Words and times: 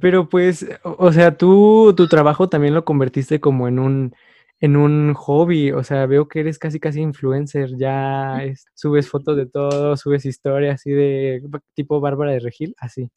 Pero 0.00 0.28
pues, 0.28 0.66
o 0.82 1.12
sea, 1.12 1.36
tú 1.36 1.94
tu 1.96 2.08
trabajo 2.08 2.48
también 2.48 2.74
lo 2.74 2.84
convertiste 2.84 3.40
como 3.40 3.68
en 3.68 3.78
un 3.78 4.14
en 4.60 4.76
un 4.76 5.14
hobby, 5.14 5.72
o 5.72 5.82
sea, 5.82 6.04
veo 6.04 6.28
que 6.28 6.40
eres 6.40 6.58
casi, 6.58 6.78
casi 6.78 7.00
influencer, 7.00 7.70
ya 7.78 8.44
es 8.44 8.66
subes 8.74 9.08
fotos 9.08 9.36
de 9.36 9.46
todo, 9.46 9.96
subes 9.96 10.26
historias 10.26 10.74
así 10.74 10.90
de 10.90 11.42
tipo 11.74 11.98
Bárbara 12.00 12.32
de 12.32 12.40
Regil, 12.40 12.74
así. 12.78 13.10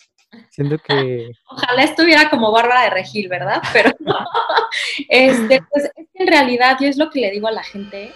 Siento 0.49 0.77
que 0.77 1.31
Ojalá 1.49 1.83
estuviera 1.83 2.29
como 2.29 2.51
Bárbara 2.51 2.83
de 2.83 2.91
Regil, 2.91 3.27
¿verdad? 3.27 3.61
Pero 3.73 3.91
este, 5.09 5.61
pues 5.69 5.85
es 5.95 6.07
que 6.13 6.23
en 6.23 6.27
realidad 6.27 6.77
yo 6.79 6.87
es 6.87 6.97
lo 6.97 7.09
que 7.09 7.19
le 7.19 7.31
digo 7.31 7.47
a 7.47 7.51
la 7.51 7.63
gente. 7.63 8.13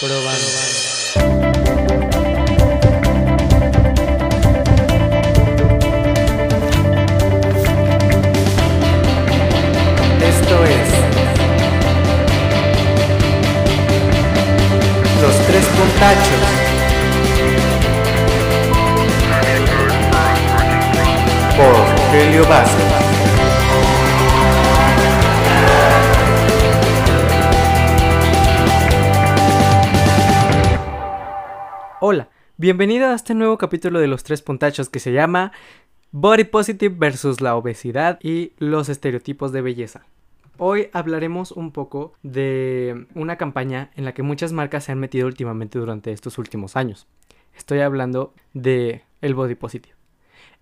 probando. 0.00 0.95
Tres 15.96 16.16
Puntachos. 16.16 16.40
Por 21.56 21.72
Rogelio 21.72 22.46
Vázquez. 22.48 22.84
Hola, 32.00 32.28
bienvenido 32.58 33.08
a 33.08 33.14
este 33.14 33.34
nuevo 33.34 33.56
capítulo 33.56 33.98
de 33.98 34.06
Los 34.06 34.22
Tres 34.22 34.42
Puntachos 34.42 34.90
que 34.90 35.00
se 35.00 35.12
llama 35.12 35.52
Body 36.12 36.44
Positive 36.44 36.94
versus 36.98 37.40
la 37.40 37.56
obesidad 37.56 38.18
y 38.22 38.52
los 38.58 38.88
estereotipos 38.88 39.52
de 39.52 39.62
belleza. 39.62 40.04
Hoy 40.58 40.88
hablaremos 40.94 41.52
un 41.52 41.70
poco 41.70 42.14
de 42.22 43.06
una 43.14 43.36
campaña 43.36 43.90
en 43.94 44.06
la 44.06 44.14
que 44.14 44.22
muchas 44.22 44.52
marcas 44.52 44.84
se 44.84 44.92
han 44.92 44.98
metido 44.98 45.26
últimamente 45.26 45.78
durante 45.78 46.12
estos 46.12 46.38
últimos 46.38 46.76
años. 46.76 47.06
Estoy 47.54 47.80
hablando 47.80 48.32
de 48.54 49.02
el 49.20 49.34
body 49.34 49.54
positive. 49.54 49.94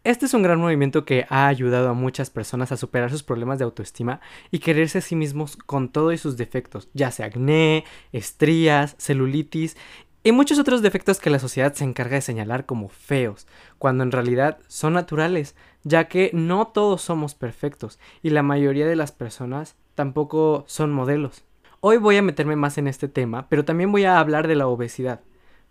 Este 0.02 0.26
es 0.26 0.34
un 0.34 0.42
gran 0.42 0.58
movimiento 0.58 1.04
que 1.04 1.26
ha 1.28 1.46
ayudado 1.46 1.88
a 1.88 1.94
muchas 1.94 2.28
personas 2.28 2.72
a 2.72 2.76
superar 2.76 3.10
sus 3.10 3.22
problemas 3.22 3.58
de 3.58 3.64
autoestima 3.66 4.20
y 4.50 4.58
quererse 4.58 4.98
a 4.98 5.00
sí 5.00 5.14
mismos 5.14 5.56
con 5.56 5.88
todos 5.88 6.20
sus 6.20 6.36
defectos, 6.36 6.88
ya 6.92 7.12
sea 7.12 7.26
acné, 7.26 7.84
estrías, 8.12 8.96
celulitis 8.98 9.76
y 10.24 10.32
muchos 10.32 10.58
otros 10.58 10.82
defectos 10.82 11.20
que 11.20 11.30
la 11.30 11.38
sociedad 11.38 11.72
se 11.72 11.84
encarga 11.84 12.16
de 12.16 12.22
señalar 12.22 12.66
como 12.66 12.88
feos, 12.88 13.46
cuando 13.78 14.02
en 14.02 14.10
realidad 14.10 14.58
son 14.66 14.94
naturales, 14.94 15.54
ya 15.84 16.08
que 16.08 16.30
no 16.32 16.66
todos 16.66 17.00
somos 17.00 17.36
perfectos 17.36 18.00
y 18.22 18.30
la 18.30 18.42
mayoría 18.42 18.86
de 18.86 18.96
las 18.96 19.12
personas 19.12 19.76
tampoco 19.94 20.64
son 20.66 20.92
modelos. 20.92 21.44
Hoy 21.80 21.98
voy 21.98 22.16
a 22.16 22.22
meterme 22.22 22.56
más 22.56 22.78
en 22.78 22.88
este 22.88 23.08
tema, 23.08 23.46
pero 23.48 23.64
también 23.64 23.92
voy 23.92 24.04
a 24.04 24.18
hablar 24.18 24.48
de 24.48 24.54
la 24.54 24.66
obesidad. 24.66 25.20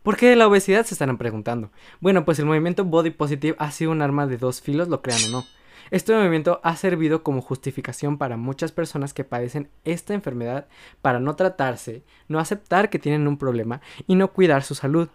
¿Por 0.04 0.18
qué 0.18 0.30
de 0.30 0.36
la 0.36 0.48
obesidad? 0.48 0.86
Se 0.86 0.94
estarán 0.94 1.18
preguntando. 1.18 1.72
Bueno, 2.02 2.26
pues 2.26 2.38
el 2.38 2.46
movimiento 2.46 2.84
Body 2.84 3.10
Positive 3.10 3.56
ha 3.58 3.72
sido 3.72 3.92
un 3.92 4.02
arma 4.02 4.28
de 4.28 4.38
dos 4.38 4.62
filos, 4.62 4.90
lo 4.90 5.02
crean 5.02 5.22
o 5.30 5.32
no. 5.32 5.44
Este 5.92 6.14
movimiento 6.14 6.60
ha 6.64 6.76
servido 6.76 7.24
como 7.24 7.42
justificación 7.42 8.18
para 8.18 8.36
muchas 8.36 8.72
personas 8.72 9.14
que 9.14 9.24
padecen 9.24 9.70
esta 9.86 10.14
enfermedad 10.14 10.68
para 11.02 11.20
no 11.20 11.36
tratarse, 11.36 12.04
no 12.28 12.40
aceptar 12.40 12.90
que 12.90 13.00
tienen 13.00 13.28
un 13.28 13.38
problema 13.38 13.82
y 14.08 14.16
no 14.16 14.34
cuidar 14.34 14.64
su 14.64 14.76
salud. 14.76 15.10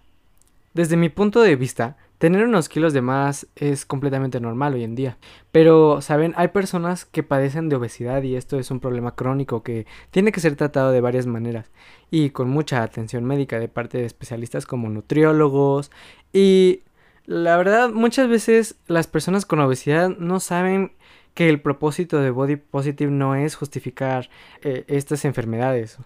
Desde 0.75 0.97
mi 0.97 1.09
punto 1.09 1.42
de 1.42 1.56
vista, 1.56 1.97
tener 2.19 2.44
unos 2.44 2.69
kilos 2.69 2.92
de 2.92 3.00
más 3.00 3.47
es 3.56 3.86
completamente 3.86 4.41
normal 4.41 4.74
hoy 4.74 4.84
en 4.84 4.94
día. 4.94 5.19
Pero, 5.52 6.00
¿saben? 6.00 6.34
Hay 6.36 6.48
personas 6.48 7.05
que 7.05 7.22
padecen 7.22 7.69
de 7.69 7.77
obesidad 7.77 8.22
y 8.22 8.36
esto 8.36 8.58
es 8.58 8.70
un 8.70 8.80
problema 8.80 9.14
crónico 9.14 9.62
que 9.62 9.86
tiene 10.11 10.33
que 10.33 10.41
ser 10.41 10.56
tratado 10.56 10.91
de 10.91 11.00
varias 11.00 11.27
maneras 11.27 11.70
y 12.11 12.30
con 12.30 12.48
mucha 12.48 12.83
atención 12.83 13.24
médica 13.24 13.58
de 13.58 13.68
parte 13.68 13.98
de 13.98 14.05
especialistas 14.05 14.67
como 14.67 14.89
nutriólogos 14.89 15.90
y 16.33 16.83
la 17.27 17.56
verdad 17.56 17.90
muchas 17.90 18.29
veces 18.29 18.77
las 18.86 19.06
personas 19.06 19.45
con 19.45 19.61
obesidad 19.61 20.11
no 20.18 20.40
saben 20.40 20.92
que 21.35 21.48
el 21.48 21.61
propósito 21.61 22.20
de 22.20 22.30
Body 22.30 22.56
Positive 22.56 23.11
no 23.11 23.35
es 23.35 23.55
justificar 23.55 24.30
eh, 24.62 24.85
estas 24.89 25.24
enfermedades 25.24 25.98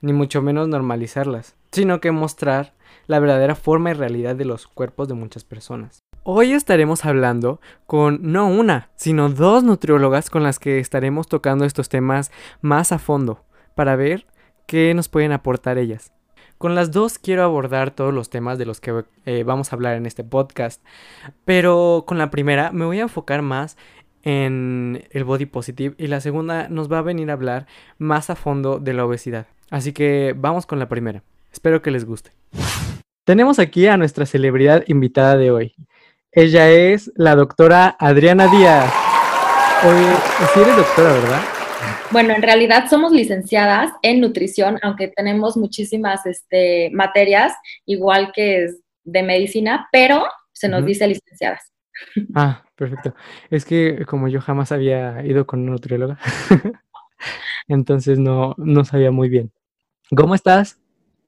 ni 0.00 0.12
mucho 0.12 0.42
menos 0.42 0.68
normalizarlas, 0.68 1.54
sino 1.72 2.00
que 2.00 2.10
mostrar 2.10 2.74
la 3.06 3.18
verdadera 3.18 3.54
forma 3.54 3.90
y 3.90 3.94
realidad 3.94 4.36
de 4.36 4.44
los 4.44 4.66
cuerpos 4.66 5.08
de 5.08 5.14
muchas 5.14 5.44
personas. 5.44 6.00
Hoy 6.22 6.52
estaremos 6.52 7.04
hablando 7.04 7.60
con 7.86 8.18
no 8.20 8.48
una, 8.48 8.90
sino 8.96 9.28
dos 9.28 9.62
nutriólogas 9.62 10.28
con 10.28 10.42
las 10.42 10.58
que 10.58 10.80
estaremos 10.80 11.28
tocando 11.28 11.64
estos 11.64 11.88
temas 11.88 12.32
más 12.60 12.90
a 12.90 12.98
fondo, 12.98 13.44
para 13.74 13.94
ver 13.94 14.26
qué 14.66 14.92
nos 14.94 15.08
pueden 15.08 15.32
aportar 15.32 15.78
ellas. 15.78 16.12
Con 16.58 16.74
las 16.74 16.90
dos 16.90 17.18
quiero 17.18 17.44
abordar 17.44 17.90
todos 17.90 18.14
los 18.14 18.30
temas 18.30 18.58
de 18.58 18.66
los 18.66 18.80
que 18.80 19.04
eh, 19.26 19.44
vamos 19.44 19.70
a 19.70 19.76
hablar 19.76 19.94
en 19.94 20.06
este 20.06 20.24
podcast, 20.24 20.82
pero 21.44 22.04
con 22.06 22.18
la 22.18 22.30
primera 22.30 22.72
me 22.72 22.86
voy 22.86 22.98
a 22.98 23.02
enfocar 23.02 23.42
más 23.42 23.76
en 24.22 25.06
el 25.10 25.22
body 25.22 25.46
positive 25.46 25.94
y 25.98 26.08
la 26.08 26.20
segunda 26.20 26.68
nos 26.68 26.90
va 26.90 26.98
a 26.98 27.02
venir 27.02 27.30
a 27.30 27.34
hablar 27.34 27.66
más 27.98 28.30
a 28.30 28.34
fondo 28.34 28.80
de 28.80 28.94
la 28.94 29.04
obesidad. 29.04 29.46
Así 29.70 29.92
que 29.92 30.34
vamos 30.36 30.66
con 30.66 30.78
la 30.78 30.88
primera. 30.88 31.22
Espero 31.56 31.80
que 31.80 31.90
les 31.90 32.04
guste. 32.04 32.32
Tenemos 33.24 33.58
aquí 33.58 33.86
a 33.86 33.96
nuestra 33.96 34.26
celebridad 34.26 34.84
invitada 34.88 35.38
de 35.38 35.50
hoy. 35.50 35.74
Ella 36.30 36.68
es 36.68 37.10
la 37.16 37.34
doctora 37.34 37.96
Adriana 37.98 38.46
Díaz. 38.48 38.92
Oye, 39.82 40.16
sí 40.52 40.60
eres 40.60 40.76
doctora, 40.76 41.14
¿verdad? 41.14 41.40
Bueno, 42.10 42.34
en 42.34 42.42
realidad 42.42 42.90
somos 42.90 43.10
licenciadas 43.10 43.90
en 44.02 44.20
nutrición, 44.20 44.78
aunque 44.82 45.08
tenemos 45.08 45.56
muchísimas 45.56 46.26
este, 46.26 46.90
materias, 46.92 47.54
igual 47.86 48.32
que 48.34 48.64
es 48.64 48.78
de 49.04 49.22
medicina, 49.22 49.88
pero 49.90 50.26
se 50.52 50.68
nos 50.68 50.84
dice 50.84 51.08
licenciadas. 51.08 51.72
Ah, 52.34 52.64
perfecto. 52.74 53.14
Es 53.48 53.64
que 53.64 54.04
como 54.04 54.28
yo 54.28 54.42
jamás 54.42 54.72
había 54.72 55.24
ido 55.24 55.46
con 55.46 55.60
una 55.60 55.70
nutrióloga, 55.70 56.18
entonces 57.66 58.18
no, 58.18 58.54
no 58.58 58.84
sabía 58.84 59.10
muy 59.10 59.30
bien. 59.30 59.52
¿Cómo 60.14 60.34
estás? 60.34 60.78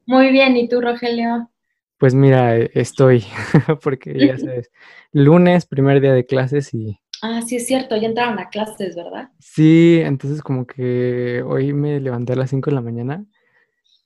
Muy 0.08 0.32
bien, 0.32 0.56
¿y 0.56 0.66
tú, 0.70 0.80
Rogelio? 0.80 1.50
Pues 1.98 2.14
mira, 2.14 2.56
eh, 2.56 2.70
estoy, 2.72 3.24
porque 3.82 4.14
ya 4.18 4.38
sabes, 4.38 4.70
lunes, 5.12 5.66
primer 5.66 6.00
día 6.00 6.14
de 6.14 6.24
clases 6.24 6.72
y 6.72 6.98
Ah, 7.20 7.42
sí 7.42 7.56
es 7.56 7.66
cierto, 7.66 7.94
ya 7.96 8.06
entraron 8.08 8.38
a 8.38 8.48
clases, 8.48 8.96
¿verdad? 8.96 9.28
sí, 9.38 10.00
entonces 10.02 10.40
como 10.40 10.66
que 10.66 11.42
hoy 11.44 11.74
me 11.74 12.00
levanté 12.00 12.32
a 12.32 12.36
las 12.36 12.48
5 12.48 12.70
de 12.70 12.76
la 12.76 12.80
mañana 12.80 13.22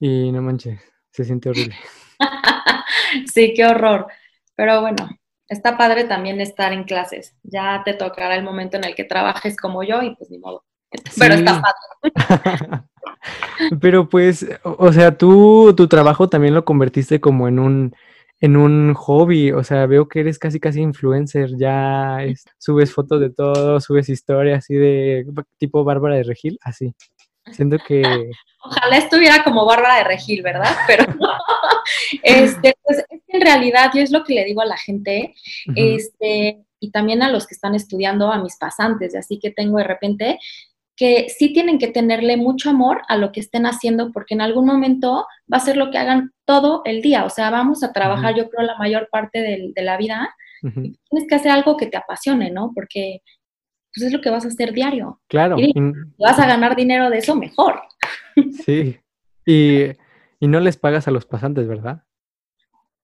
y 0.01 0.33
no 0.33 0.43
manches, 0.43 0.81
se 1.13 1.25
siente 1.25 1.51
horrible. 1.51 1.77
sí, 3.33 3.53
qué 3.55 3.67
horror. 3.67 4.07
Pero 4.57 4.81
bueno, 4.81 5.09
está 5.49 5.77
padre 5.79 6.05
también 6.05 6.41
estar 6.41 6.73
en 6.73 6.85
clases. 6.85 7.37
Ya 7.45 7.83
te 7.85 7.95
tocará 7.95 8.35
el 8.37 8.43
momento 8.45 8.77
en 8.79 8.85
el 8.85 8.95
que 8.95 9.05
trabajes 9.05 9.57
como 9.57 9.85
yo 9.85 10.03
y 10.03 10.17
pues 10.17 10.31
ni 10.31 10.39
modo. 10.39 10.65
Pero 11.19 11.37
Sí. 11.37 11.45
está 11.45 11.63
padre. 11.63 12.83
Pero 13.81 14.09
pues, 14.09 14.47
o 14.65 14.93
sea, 14.93 15.17
tú 15.17 15.75
tu 15.77 15.89
trabajo 15.89 16.29
también 16.29 16.55
lo 16.55 16.65
convertiste 16.65 17.21
como 17.21 17.49
en 17.49 17.59
un 17.59 17.95
en 18.41 18.57
un 18.57 18.93
hobby, 18.95 19.53
o 19.53 19.63
sea, 19.63 19.87
veo 19.87 20.09
que 20.09 20.19
eres 20.19 20.37
casi, 20.37 20.59
casi 20.59 20.81
influencer, 20.81 21.57
ya 21.57 22.25
es 22.25 22.45
subes 22.59 22.93
fotos 22.93 23.21
de 23.21 23.31
todo, 23.31 23.81
subes 23.81 24.09
historias 24.09 24.59
así 24.59 24.75
de 24.75 25.25
tipo 25.59 25.85
Bárbara 25.85 26.17
de 26.17 26.25
Regil, 26.25 26.59
así. 26.63 26.93
Siento 27.53 27.79
que 27.87 28.03
Ojalá 28.65 28.97
estuviera 28.97 29.43
como 29.43 29.65
Bárbara 29.65 29.97
de 29.97 30.05
Regil, 30.05 30.43
¿verdad? 30.43 30.75
Pero 30.87 31.05
este, 32.23 32.77
pues 32.83 32.99
es 32.99 33.21
que 33.27 33.37
en 33.37 33.41
realidad 33.41 33.91
yo 33.95 34.01
es 34.01 34.13
lo 34.13 34.25
que 34.25 34.35
le 34.35 34.45
digo 34.45 34.61
a 34.61 34.67
la 34.67 34.77
gente, 34.77 35.35
este, 35.75 36.65
y 36.79 36.91
también 36.91 37.23
a 37.23 37.31
los 37.31 37.47
que 37.47 37.55
están 37.55 37.75
estudiando, 37.75 38.33
a 38.33 38.43
mis 38.43 38.57
pasantes, 38.57 39.15
y 39.15 39.19
así 39.19 39.39
que 39.39 39.51
tengo 39.51 39.79
de 39.79 39.85
repente, 39.85 40.39
que 40.97 41.29
sí 41.31 41.53
tienen 41.53 41.79
que 41.79 41.89
tenerle 41.89 42.37
mucho 42.37 42.71
amor 42.71 43.03
a 43.09 43.17
lo 43.17 43.33
que 43.33 43.41
estén 43.41 43.65
haciendo, 43.67 44.13
porque 44.13 44.35
en 44.35 44.41
algún 44.43 44.67
momento 44.67 45.27
va 45.53 45.57
a 45.57 45.61
ser 45.61 45.77
lo 45.77 45.91
que 45.91 45.99
hagan 45.99 46.33
todo 46.45 46.83
el 46.85 47.01
día. 47.03 47.25
O 47.25 47.31
sea, 47.31 47.51
vamos 47.51 47.83
a 47.83 47.93
trabajar, 47.93 48.35
yo 48.37 48.49
creo, 48.51 48.67
la 48.67 48.77
mayor 48.79 49.09
parte 49.11 49.41
del- 49.41 49.73
de 49.75 49.83
la 49.83 49.97
vida. 49.97 50.35
tienes 51.09 51.29
que 51.29 51.35
hacer 51.35 51.51
algo 51.51 51.77
que 51.77 51.87
te 51.87 51.97
apasione, 51.97 52.51
¿no? 52.53 52.71
Porque 52.75 53.21
pues, 53.95 54.07
es 54.07 54.13
lo 54.13 54.21
que 54.21 54.31
vas 54.31 54.45
a 54.45 54.49
hacer 54.49 54.73
diario. 54.73 55.21
Claro, 55.29 55.57
Y 55.59 55.73
vas 56.19 56.39
a 56.39 56.47
ganar 56.47 56.77
dinero 56.77 57.11
de 57.11 57.19
eso, 57.19 57.35
mejor. 57.35 57.83
sí. 58.65 58.99
Y 59.45 59.87
y 60.41 60.49
no 60.49 60.59
les 60.61 60.77
pagas 60.77 61.07
a 61.09 61.11
los 61.13 61.25
pasantes, 61.25 61.67
¿verdad? 61.69 62.03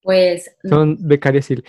Pues 0.09 0.49
no, 0.63 0.77
Son 0.77 0.97
becarios 0.99 1.51
y 1.51 1.61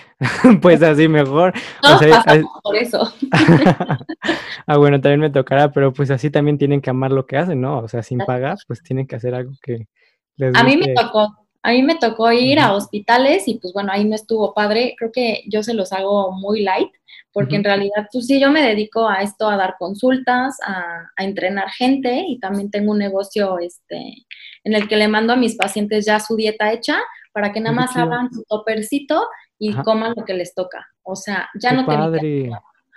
pues 0.63 0.83
así 0.83 1.09
mejor. 1.09 1.53
O 1.83 1.99
sea, 1.99 2.25
por 2.63 2.75
eso. 2.75 3.13
ah, 4.67 4.79
bueno, 4.79 4.99
también 4.99 5.21
me 5.21 5.29
tocará, 5.29 5.71
pero 5.71 5.93
pues 5.93 6.11
así 6.11 6.31
también 6.31 6.57
tienen 6.57 6.81
que 6.81 6.89
amar 6.89 7.11
lo 7.11 7.27
que 7.27 7.37
hacen, 7.37 7.61
¿no? 7.61 7.81
O 7.81 7.89
sea, 7.89 8.03
sin 8.03 8.17
pagar, 8.21 8.57
pues 8.67 8.83
tienen 8.83 9.07
que 9.07 9.17
hacer 9.17 9.35
algo 9.35 9.53
que 9.63 9.89
les 10.37 10.57
A 10.57 10.65
mí 10.65 10.79
me 10.79 10.87
guste. 10.87 10.95
tocó, 10.95 11.37
a 11.63 11.71
mí 11.73 11.83
me 11.83 11.97
tocó 11.97 12.33
ir 12.33 12.59
a 12.61 12.73
hospitales 12.73 13.47
y 13.47 13.59
pues 13.59 13.75
bueno, 13.75 13.93
ahí 13.93 14.07
no 14.07 14.15
estuvo 14.15 14.55
padre. 14.55 14.95
Creo 14.97 15.13
que 15.13 15.43
yo 15.47 15.63
se 15.63 15.75
los 15.75 15.93
hago 15.93 16.33
muy 16.33 16.63
light 16.63 16.89
porque 17.35 17.57
en 17.57 17.65
realidad, 17.65 18.09
pues 18.11 18.27
sí, 18.27 18.41
yo 18.41 18.51
me 18.51 18.63
dedico 18.63 19.07
a 19.07 19.21
esto, 19.21 19.51
a 19.51 19.59
dar 19.59 19.77
consultas, 19.79 20.57
a, 20.67 21.11
entrenar 21.19 21.69
gente 21.69 22.25
y 22.27 22.41
también 22.41 22.71
tengo 22.71 22.93
un 22.93 22.99
negocio 22.99 23.59
este, 23.59 24.25
en 24.65 24.75
el 24.75 24.89
que 24.89 24.97
le 24.97 25.09
mando 25.09 25.35
a 25.35 25.37
mis 25.37 25.57
pacientes 25.57 26.07
ya 26.07 26.19
su 26.21 26.37
dieta 26.37 26.73
hecha 26.73 27.03
para 27.33 27.53
que 27.53 27.61
nada 27.61 27.75
más 27.75 27.97
hagan 27.97 28.33
su 28.33 28.45
topercito 28.45 29.27
y 29.59 29.75
coman 29.75 30.15
lo 30.17 30.25
que 30.25 30.35
les 30.35 30.55
toca. 30.55 30.87
O 31.03 31.17
sea, 31.17 31.49
ya 31.61 31.73
no 31.73 31.87
padre. 31.87 32.21
tienen 32.21 32.53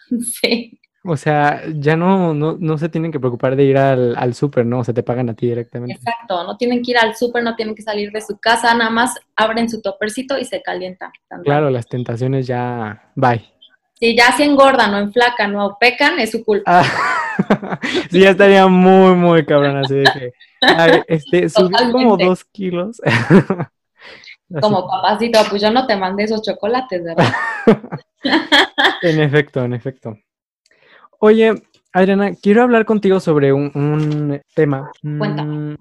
Sí. 0.41 0.80
O 1.06 1.18
sea, 1.18 1.63
ya 1.75 1.97
no, 1.97 2.33
no, 2.33 2.77
se 2.77 2.88
tienen 2.88 3.12
que 3.12 3.19
preocupar 3.19 3.57
de 3.57 3.65
ir 3.65 3.77
al, 3.77 4.15
al 4.15 4.33
súper, 4.33 4.65
¿no? 4.65 4.80
O 4.80 4.83
sea, 4.85 4.94
te 4.94 5.03
pagan 5.03 5.30
a 5.30 5.33
ti 5.33 5.47
directamente. 5.47 5.95
Exacto, 5.95 6.45
no 6.45 6.56
tienen 6.56 6.81
que 6.81 6.91
ir 6.91 6.97
al 6.97 7.13
súper, 7.13 7.44
no 7.44 7.57
tienen 7.57 7.75
que 7.75 7.81
salir 7.81 8.09
de 8.13 8.21
su 8.21 8.38
casa, 8.38 8.74
nada 8.74 8.89
más 8.89 9.19
abren 9.35 9.69
su 9.69 9.81
topercito 9.81 10.38
y 10.38 10.45
se 10.45 10.62
calientan. 10.62 11.12
Claro, 11.44 11.69
las 11.69 11.88
tentaciones 11.88 12.47
ya, 12.47 13.12
bye. 13.15 13.44
Si 14.00 14.15
ya 14.15 14.31
se 14.31 14.45
engordan 14.45 14.94
o 14.94 15.00
enflacan 15.00 15.53
o 15.57 15.77
pecan, 15.77 16.19
es 16.19 16.31
su 16.31 16.44
culpa. 16.44 16.63
Ah, 16.65 17.79
sí, 18.09 18.21
ya 18.21 18.29
estaría 18.29 18.65
muy, 18.68 19.13
muy 19.15 19.45
cabrón 19.45 19.75
así 19.77 19.95
de 19.95 20.03
que, 20.03 20.31
este, 21.07 21.50
subí 21.50 21.74
como 21.91 22.15
dos 22.15 22.45
kilos. 22.45 23.01
Como 24.61 24.88
papacito, 24.88 25.39
pues 25.50 25.61
yo 25.61 25.71
no 25.71 25.88
te 25.88 25.95
mandé 25.95 26.23
esos 26.23 26.41
chocolates, 26.41 27.03
¿verdad? 27.03 27.33
en 29.01 29.21
efecto, 29.21 29.63
en 29.63 29.73
efecto. 29.73 30.17
Oye, 31.19 31.53
Adriana, 31.91 32.33
quiero 32.35 32.63
hablar 32.63 32.85
contigo 32.85 33.19
sobre 33.19 33.53
un, 33.53 34.41
tema. 34.55 34.91
Cuéntame. 35.01 35.73
Mm, 35.73 35.77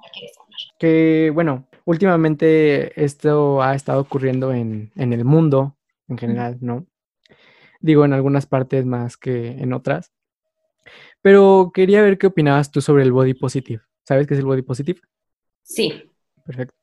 que, 0.78 1.30
bueno, 1.34 1.68
últimamente 1.84 3.02
esto 3.02 3.62
ha 3.62 3.74
estado 3.74 4.00
ocurriendo 4.00 4.52
en, 4.52 4.92
el 4.94 5.24
mundo 5.24 5.76
en 6.08 6.18
general, 6.18 6.58
¿no? 6.60 6.86
Digo, 7.80 8.04
en 8.04 8.12
algunas 8.12 8.46
partes 8.46 8.84
más 8.84 9.16
que 9.16 9.48
en 9.48 9.72
otras. 9.72 10.12
Pero 11.20 11.70
quería 11.74 12.02
ver 12.02 12.18
qué 12.18 12.28
opinabas 12.28 12.70
tú 12.70 12.80
sobre 12.80 13.02
el 13.02 13.12
body 13.12 13.34
positive. 13.34 13.82
¿Sabes 14.04 14.26
qué 14.26 14.34
es 14.34 14.40
el 14.40 14.46
body 14.46 14.62
positive? 14.62 15.00
Sí. 15.62 16.10
Perfecto. 16.44 16.74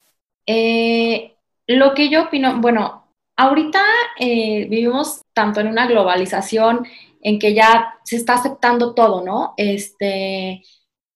Eh, 0.45 1.35
lo 1.69 1.93
que 1.93 2.09
yo 2.09 2.23
opino, 2.23 2.59
bueno, 2.59 3.05
ahorita 3.37 3.79
eh, 4.19 4.65
vivimos 4.65 5.21
tanto 5.33 5.59
en 5.59 5.67
una 5.67 5.85
globalización 5.85 6.87
en 7.21 7.37
que 7.37 7.53
ya 7.53 7.93
se 8.03 8.15
está 8.15 8.33
aceptando 8.33 8.95
todo, 8.95 9.23
¿no? 9.23 9.53
Este, 9.55 10.63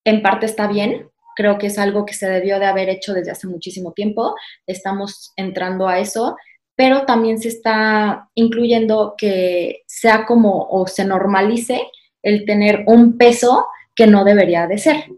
en 0.06 0.22
parte 0.22 0.46
está 0.46 0.68
bien, 0.68 1.10
creo 1.36 1.58
que 1.58 1.68
es 1.68 1.80
algo 1.80 2.06
que 2.06 2.14
se 2.14 2.30
debió 2.30 2.60
de 2.60 2.68
haber 2.68 2.90
hecho 2.90 3.14
desde 3.14 3.32
hace 3.32 3.48
muchísimo 3.48 3.94
tiempo, 3.94 4.36
estamos 4.68 5.34
entrando 5.38 5.88
a 5.88 5.98
eso, 5.98 6.38
pero 6.76 7.04
también 7.06 7.40
se 7.40 7.48
está 7.48 8.30
incluyendo 8.36 9.16
que 9.18 9.82
sea 9.88 10.28
como 10.28 10.68
o 10.70 10.86
se 10.86 11.04
normalice 11.04 11.82
el 12.22 12.46
tener 12.46 12.84
un 12.86 13.18
peso 13.18 13.66
que 13.96 14.06
no 14.06 14.24
debería 14.24 14.68
de 14.68 14.78
ser, 14.78 15.10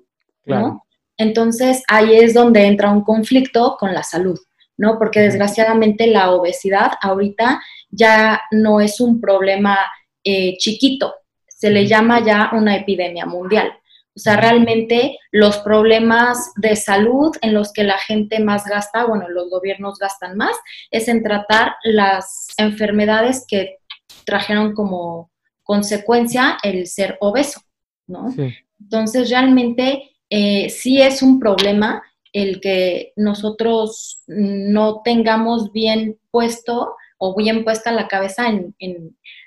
¿no? 0.46 0.86
Entonces 1.18 1.84
ahí 1.90 2.16
es 2.16 2.34
donde 2.34 2.68
entra 2.68 2.90
un 2.90 3.02
conflicto 3.02 3.76
con 3.78 3.94
la 3.94 4.04
salud, 4.04 4.40
¿no? 4.78 4.98
Porque 4.98 5.22
desgraciadamente 5.22 6.08
la 6.08 6.32
obesidad 6.32 6.94
ahorita 7.02 7.62
ya 7.90 8.42
no 8.52 8.80
es 8.82 9.00
un 9.00 9.22
problema 9.22 9.78
eh, 10.24 10.58
chiquito, 10.58 11.14
se 11.48 11.70
le 11.70 11.88
llama 11.88 12.24
ya 12.24 12.50
una 12.54 12.76
epidemia 12.76 13.26
mundial. 13.26 13.72
O 14.16 14.20
sea, 14.20 14.38
realmente 14.38 15.20
los 15.32 15.58
problemas 15.58 16.54
de 16.56 16.78
salud 16.78 17.36
en 17.42 17.54
los 17.54 17.74
que 17.74 17.84
la 17.84 17.98
gente 17.98 18.40
más 18.40 18.66
gasta, 18.66 19.06
bueno, 19.06 19.28
los 19.28 19.50
gobiernos 19.50 20.00
gastan 20.00 20.38
más, 20.38 20.56
es 20.90 21.10
en 21.10 21.22
tratar 21.22 21.76
las 21.84 22.48
enfermedades 22.58 23.46
que 23.46 23.80
trajeron 24.24 24.74
como 24.74 25.32
consecuencia 25.64 26.58
el 26.64 26.88
ser 26.88 27.18
obeso, 27.20 27.60
¿no? 28.08 28.34
Entonces, 28.80 29.30
realmente 29.30 30.12
eh, 30.30 30.70
sí 30.70 31.02
es 31.02 31.22
un 31.22 31.40
problema 31.40 32.02
el 32.36 32.60
que 32.60 33.14
nosotros 33.16 34.22
no 34.28 35.02
tengamos 35.04 35.72
bien 35.72 36.20
puesto 36.32 36.98
o 37.18 37.34
bien 37.34 37.64
puesta 37.64 37.94
la 37.94 38.10
cabeza 38.10 38.48
en, 38.50 38.76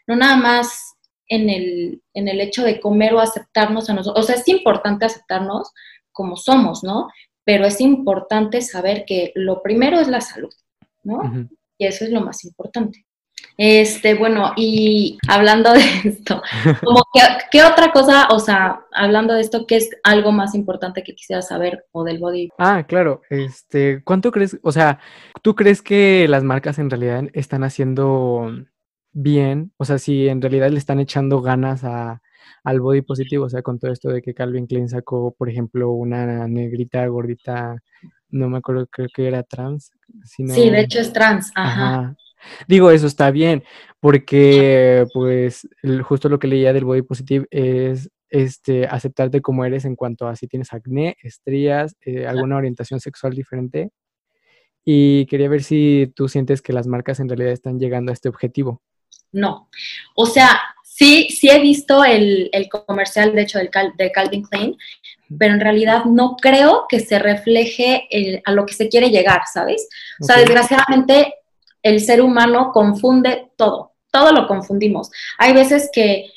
no 0.06 0.16
nada 0.16 0.36
más 0.36 0.94
en 1.26 1.50
el, 1.50 2.02
en 2.14 2.28
el 2.28 2.40
hecho 2.40 2.64
de 2.64 2.80
comer 2.80 3.12
o 3.12 3.20
aceptarnos 3.20 3.90
a 3.90 3.92
nosotros. 3.92 4.24
O 4.24 4.26
sea, 4.26 4.36
es 4.36 4.48
importante 4.48 5.04
aceptarnos 5.04 5.70
como 6.12 6.38
somos, 6.38 6.82
¿no? 6.82 7.08
Pero 7.44 7.66
es 7.66 7.82
importante 7.82 8.62
saber 8.62 9.04
que 9.06 9.32
lo 9.34 9.62
primero 9.62 10.00
es 10.00 10.08
la 10.08 10.22
salud, 10.22 10.54
¿no? 11.02 11.46
Y 11.76 11.84
eso 11.84 12.06
es 12.06 12.10
lo 12.10 12.22
más 12.22 12.42
importante. 12.46 13.04
Este, 13.60 14.14
bueno, 14.14 14.52
y 14.56 15.18
hablando 15.26 15.72
de 15.72 15.80
esto, 16.04 16.40
como 16.84 17.02
¿qué, 17.50 17.64
otra 17.64 17.90
cosa, 17.90 18.28
o 18.30 18.38
sea, 18.38 18.82
hablando 18.92 19.34
de 19.34 19.40
esto, 19.40 19.66
qué 19.66 19.76
es 19.76 19.90
algo 20.04 20.30
más 20.30 20.54
importante 20.54 21.02
que 21.02 21.16
quisiera 21.16 21.42
saber 21.42 21.84
o 21.90 22.04
del 22.04 22.18
body? 22.18 22.50
Ah, 22.56 22.84
claro, 22.86 23.22
este, 23.30 24.00
¿cuánto 24.04 24.30
crees, 24.30 24.58
o 24.62 24.70
sea, 24.70 25.00
tú 25.42 25.56
crees 25.56 25.82
que 25.82 26.28
las 26.28 26.44
marcas 26.44 26.78
en 26.78 26.88
realidad 26.88 27.24
están 27.32 27.64
haciendo 27.64 28.48
bien, 29.12 29.72
o 29.76 29.84
sea, 29.84 29.98
si 29.98 30.28
en 30.28 30.40
realidad 30.40 30.70
le 30.70 30.78
están 30.78 31.00
echando 31.00 31.42
ganas 31.42 31.82
a, 31.82 32.22
al 32.62 32.80
body 32.80 33.02
positivo, 33.02 33.46
o 33.46 33.50
sea, 33.50 33.62
con 33.62 33.80
todo 33.80 33.90
esto 33.90 34.08
de 34.10 34.22
que 34.22 34.34
Calvin 34.34 34.68
Klein 34.68 34.88
sacó, 34.88 35.34
por 35.36 35.50
ejemplo, 35.50 35.90
una 35.90 36.46
negrita 36.46 37.04
gordita, 37.08 37.76
no 38.30 38.48
me 38.48 38.58
acuerdo, 38.58 38.86
creo 38.86 39.08
que 39.12 39.26
era 39.26 39.42
trans. 39.42 39.90
Sí, 40.22 40.44
de 40.46 40.80
hecho 40.80 41.00
es 41.00 41.12
trans, 41.12 41.50
ajá. 41.56 42.14
Digo, 42.66 42.90
eso 42.90 43.06
está 43.06 43.30
bien, 43.30 43.64
porque 44.00 45.06
pues 45.12 45.68
justo 46.02 46.28
lo 46.28 46.38
que 46.38 46.48
leía 46.48 46.72
del 46.72 46.84
body 46.84 47.02
positive 47.02 47.46
es 47.50 48.10
este, 48.30 48.86
aceptarte 48.86 49.40
como 49.40 49.64
eres 49.64 49.84
en 49.84 49.96
cuanto 49.96 50.28
a 50.28 50.36
si 50.36 50.46
tienes 50.46 50.72
acné, 50.72 51.16
estrías, 51.22 51.96
eh, 52.00 52.26
alguna 52.26 52.56
orientación 52.56 53.00
sexual 53.00 53.34
diferente. 53.34 53.90
Y 54.84 55.26
quería 55.26 55.48
ver 55.48 55.62
si 55.62 56.12
tú 56.14 56.28
sientes 56.28 56.62
que 56.62 56.72
las 56.72 56.86
marcas 56.86 57.20
en 57.20 57.28
realidad 57.28 57.52
están 57.52 57.78
llegando 57.78 58.10
a 58.10 58.14
este 58.14 58.28
objetivo. 58.28 58.82
No. 59.32 59.68
O 60.14 60.24
sea, 60.24 60.60
sí, 60.82 61.28
sí 61.30 61.50
he 61.50 61.60
visto 61.60 62.04
el, 62.04 62.50
comercial, 62.86 63.34
de 63.34 63.42
hecho, 63.42 63.58
del 63.58 63.70
de 63.96 64.12
Calvin 64.12 64.42
Klein, 64.44 64.76
pero 65.38 65.52
en 65.54 65.60
realidad 65.60 66.04
no 66.06 66.36
creo 66.36 66.86
que 66.88 67.00
se 67.00 67.18
refleje 67.18 68.08
a 68.44 68.52
lo 68.52 68.64
que 68.64 68.72
se 68.74 68.88
quiere 68.88 69.10
llegar, 69.10 69.42
¿sabes? 69.52 69.88
O 70.20 70.24
sea, 70.24 70.38
desgraciadamente 70.38 71.34
el 71.82 72.00
ser 72.00 72.22
humano 72.22 72.70
confunde 72.72 73.50
todo, 73.56 73.92
todo 74.10 74.32
lo 74.32 74.46
confundimos. 74.46 75.10
Hay 75.38 75.52
veces 75.52 75.90
que 75.92 76.30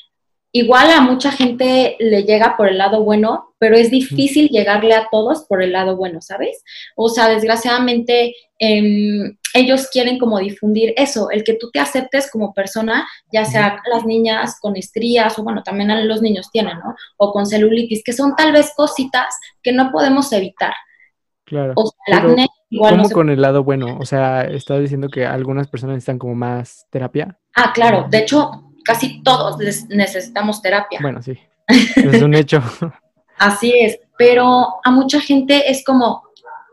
igual 0.51 0.89
a 0.91 1.01
mucha 1.01 1.31
gente 1.31 1.95
le 1.99 2.23
llega 2.23 2.57
por 2.57 2.68
el 2.68 2.77
lado 2.77 3.04
bueno, 3.04 3.54
pero 3.57 3.75
es 3.75 3.89
difícil 3.89 4.49
llegarle 4.49 4.95
a 4.95 5.07
todos 5.09 5.45
por 5.45 5.63
el 5.63 5.71
lado 5.71 5.95
bueno, 5.95 6.21
¿sabes? 6.21 6.63
O 6.95 7.09
sea, 7.09 7.30
desgraciadamente 7.30 8.35
em, 8.59 9.37
ellos 9.54 9.87
quieren 9.92 10.19
como 10.19 10.39
difundir 10.39 10.94
eso, 10.97 11.30
el 11.30 11.44
que 11.44 11.54
tú 11.54 11.69
te 11.71 11.80
aceptes 11.80 12.30
como 12.30 12.54
persona, 12.54 13.07
ya 13.31 13.45
sea 13.45 13.81
las 13.92 14.06
niñas 14.06 14.59
con 14.59 14.75
estrías 14.75 15.37
o 15.39 15.44
bueno, 15.44 15.63
también 15.63 16.07
los 16.07 16.21
niños 16.21 16.49
tienen, 16.51 16.77
¿no? 16.80 16.95
O 17.18 17.31
con 17.31 17.45
celulitis, 17.45 18.04
que 18.04 18.13
son 18.13 18.35
tal 18.35 18.51
vez 18.51 18.71
cositas 18.75 19.33
que 19.63 19.71
no 19.71 19.92
podemos 19.92 20.31
evitar. 20.33 20.73
Claro. 21.51 21.73
O 21.75 21.85
sea, 21.85 22.19
el 22.19 22.29
acné 22.29 22.47
¿Cómo 22.79 23.09
con 23.09 23.29
el 23.29 23.41
lado 23.41 23.65
bueno? 23.65 23.97
O 23.99 24.05
sea, 24.05 24.43
estás 24.45 24.79
diciendo 24.79 25.09
que 25.09 25.25
algunas 25.25 25.67
personas 25.67 25.95
necesitan 25.95 26.17
como 26.17 26.33
más 26.33 26.87
terapia. 26.89 27.37
Ah, 27.53 27.73
claro. 27.73 28.07
De 28.09 28.19
hecho, 28.19 28.71
casi 28.85 29.21
todos 29.21 29.57
necesitamos 29.89 30.61
terapia. 30.61 30.99
Bueno, 31.01 31.21
sí. 31.21 31.37
Es 31.67 32.21
un 32.21 32.33
hecho. 32.33 32.63
Así 33.37 33.73
es. 33.77 33.99
Pero 34.17 34.79
a 34.81 34.91
mucha 34.91 35.19
gente 35.19 35.69
es 35.69 35.83
como, 35.83 36.23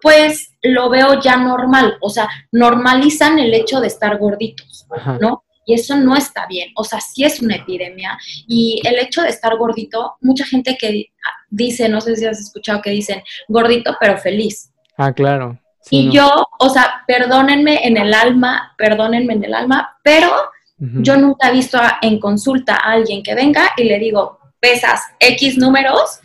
pues 0.00 0.54
lo 0.62 0.88
veo 0.90 1.20
ya 1.20 1.36
normal. 1.36 1.96
O 2.00 2.10
sea, 2.10 2.28
normalizan 2.52 3.40
el 3.40 3.52
hecho 3.52 3.80
de 3.80 3.88
estar 3.88 4.16
gorditos, 4.18 4.86
¿no? 5.20 5.42
Y 5.68 5.74
eso 5.74 5.96
no 5.96 6.16
está 6.16 6.46
bien. 6.46 6.70
O 6.74 6.82
sea, 6.82 7.00
sí 7.00 7.22
es 7.22 7.40
una 7.40 7.54
epidemia. 7.54 8.18
Y 8.48 8.80
el 8.84 8.98
hecho 8.98 9.22
de 9.22 9.28
estar 9.28 9.56
gordito, 9.56 10.16
mucha 10.20 10.44
gente 10.44 10.76
que 10.76 11.12
dice, 11.50 11.88
no 11.88 12.00
sé 12.00 12.16
si 12.16 12.26
has 12.26 12.40
escuchado 12.40 12.82
que 12.82 12.90
dicen, 12.90 13.22
gordito 13.46 13.96
pero 14.00 14.18
feliz. 14.18 14.72
Ah, 14.96 15.12
claro 15.12 15.60
y 15.90 16.10
yo, 16.10 16.30
o 16.58 16.68
sea, 16.68 17.02
perdónenme 17.06 17.86
en 17.86 17.96
el 17.96 18.12
alma, 18.12 18.74
perdónenme 18.76 19.34
en 19.34 19.44
el 19.44 19.54
alma, 19.54 19.96
pero 20.02 20.30
yo 20.78 21.16
nunca 21.16 21.48
he 21.48 21.52
visto 21.52 21.78
en 22.02 22.20
consulta 22.20 22.76
a 22.76 22.92
alguien 22.92 23.22
que 23.22 23.34
venga 23.34 23.70
y 23.76 23.84
le 23.84 23.98
digo, 23.98 24.38
pesas 24.60 25.02
X 25.18 25.58
números, 25.58 26.20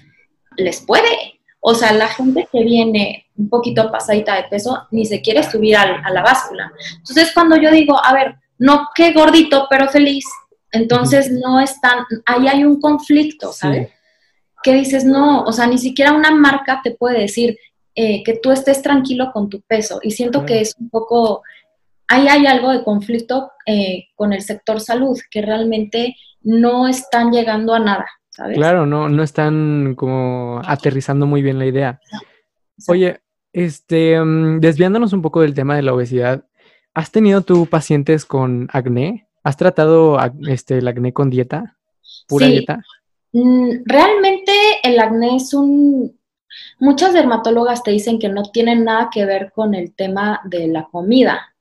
les 0.58 0.80
puede. 0.82 1.40
O 1.60 1.74
sea, 1.74 1.92
la 1.92 2.08
gente 2.08 2.48
que 2.52 2.64
viene 2.64 3.26
un 3.36 3.50
poquito 3.50 3.92
pasadita 3.92 4.36
de 4.36 4.44
peso 4.44 4.88
ni 4.92 5.06
se 5.06 5.22
quiere 5.22 5.42
subir 5.42 5.76
a 5.76 6.10
la 6.12 6.22
báscula. 6.22 6.72
Entonces, 6.98 7.32
cuando 7.34 7.58
yo 7.58 7.72
digo, 7.72 8.00
a 8.04 8.14
ver, 8.14 8.36
no 8.58 8.90
qué 8.96 9.14
gordito, 9.14 9.68
pero 9.70 9.88
feliz, 9.88 10.26
entonces 10.72 11.32
no 11.32 11.60
están, 11.60 12.00
ahí 12.26 12.48
hay 12.48 12.64
un 12.64 12.80
conflicto, 12.80 13.54
¿sabes? 13.54 13.90
Que 14.64 14.74
dices, 14.74 15.06
no, 15.06 15.44
o 15.44 15.52
sea, 15.52 15.68
ni 15.68 15.78
siquiera 15.78 16.14
una 16.14 16.32
marca 16.32 16.82
te 16.84 16.92
puede 16.92 17.20
decir, 17.20 17.58
eh, 17.96 18.24
que 18.24 18.40
tú 18.42 18.52
estés 18.52 18.82
tranquilo 18.82 19.32
con 19.32 19.50
tu 19.50 19.62
peso. 19.62 20.00
Y 20.02 20.12
siento 20.12 20.46
que 20.46 20.62
es 20.62 20.76
un 20.80 20.90
poco, 20.90 21.44
ahí 22.08 22.28
hay 22.28 22.48
algo 22.48 22.72
de 22.72 22.84
conflicto 22.84 23.52
eh, 23.68 24.06
con 24.16 24.34
el 24.34 24.42
sector 24.42 24.82
salud, 24.82 25.20
que 25.30 25.44
realmente 25.44 26.16
no 26.42 26.88
están 26.88 27.32
llegando 27.32 27.76
a 27.76 27.80
nada, 27.80 28.08
¿sabes? 28.30 28.58
Claro, 28.58 28.88
no, 28.88 29.10
no 29.10 29.22
están 29.22 29.94
como 29.96 30.60
aterrizando 30.66 31.28
muy 31.28 31.44
bien 31.44 31.60
la 31.60 31.68
idea. 31.68 32.00
Oye, 32.88 33.22
este, 33.52 34.20
mm, 34.20 34.60
desviándonos 34.60 35.14
un 35.14 35.22
poco 35.22 35.42
del 35.42 35.54
tema 35.54 35.76
de 35.76 35.84
la 35.84 35.94
obesidad, 35.94 36.46
¿has 36.94 37.12
tenido 37.12 37.42
tú 37.42 37.66
pacientes 37.66 38.26
con 38.26 38.68
acné? 38.72 39.28
¿Has 39.44 39.58
tratado 39.58 40.18
este, 40.48 40.78
el 40.78 40.88
acné 40.88 41.14
con 41.14 41.30
dieta? 41.30 41.78
¿Pura 42.28 42.48
dieta? 42.48 42.84
Mm, 43.34 43.84
realmente 43.86 44.52
el 44.84 45.00
acné 45.00 45.36
es 45.36 45.54
un... 45.54 46.20
Muchas 46.80 47.14
dermatólogas 47.14 47.84
te 47.84 47.92
dicen 47.92 48.20
que 48.20 48.30
no 48.30 48.44
tienen 48.44 48.84
nada 48.84 49.10
que 49.12 49.26
ver 49.26 49.52
con 49.54 49.74
el 49.74 49.94
tema 49.94 50.42
de 50.46 50.68
la 50.68 50.86
comida. 50.86 51.56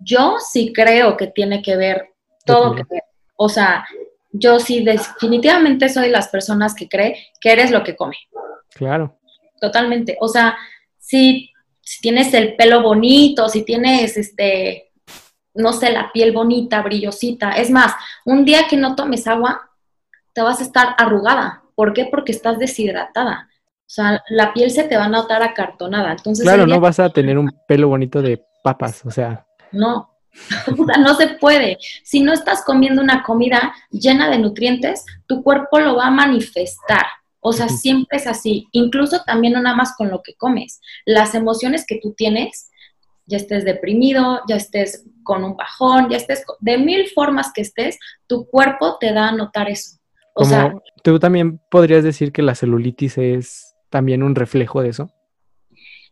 Yo 0.00 0.36
sí 0.40 0.72
creo 0.72 1.16
que 1.16 1.28
tiene 1.28 1.62
que 1.62 1.76
ver 1.76 2.14
todo 2.44 2.74
que 2.74 2.82
ver. 2.90 3.02
O 3.36 3.48
sea, 3.48 3.84
yo 4.32 4.58
sí 4.58 4.84
definitivamente 4.84 5.88
soy 5.88 6.10
las 6.10 6.28
personas 6.28 6.74
que 6.74 6.88
cree 6.88 7.28
que 7.40 7.52
eres 7.52 7.70
lo 7.70 7.84
que 7.84 7.94
come. 7.94 8.16
Claro. 8.74 9.16
Totalmente. 9.60 10.16
O 10.20 10.28
sea, 10.28 10.56
si, 10.98 11.52
tienes 12.00 12.32
el 12.34 12.56
pelo 12.56 12.82
bonito, 12.82 13.48
si 13.48 13.62
tienes 13.62 14.16
este, 14.16 14.92
no 15.54 15.72
sé, 15.72 15.90
la 15.90 16.10
piel 16.12 16.32
bonita, 16.32 16.82
brillosita. 16.82 17.52
Es 17.52 17.70
más, 17.70 17.94
un 18.24 18.44
día 18.44 18.66
que 18.68 18.76
no 18.76 18.96
tomes 18.96 19.26
agua, 19.26 19.70
te 20.32 20.42
vas 20.42 20.60
a 20.60 20.64
estar 20.64 20.94
arrugada. 20.98 21.62
¿Por 21.74 21.92
qué? 21.92 22.06
Porque 22.10 22.32
estás 22.32 22.58
deshidratada. 22.58 23.48
O 23.86 23.90
sea, 23.94 24.22
la 24.28 24.52
piel 24.52 24.70
se 24.70 24.84
te 24.84 24.96
va 24.96 25.04
a 25.04 25.08
notar 25.08 25.42
acartonada. 25.42 26.12
Entonces, 26.12 26.44
claro, 26.44 26.66
no 26.66 26.80
vas 26.80 26.98
a 26.98 27.10
tener 27.10 27.38
un 27.38 27.50
pelo 27.68 27.88
bonito 27.88 28.22
de 28.22 28.42
papas, 28.62 29.04
o 29.04 29.10
sea. 29.10 29.46
No, 29.70 30.10
no 30.98 31.14
se 31.14 31.28
puede. 31.28 31.78
Si 32.02 32.20
no 32.20 32.32
estás 32.32 32.64
comiendo 32.64 33.02
una 33.02 33.22
comida 33.22 33.74
llena 33.90 34.28
de 34.30 34.38
nutrientes, 34.38 35.04
tu 35.26 35.42
cuerpo 35.42 35.78
lo 35.78 35.96
va 35.96 36.06
a 36.06 36.10
manifestar. 36.10 37.06
O 37.46 37.52
sea, 37.52 37.68
siempre 37.68 38.16
es 38.16 38.26
así. 38.26 38.68
Incluso 38.72 39.22
también 39.26 39.52
no 39.52 39.60
nada 39.60 39.76
más 39.76 39.94
con 39.98 40.08
lo 40.08 40.22
que 40.22 40.34
comes. 40.34 40.80
Las 41.04 41.34
emociones 41.34 41.84
que 41.86 42.00
tú 42.02 42.14
tienes, 42.16 42.70
ya 43.26 43.36
estés 43.36 43.66
deprimido, 43.66 44.40
ya 44.48 44.56
estés 44.56 45.04
con 45.22 45.44
un 45.44 45.54
bajón, 45.54 46.08
ya 46.08 46.16
estés 46.16 46.42
de 46.60 46.78
mil 46.78 47.06
formas 47.14 47.52
que 47.54 47.60
estés, 47.60 47.98
tu 48.26 48.46
cuerpo 48.46 48.96
te 48.98 49.12
da 49.12 49.28
a 49.28 49.32
notar 49.32 49.68
eso. 49.68 49.98
O 50.32 50.46
sea, 50.46 50.72
tú 51.02 51.18
también 51.18 51.60
podrías 51.70 52.02
decir 52.02 52.32
que 52.32 52.40
la 52.40 52.54
celulitis 52.54 53.18
es 53.18 53.74
también 53.90 54.22
un 54.22 54.34
reflejo 54.34 54.80
de 54.80 54.88
eso. 54.88 55.10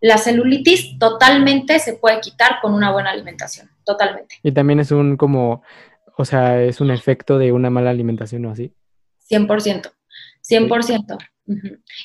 La 0.02 0.18
celulitis 0.18 0.98
totalmente 0.98 1.78
se 1.78 1.94
puede 1.94 2.20
quitar 2.20 2.58
con 2.60 2.74
una 2.74 2.92
buena 2.92 3.10
alimentación, 3.10 3.70
totalmente. 3.86 4.34
Y 4.42 4.52
también 4.52 4.80
es 4.80 4.90
un 4.90 5.16
como, 5.16 5.62
o 6.18 6.26
sea, 6.26 6.62
es 6.62 6.82
un 6.82 6.90
efecto 6.90 7.38
de 7.38 7.52
una 7.52 7.70
mala 7.70 7.88
alimentación 7.88 8.44
o 8.44 8.50
así. 8.50 8.74
100%. 9.30 9.90
100%. 10.42 11.18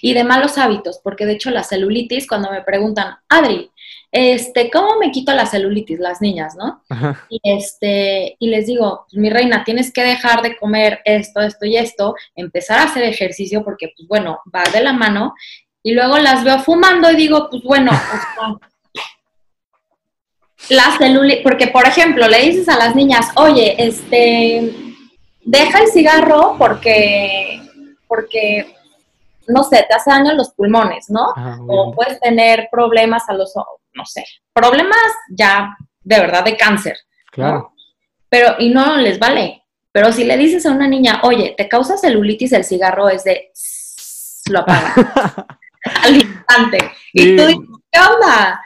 Y 0.02 0.14
de 0.14 0.24
malos 0.24 0.58
hábitos, 0.58 1.00
porque 1.04 1.26
de 1.26 1.34
hecho 1.34 1.52
la 1.52 1.64
celulitis, 1.64 2.28
cuando 2.28 2.52
me 2.52 2.64
preguntan, 2.64 3.16
Adri, 3.30 3.72
este, 4.12 4.72
¿cómo 4.72 4.98
me 5.00 5.12
quito 5.12 5.32
la 5.34 5.46
celulitis? 5.46 6.00
Las 6.00 6.22
niñas, 6.22 6.56
¿no? 6.56 6.82
Y, 7.30 7.40
este, 7.44 8.36
y 8.40 8.50
les 8.50 8.66
digo, 8.66 9.06
pues, 9.10 9.22
mi 9.22 9.30
reina, 9.30 9.64
tienes 9.64 9.94
que 9.94 10.04
dejar 10.04 10.42
de 10.42 10.58
comer 10.58 11.02
esto, 11.06 11.42
esto 11.42 11.66
y 11.66 11.78
esto, 11.78 12.16
empezar 12.36 12.80
a 12.80 12.84
hacer 12.84 13.04
ejercicio, 13.04 13.64
porque, 13.64 13.92
pues 13.96 14.08
bueno, 14.08 14.40
va 14.54 14.64
de 14.74 14.82
la 14.82 14.94
mano, 14.94 15.34
y 15.84 15.94
luego 15.94 16.18
las 16.18 16.44
veo 16.44 16.60
fumando 16.60 17.12
y 17.12 17.16
digo, 17.16 17.48
pues 17.50 17.64
bueno, 17.64 17.92
la 20.70 20.98
celulitis, 20.98 21.44
porque 21.44 21.68
por 21.68 21.88
ejemplo, 21.88 22.28
le 22.28 22.42
dices 22.42 22.68
a 22.70 22.78
las 22.78 22.96
niñas, 22.96 23.28
oye, 23.36 23.76
este, 23.78 24.74
deja 25.44 25.80
el 25.80 25.88
cigarro 25.88 26.56
porque 26.58 27.62
porque, 28.08 28.76
no 29.48 29.64
sé, 29.64 29.86
te 29.88 29.96
hace 29.96 30.10
daño 30.10 30.32
a 30.32 30.36
los 30.36 30.52
pulmones, 30.52 31.10
¿no? 31.10 31.28
o 31.68 31.94
puedes 31.94 32.20
tener 32.20 32.70
problemas 32.72 33.28
a 33.30 33.34
los, 33.34 33.54
no 33.56 34.06
sé, 34.06 34.26
problemas 34.54 34.98
ya 35.30 35.76
de 36.04 36.20
verdad 36.20 36.44
de 36.44 36.58
cáncer. 36.58 36.98
Claro. 37.32 37.74
Pero, 38.30 38.56
y 38.60 38.70
no 38.70 38.98
les 38.98 39.20
vale. 39.20 39.64
Pero 39.92 40.12
si 40.12 40.24
le 40.24 40.38
dices 40.38 40.66
a 40.66 40.72
una 40.72 40.88
niña, 40.88 41.22
oye, 41.24 41.56
te 41.58 41.68
causa 41.68 41.98
celulitis 41.98 42.54
el 42.54 42.64
cigarro, 42.64 43.10
es 43.10 43.24
de, 43.24 43.52
lo 44.52 44.60
apaga. 44.60 44.94
al 46.04 46.16
instante. 46.16 46.78
Y 47.14 47.36
tú 47.36 47.46
dices, 47.46 47.66
¿qué 47.92 48.00
onda? 48.00 48.62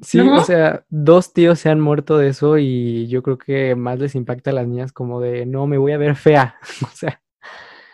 Sí, 0.00 0.18
o 0.18 0.42
sea, 0.42 0.84
dos 0.88 1.32
tíos 1.32 1.60
se 1.60 1.70
han 1.70 1.80
muerto 1.80 2.18
de 2.18 2.28
eso 2.28 2.58
y 2.58 3.06
yo 3.06 3.22
creo 3.22 3.38
que 3.38 3.76
más 3.76 4.00
les 4.00 4.16
impacta 4.16 4.50
a 4.50 4.54
las 4.54 4.66
niñas 4.66 4.92
como 4.92 5.20
de, 5.20 5.46
no, 5.46 5.68
me 5.68 5.78
voy 5.78 5.92
a 5.92 5.98
ver 5.98 6.16
fea. 6.16 6.56
o 6.82 6.96
sea, 6.96 7.22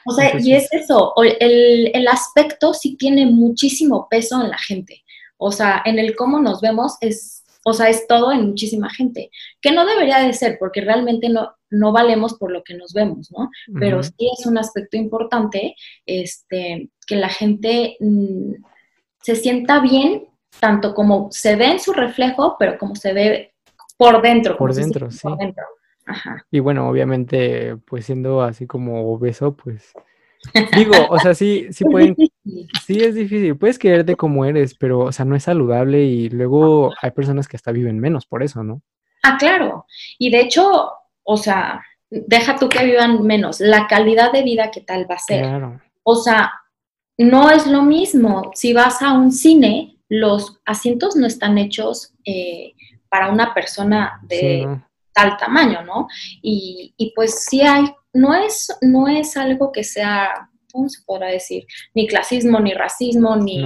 o 0.09 0.13
sea, 0.13 0.41
y 0.41 0.55
es 0.55 0.69
eso, 0.73 1.13
el, 1.23 1.91
el, 1.95 2.09
aspecto 2.09 2.73
sí 2.73 2.97
tiene 2.97 3.27
muchísimo 3.27 4.09
peso 4.09 4.41
en 4.41 4.51
la 4.51 4.59
gente. 4.59 5.05
O 5.37 5.53
sea, 5.53 5.83
en 5.85 5.99
el 5.99 6.17
cómo 6.17 6.41
nos 6.41 6.61
vemos 6.61 6.97
es, 7.01 7.45
o 7.65 7.73
sea, 7.73 7.89
es 7.89 8.07
todo 8.07 8.33
en 8.33 8.49
muchísima 8.49 8.91
gente, 8.91 9.31
que 9.61 9.73
no 9.73 9.85
debería 9.87 10.21
de 10.21 10.33
ser, 10.33 10.57
porque 10.59 10.81
realmente 10.81 11.29
no, 11.29 11.53
no 11.71 11.93
valemos 11.93 12.35
por 12.35 12.51
lo 12.51 12.63
que 12.65 12.75
nos 12.75 12.93
vemos, 12.93 13.31
¿no? 13.31 13.51
Pero 13.79 14.03
sí 14.03 14.31
es 14.39 14.47
un 14.47 14.59
aspecto 14.59 14.97
importante, 14.97 15.75
este, 16.07 16.91
que 17.07 17.17
la 17.17 17.29
gente 17.29 17.97
mm, 18.01 18.55
se 19.23 19.37
sienta 19.37 19.81
bien, 19.81 20.27
tanto 20.61 20.95
como 20.95 21.29
se 21.31 21.57
ve 21.57 21.73
en 21.73 21.81
su 21.81 21.93
reflejo, 21.93 22.57
pero 22.59 22.79
como 22.79 22.97
se 22.97 23.13
ve 23.13 23.55
por 23.97 24.23
dentro. 24.23 24.57
Por 24.57 24.75
dentro, 24.75 25.11
sí. 25.11 25.21
Por 25.23 25.37
dentro. 25.37 25.65
Y 26.51 26.61
bueno, 26.61 26.89
obviamente, 26.89 27.77
pues 27.87 28.07
siendo 28.07 28.43
así 28.43 28.67
como 28.67 29.13
obeso, 29.13 29.57
pues 29.57 29.93
digo, 30.77 30.95
o 31.11 31.19
sea, 31.19 31.35
sí, 31.35 31.67
sí 31.71 31.85
pueden, 31.91 32.17
sí 32.85 33.01
es 33.01 33.15
difícil, 33.15 33.57
puedes 33.57 33.79
quererte 33.79 34.17
como 34.17 34.45
eres, 34.45 34.75
pero, 34.75 35.01
o 35.01 35.13
sea, 35.13 35.25
no 35.25 35.37
es 35.37 35.45
saludable 35.45 36.05
y 36.05 36.29
luego 36.29 36.93
hay 37.03 37.11
personas 37.11 37.49
que 37.49 37.57
hasta 37.57 37.73
viven 37.73 37.99
menos 37.99 38.27
por 38.27 38.43
eso, 38.43 38.63
¿no? 38.63 38.83
Ah, 39.23 39.37
claro. 39.39 39.87
Y 40.19 40.31
de 40.31 40.41
hecho, 40.41 40.91
o 41.25 41.37
sea, 41.37 41.83
deja 42.11 42.57
tú 42.57 42.69
que 42.69 42.85
vivan 42.85 43.23
menos, 43.23 43.61
la 43.61 43.87
calidad 43.87 44.33
de 44.33 44.43
vida 44.43 44.71
que 44.71 44.81
tal 44.81 45.11
va 45.11 45.17
a 45.17 45.19
ser. 45.19 45.43
Claro. 45.43 45.81
O 46.05 46.15
sea, 46.15 46.53
no 47.19 47.51
es 47.51 47.67
lo 47.67 47.83
mismo. 47.83 48.51
Si 48.55 48.73
vas 48.73 49.03
a 49.03 49.13
un 49.13 49.33
cine, 49.33 49.99
los 50.09 50.61
asientos 50.65 51.17
no 51.17 51.27
están 51.27 51.59
hechos 51.59 52.15
eh, 52.25 52.75
para 53.09 53.31
una 53.31 53.53
persona 53.53 54.21
de 54.23 54.67
tal 55.19 55.37
tamaño, 55.37 55.83
¿no? 55.83 56.07
Y, 56.43 57.13
pues 57.15 57.45
sí 57.45 57.61
hay, 57.63 57.85
no 58.13 58.35
es, 58.35 58.77
no 58.83 59.09
es 59.09 59.37
algo 59.37 59.73
que 59.73 59.83
sea, 59.83 60.49
¿cómo 60.73 60.89
se 60.89 61.03
podrá 61.05 61.29
decir? 61.29 61.65
Ni 61.95 62.07
clasismo, 62.07 62.61
ni 62.61 62.73
racismo, 62.73 63.37
ni, 63.37 63.63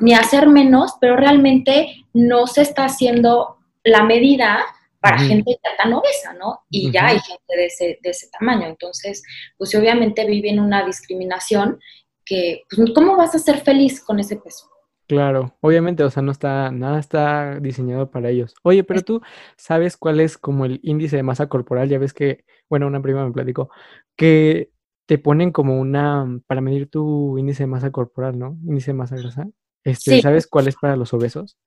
ni 0.00 0.14
hacer 0.14 0.48
menos, 0.48 0.94
pero 1.00 1.16
realmente 1.16 2.04
no 2.12 2.46
se 2.46 2.62
está 2.62 2.86
haciendo 2.86 3.58
la 3.84 4.02
medida 4.02 4.64
para 5.00 5.18
gente 5.18 5.58
tan 5.78 5.94
obesa, 5.94 6.34
¿no? 6.34 6.60
Y 6.68 6.90
ya 6.90 7.06
hay 7.06 7.20
gente 7.20 7.56
de 7.56 7.66
ese, 7.66 7.98
de 8.02 8.10
ese 8.10 8.28
tamaño. 8.28 8.66
Entonces, 8.66 9.22
pues 9.56 9.74
obviamente 9.74 10.26
viven 10.26 10.60
una 10.60 10.84
discriminación 10.84 11.80
que, 12.24 12.64
pues, 12.68 12.90
¿cómo 12.94 13.16
vas 13.16 13.34
a 13.34 13.38
ser 13.38 13.60
feliz 13.62 14.04
con 14.04 14.20
ese 14.20 14.36
peso? 14.36 14.69
Claro, 15.10 15.56
obviamente, 15.60 16.04
o 16.04 16.10
sea, 16.10 16.22
no 16.22 16.30
está, 16.30 16.70
nada 16.70 17.00
está 17.00 17.58
diseñado 17.58 18.12
para 18.12 18.30
ellos. 18.30 18.54
Oye, 18.62 18.84
pero 18.84 19.02
tú 19.02 19.20
sabes 19.56 19.96
cuál 19.96 20.20
es 20.20 20.38
como 20.38 20.64
el 20.64 20.78
índice 20.84 21.16
de 21.16 21.24
masa 21.24 21.48
corporal, 21.48 21.88
ya 21.88 21.98
ves 21.98 22.12
que, 22.12 22.44
bueno, 22.68 22.86
una 22.86 23.02
prima 23.02 23.26
me 23.26 23.32
platicó, 23.32 23.70
que 24.14 24.70
te 25.06 25.18
ponen 25.18 25.50
como 25.50 25.80
una, 25.80 26.40
para 26.46 26.60
medir 26.60 26.88
tu 26.88 27.36
índice 27.38 27.64
de 27.64 27.66
masa 27.66 27.90
corporal, 27.90 28.38
¿no? 28.38 28.56
Índice 28.64 28.92
de 28.92 28.98
masa 28.98 29.16
grasa. 29.16 29.48
Este, 29.82 30.22
¿Sabes 30.22 30.46
cuál 30.46 30.68
es 30.68 30.76
para 30.76 30.94
los 30.94 31.12
obesos? 31.12 31.58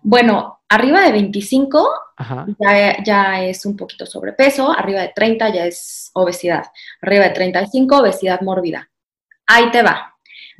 Bueno, 0.00 0.60
arriba 0.68 1.00
de 1.00 1.10
25 1.10 1.90
ya, 2.60 3.02
ya, 3.02 3.44
es 3.44 3.66
un 3.66 3.76
poquito 3.76 4.06
sobrepeso, 4.06 4.70
arriba 4.70 5.00
de 5.00 5.12
30 5.12 5.52
ya 5.52 5.66
es 5.66 6.12
obesidad, 6.14 6.62
arriba 7.00 7.24
de 7.24 7.30
35 7.30 7.98
obesidad 7.98 8.40
mórbida. 8.40 8.88
Ahí 9.48 9.68
te 9.72 9.82
va. 9.82 10.11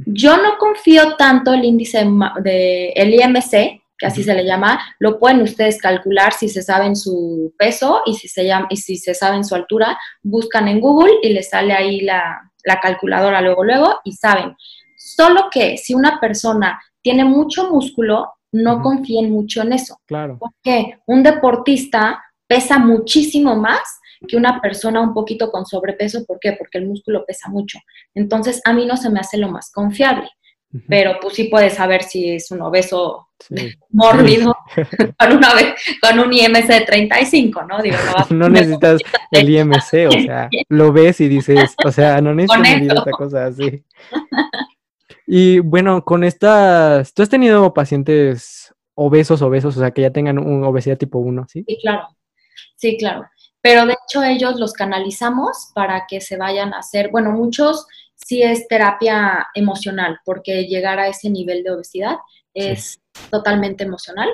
Yo 0.07 0.37
no 0.37 0.59
confío 0.59 1.17
tanto 1.17 1.53
el 1.53 1.65
índice 1.65 2.07
de 2.43 2.91
el 2.91 3.15
IMC, 3.15 3.83
que 3.99 4.07
así 4.07 4.25
se 4.25 4.35
le 4.35 4.45
llama, 4.45 4.81
lo 4.99 5.19
pueden 5.19 5.43
ustedes 5.43 5.81
calcular 5.81 6.33
si 6.33 6.49
se 6.49 6.63
saben 6.63 6.97
su 6.97 7.55
peso 7.57 8.03
y 8.05 8.15
si 8.15 8.27
se 8.27 8.45
llama, 8.45 8.67
y 8.69 8.77
si 8.77 8.97
se 8.97 9.15
saben 9.15 9.45
su 9.45 9.55
altura, 9.55 9.97
buscan 10.23 10.67
en 10.67 10.81
Google 10.81 11.15
y 11.23 11.33
les 11.33 11.51
sale 11.51 11.73
ahí 11.73 12.01
la, 12.01 12.51
calculadora 12.83 13.41
luego 13.41 13.65
luego 13.65 14.01
y 14.05 14.13
saben. 14.13 14.57
Solo 14.97 15.49
que 15.51 15.77
si 15.77 15.95
una 15.95 16.19
persona 16.21 16.81
tiene 17.01 17.25
mucho 17.25 17.71
músculo, 17.71 18.33
no 18.53 18.83
confíen 18.83 19.31
mucho 19.31 19.63
en 19.63 19.73
eso. 19.73 19.99
Claro. 20.07 20.37
Porque 20.39 20.99
un 21.07 21.23
deportista 21.23 22.23
pesa 22.49 22.79
muchísimo 22.79 23.55
más 23.55 23.83
que 24.27 24.37
una 24.37 24.61
persona 24.61 25.01
un 25.01 25.15
poquito 25.15 25.51
con 25.51 25.67
sobrepeso. 25.67 26.25
¿Por 26.25 26.39
qué? 26.41 26.53
Porque 26.53 26.79
el 26.79 26.87
músculo 26.87 27.25
pesa 27.27 27.49
mucho. 27.49 27.79
Entonces, 28.15 28.61
a 28.65 28.73
mí 28.73 28.87
no 28.87 28.97
se 28.97 29.11
me 29.11 29.21
hace 29.21 29.39
lo 29.39 29.49
más 29.49 29.71
confiable. 29.71 30.29
pero 30.89 31.19
pues 31.21 31.35
sí 31.35 31.45
puedes 31.45 31.75
saber 31.75 32.03
si 32.03 32.31
es 32.31 32.51
un 32.51 32.63
obeso 32.63 33.29
mórbido 33.91 34.57
con, 35.19 35.37
una, 35.37 35.49
con 36.01 36.19
un 36.19 36.33
IMC 36.33 36.67
de 36.67 36.81
35, 36.81 37.65
¿no? 37.65 37.83
Digo, 37.83 37.97
no, 38.31 38.49
necesitas 38.51 39.01
el 39.31 39.51
IMC, 39.51 40.09
o 40.09 40.13
sea, 40.13 40.49
lo 40.69 40.93
ves 40.93 41.21
y 41.21 41.29
dices, 41.29 41.75
o 41.85 41.93
sea, 41.93 42.21
no 42.21 42.35
necesitas 42.35 43.01
otra 43.01 43.13
cosa 43.13 43.47
así. 43.47 43.85
Y 45.27 45.61
bueno, 45.61 46.05
con 46.05 46.25
estas, 46.25 47.15
¿tú 47.15 47.23
has 47.23 47.29
tenido 47.29 47.73
pacientes 47.73 48.75
obesos, 48.95 49.43
obesos, 49.43 49.77
o 49.77 49.81
sea, 49.81 49.91
que 49.91 50.03
ya 50.03 50.11
tengan 50.11 50.39
una 50.39 50.69
obesidad 50.69 50.99
tipo 50.99 51.19
1, 51.19 51.47
¿sí? 51.49 51.65
Sí, 51.67 51.79
claro, 51.81 52.09
sí, 52.77 52.97
claro. 52.99 53.25
Pero 53.63 53.87
de 53.87 53.95
hecho 53.95 54.23
ellos 54.23 54.57
los 54.59 54.73
canalizamos 54.73 55.71
para 55.75 56.07
que 56.07 56.21
se 56.21 56.37
vayan 56.37 56.75
a 56.75 56.81
hacer, 56.81 57.11
bueno, 57.11 57.31
muchos 57.31 57.87
sí 58.15 58.43
es 58.43 58.69
terapia 58.69 59.49
emocional, 59.55 60.19
porque 60.25 60.67
llegar 60.67 60.99
a 60.99 61.09
ese 61.09 61.31
nivel 61.31 61.63
de 61.63 61.71
obesidad 61.71 62.17
es 62.55 63.01
totalmente 63.31 63.85
emocional. 63.85 64.29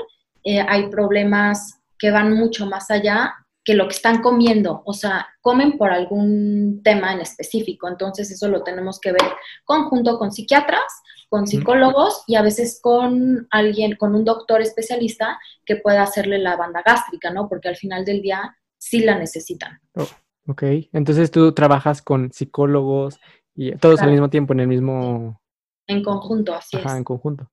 Eh, 0.44 0.64
hay 0.66 0.88
problemas 0.88 1.78
que 1.98 2.10
van 2.10 2.32
mucho 2.32 2.66
más 2.66 2.90
allá 2.90 3.34
que 3.64 3.74
lo 3.74 3.86
que 3.86 3.96
están 3.96 4.22
comiendo, 4.22 4.82
o 4.86 4.94
sea, 4.94 5.28
comen 5.42 5.76
por 5.76 5.90
algún 5.90 6.80
tema 6.82 7.12
en 7.12 7.20
específico, 7.20 7.86
entonces 7.86 8.30
eso 8.30 8.48
lo 8.48 8.62
tenemos 8.62 8.98
que 8.98 9.12
ver 9.12 9.30
conjunto 9.64 10.18
con 10.18 10.32
psiquiatras, 10.32 10.90
con 11.28 11.46
psicólogos 11.46 12.24
y 12.26 12.36
a 12.36 12.42
veces 12.42 12.80
con 12.82 13.46
alguien, 13.50 13.96
con 13.96 14.14
un 14.14 14.24
doctor 14.24 14.62
especialista 14.62 15.38
que 15.66 15.76
pueda 15.76 16.02
hacerle 16.02 16.38
la 16.38 16.56
banda 16.56 16.82
gástrica, 16.82 17.30
¿no? 17.30 17.46
Porque 17.46 17.68
al 17.68 17.76
final 17.76 18.06
del 18.06 18.22
día 18.22 18.56
sí 18.78 19.00
la 19.00 19.18
necesitan. 19.18 19.80
Oh, 19.94 20.08
ok, 20.46 20.62
entonces 20.92 21.30
tú 21.30 21.52
trabajas 21.52 22.00
con 22.02 22.32
psicólogos 22.32 23.18
y 23.54 23.72
todos 23.76 24.00
al 24.00 24.10
mismo 24.10 24.30
tiempo 24.30 24.52
en 24.52 24.60
el 24.60 24.68
mismo... 24.68 25.40
En 25.86 26.02
conjunto, 26.02 26.54
así 26.54 26.76
Ajá, 26.76 26.96
en 26.96 27.04
conjunto. 27.04 27.50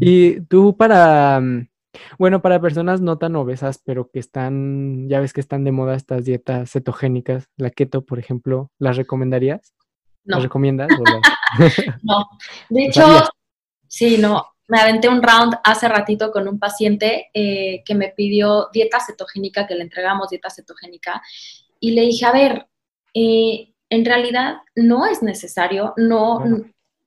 Y 0.00 0.40
tú 0.42 0.76
para, 0.76 1.40
mm, 1.40 1.68
bueno, 2.18 2.42
para 2.42 2.60
personas 2.60 3.00
no 3.00 3.18
tan 3.18 3.36
obesas, 3.36 3.80
pero 3.84 4.10
que 4.10 4.18
están, 4.18 5.08
ya 5.08 5.20
ves 5.20 5.32
que 5.32 5.40
están 5.40 5.64
de 5.64 5.72
moda 5.72 5.94
estas 5.94 6.24
dietas 6.24 6.70
cetogénicas, 6.70 7.48
la 7.56 7.70
keto, 7.70 8.04
por 8.04 8.18
ejemplo, 8.18 8.70
¿las 8.78 8.96
recomendarías? 8.96 9.74
No. 10.24 10.36
¿Las 10.36 10.44
recomiendas? 10.44 10.88
no. 12.02 12.26
De 12.68 12.84
hecho, 12.86 13.02
sí, 13.86 14.18
no. 14.18 14.44
Me 14.68 14.78
aventé 14.78 15.08
un 15.08 15.22
round 15.22 15.56
hace 15.64 15.88
ratito 15.88 16.30
con 16.30 16.46
un 16.46 16.58
paciente 16.58 17.30
eh, 17.34 17.82
que 17.84 17.94
me 17.94 18.08
pidió 18.10 18.68
dieta 18.72 19.00
cetogénica, 19.00 19.66
que 19.66 19.74
le 19.74 19.82
entregamos 19.82 20.28
dieta 20.30 20.50
cetogénica, 20.50 21.22
y 21.80 21.92
le 21.92 22.02
dije, 22.02 22.26
a 22.26 22.32
ver, 22.32 22.68
eh, 23.14 23.72
en 23.90 24.04
realidad 24.04 24.58
no 24.76 25.06
es 25.06 25.22
necesario, 25.22 25.94
no, 25.96 26.44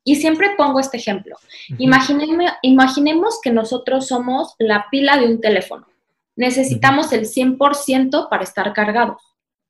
y 0.03 0.15
siempre 0.15 0.56
pongo 0.58 0.80
este 0.80 0.98
ejemplo. 0.98 1.38
imaginemos 1.77 3.39
que 3.41 3.51
nosotros 3.51 4.08
somos 4.08 4.56
la 4.58 4.88
pila 4.89 5.18
de 5.18 5.27
un 5.27 5.39
teléfono. 5.39 5.88
Necesitamos 6.36 7.12
el 7.13 7.27
100% 7.27 8.30
para 8.30 8.44
estar 8.44 8.74
cargados. 8.74 9.22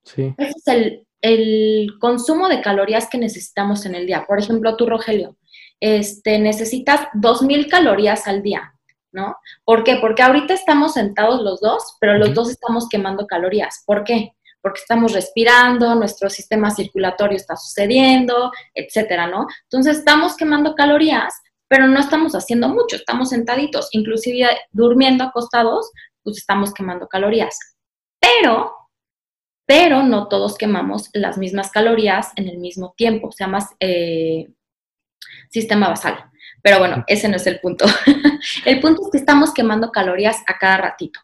Ese 0.03 0.33
es 0.37 0.67
el, 0.67 1.07
el, 1.21 1.99
consumo 1.99 2.47
de 2.47 2.61
calorías 2.61 3.09
que 3.09 3.17
necesitamos 3.17 3.85
en 3.85 3.95
el 3.95 4.07
día. 4.07 4.25
Por 4.25 4.39
ejemplo, 4.39 4.75
tú, 4.77 4.87
Rogelio, 4.87 5.35
este, 5.81 6.39
necesitas 6.39 7.07
2.000 7.15 7.69
calorías 7.69 8.27
al 8.27 8.41
día, 8.41 8.73
¿no? 9.11 9.35
¿Por 9.65 9.83
qué? 9.83 9.97
Porque 9.99 10.23
ahorita 10.23 10.53
estamos 10.53 10.93
sentados 10.93 11.41
los 11.41 11.59
dos, 11.59 11.97
pero 11.99 12.17
los 12.17 12.33
dos 12.33 12.49
estamos 12.49 12.87
quemando 12.87 13.27
calorías. 13.27 13.83
¿Por 13.85 14.05
qué? 14.05 14.33
porque 14.61 14.79
estamos 14.79 15.13
respirando, 15.13 15.95
nuestro 15.95 16.29
sistema 16.29 16.69
circulatorio 16.69 17.35
está 17.35 17.55
sucediendo, 17.55 18.51
etcétera, 18.73 19.27
¿no? 19.27 19.47
Entonces 19.63 19.97
estamos 19.97 20.35
quemando 20.37 20.75
calorías, 20.75 21.33
pero 21.67 21.87
no 21.87 21.99
estamos 21.99 22.35
haciendo 22.35 22.69
mucho, 22.69 22.95
estamos 22.95 23.29
sentaditos, 23.29 23.89
inclusive 23.91 24.47
durmiendo 24.71 25.23
acostados, 25.23 25.91
pues 26.23 26.37
estamos 26.37 26.73
quemando 26.73 27.07
calorías. 27.07 27.57
Pero, 28.19 28.71
pero 29.65 30.03
no 30.03 30.27
todos 30.27 30.57
quemamos 30.57 31.09
las 31.13 31.37
mismas 31.37 31.71
calorías 31.71 32.31
en 32.35 32.47
el 32.47 32.59
mismo 32.59 32.93
tiempo, 32.95 33.31
se 33.31 33.43
llama 33.43 33.67
eh, 33.79 34.47
sistema 35.49 35.89
basal. 35.89 36.25
Pero 36.61 36.79
bueno, 36.79 37.03
ese 37.07 37.27
no 37.27 37.37
es 37.37 37.47
el 37.47 37.59
punto. 37.59 37.85
el 38.65 38.79
punto 38.79 39.03
es 39.03 39.11
que 39.11 39.17
estamos 39.17 39.53
quemando 39.53 39.91
calorías 39.91 40.37
a 40.47 40.57
cada 40.57 40.77
ratito. 40.77 41.19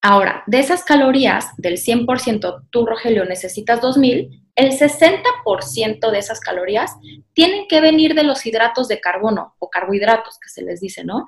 Ahora, 0.00 0.42
de 0.46 0.58
esas 0.58 0.82
calorías, 0.82 1.50
del 1.56 1.74
100%, 1.74 2.66
tú, 2.70 2.86
Rogelio, 2.86 3.24
necesitas 3.24 3.80
2000, 3.80 4.42
el 4.56 4.72
60% 4.72 6.10
de 6.10 6.18
esas 6.18 6.40
calorías 6.40 6.96
tienen 7.32 7.66
que 7.68 7.80
venir 7.80 8.14
de 8.14 8.24
los 8.24 8.44
hidratos 8.44 8.88
de 8.88 9.00
carbono 9.00 9.54
o 9.58 9.70
carbohidratos, 9.70 10.38
que 10.40 10.48
se 10.48 10.62
les 10.62 10.80
dice, 10.80 11.04
¿no? 11.04 11.24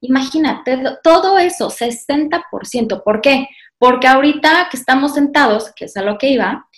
Imagínate, 0.00 0.82
todo 1.02 1.38
eso, 1.38 1.68
60%. 1.68 3.02
¿Por 3.04 3.20
qué? 3.20 3.48
Porque 3.82 4.06
ahorita 4.06 4.68
que 4.70 4.76
estamos 4.76 5.14
sentados, 5.14 5.72
que 5.74 5.86
es 5.86 5.96
a 5.96 6.02
lo 6.02 6.16
que 6.16 6.28
iba, 6.28 6.68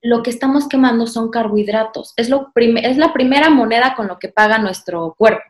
lo 0.00 0.22
que 0.22 0.30
estamos 0.30 0.68
quemando 0.68 1.08
son 1.08 1.28
carbohidratos. 1.28 2.12
Es, 2.16 2.28
lo 2.28 2.52
es 2.54 2.96
la 2.98 3.12
primera 3.12 3.50
moneda 3.50 3.96
con 3.96 4.06
lo 4.06 4.20
que 4.20 4.28
paga 4.28 4.58
nuestro 4.58 5.12
cuerpo. 5.18 5.42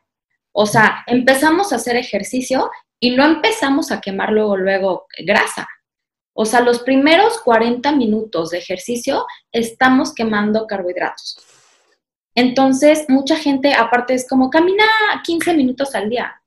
O 0.52 0.64
sea, 0.64 1.04
empezamos 1.06 1.70
a 1.70 1.76
hacer 1.76 1.96
ejercicio 1.96 2.70
y 2.98 3.10
no 3.10 3.26
empezamos 3.26 3.92
a 3.92 4.00
quemar 4.00 4.32
luego, 4.32 4.56
luego 4.56 5.06
grasa. 5.18 5.68
O 6.32 6.46
sea, 6.46 6.62
los 6.62 6.78
primeros 6.78 7.42
40 7.42 7.92
minutos 7.92 8.48
de 8.48 8.58
ejercicio 8.60 9.26
estamos 9.52 10.14
quemando 10.14 10.66
carbohidratos. 10.66 11.36
Entonces, 12.34 13.04
mucha 13.10 13.36
gente, 13.36 13.74
aparte, 13.74 14.14
es 14.14 14.26
como 14.26 14.48
camina 14.48 14.86
15 15.22 15.52
minutos 15.52 15.94
al 15.94 16.08
día. 16.08 16.41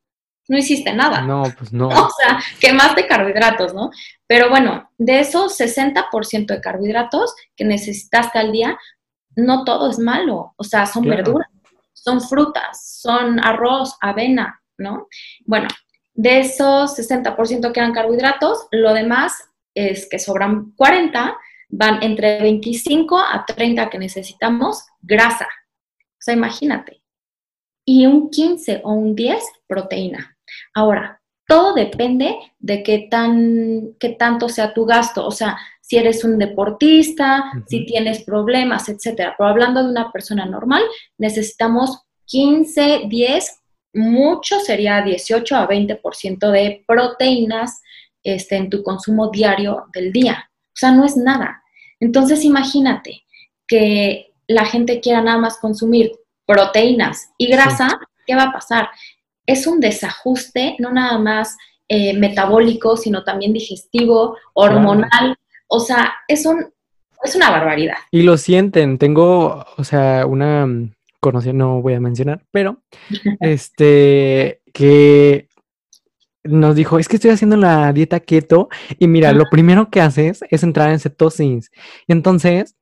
No 0.47 0.57
hiciste 0.57 0.93
nada. 0.93 1.21
No, 1.21 1.43
pues 1.57 1.73
no. 1.73 1.87
O 1.89 2.09
sea, 2.09 2.39
quemaste 2.59 3.07
carbohidratos, 3.07 3.73
¿no? 3.73 3.91
Pero 4.27 4.49
bueno, 4.49 4.89
de 4.97 5.19
esos 5.19 5.59
60% 5.59 6.45
de 6.47 6.61
carbohidratos 6.61 7.35
que 7.55 7.65
necesitaste 7.65 8.39
al 8.39 8.51
día, 8.51 8.77
no 9.35 9.63
todo 9.63 9.89
es 9.89 9.99
malo. 9.99 10.53
O 10.57 10.63
sea, 10.63 10.85
son 10.85 11.05
verduras, 11.05 11.47
son 11.93 12.21
frutas, 12.21 12.99
son 13.01 13.43
arroz, 13.43 13.95
avena, 14.01 14.61
¿no? 14.77 15.07
Bueno, 15.45 15.67
de 16.13 16.39
esos 16.39 16.97
60% 16.97 17.71
que 17.71 17.79
eran 17.79 17.93
carbohidratos, 17.93 18.67
lo 18.71 18.93
demás 18.93 19.33
es 19.73 20.07
que 20.09 20.17
sobran 20.17 20.71
40, 20.75 21.37
van 21.69 22.01
entre 22.03 22.41
25 22.41 23.19
a 23.19 23.45
30 23.45 23.89
que 23.89 23.99
necesitamos 23.99 24.85
grasa. 25.01 25.45
O 25.45 26.21
sea, 26.25 26.33
imagínate. 26.33 27.01
Y 27.85 28.05
un 28.05 28.29
15 28.29 28.81
o 28.83 28.93
un 28.93 29.15
10 29.15 29.43
proteína. 29.67 30.34
Ahora, 30.75 31.21
todo 31.47 31.73
depende 31.73 32.37
de 32.59 32.83
qué, 32.83 33.07
tan, 33.09 33.95
qué 33.99 34.09
tanto 34.09 34.49
sea 34.49 34.73
tu 34.73 34.85
gasto. 34.85 35.25
O 35.25 35.31
sea, 35.31 35.57
si 35.81 35.97
eres 35.97 36.23
un 36.23 36.37
deportista, 36.37 37.51
si 37.67 37.85
tienes 37.85 38.23
problemas, 38.23 38.89
etcétera. 38.89 39.35
Pero 39.37 39.49
hablando 39.49 39.83
de 39.83 39.89
una 39.89 40.11
persona 40.11 40.45
normal, 40.45 40.83
necesitamos 41.17 42.01
15, 42.25 43.03
10 43.07 43.61
mucho 43.95 44.59
sería 44.59 45.01
18 45.01 45.55
a 45.55 45.67
20% 45.67 46.51
de 46.51 46.83
proteínas 46.85 47.81
este, 48.23 48.57
en 48.57 48.69
tu 48.69 48.83
consumo 48.83 49.29
diario 49.29 49.85
del 49.93 50.11
día. 50.11 50.49
O 50.67 50.75
sea, 50.75 50.91
no 50.91 51.05
es 51.05 51.15
nada. 51.15 51.63
Entonces, 51.99 52.43
imagínate 52.43 53.23
que 53.67 54.33
la 54.47 54.65
gente 54.65 54.99
quiera 54.99 55.21
nada 55.21 55.37
más 55.37 55.57
consumir 55.57 56.11
proteínas 56.45 57.29
y 57.37 57.47
grasa, 57.47 57.99
¿qué 58.27 58.35
va 58.35 58.43
a 58.43 58.51
pasar? 58.51 58.89
Es 59.45 59.67
un 59.67 59.79
desajuste, 59.79 60.75
no 60.79 60.91
nada 60.91 61.17
más 61.19 61.57
eh, 61.87 62.17
metabólico, 62.17 62.97
sino 62.97 63.23
también 63.23 63.53
digestivo, 63.53 64.37
hormonal. 64.53 65.37
O 65.67 65.79
sea, 65.79 66.13
es, 66.27 66.45
un, 66.45 66.65
es 67.23 67.35
una 67.35 67.51
barbaridad. 67.51 67.97
Y 68.11 68.23
lo 68.23 68.37
sienten. 68.37 68.97
Tengo, 68.97 69.65
o 69.77 69.83
sea, 69.83 70.25
una 70.25 70.67
conocí, 71.25 71.53
no 71.53 71.81
voy 71.81 71.95
a 71.95 71.99
mencionar, 71.99 72.43
pero 72.51 72.83
este, 73.39 74.61
que 74.73 75.49
nos 76.43 76.75
dijo, 76.75 76.99
es 76.99 77.07
que 77.07 77.15
estoy 77.15 77.31
haciendo 77.31 77.57
la 77.57 77.91
dieta 77.93 78.19
keto 78.19 78.69
y 78.99 79.07
mira, 79.07 79.31
lo 79.31 79.45
primero 79.49 79.89
que 79.89 80.01
haces 80.01 80.43
es 80.51 80.61
entrar 80.61 80.91
en 80.91 80.99
cetosis. 80.99 81.71
Y 82.07 82.13
entonces, 82.13 82.75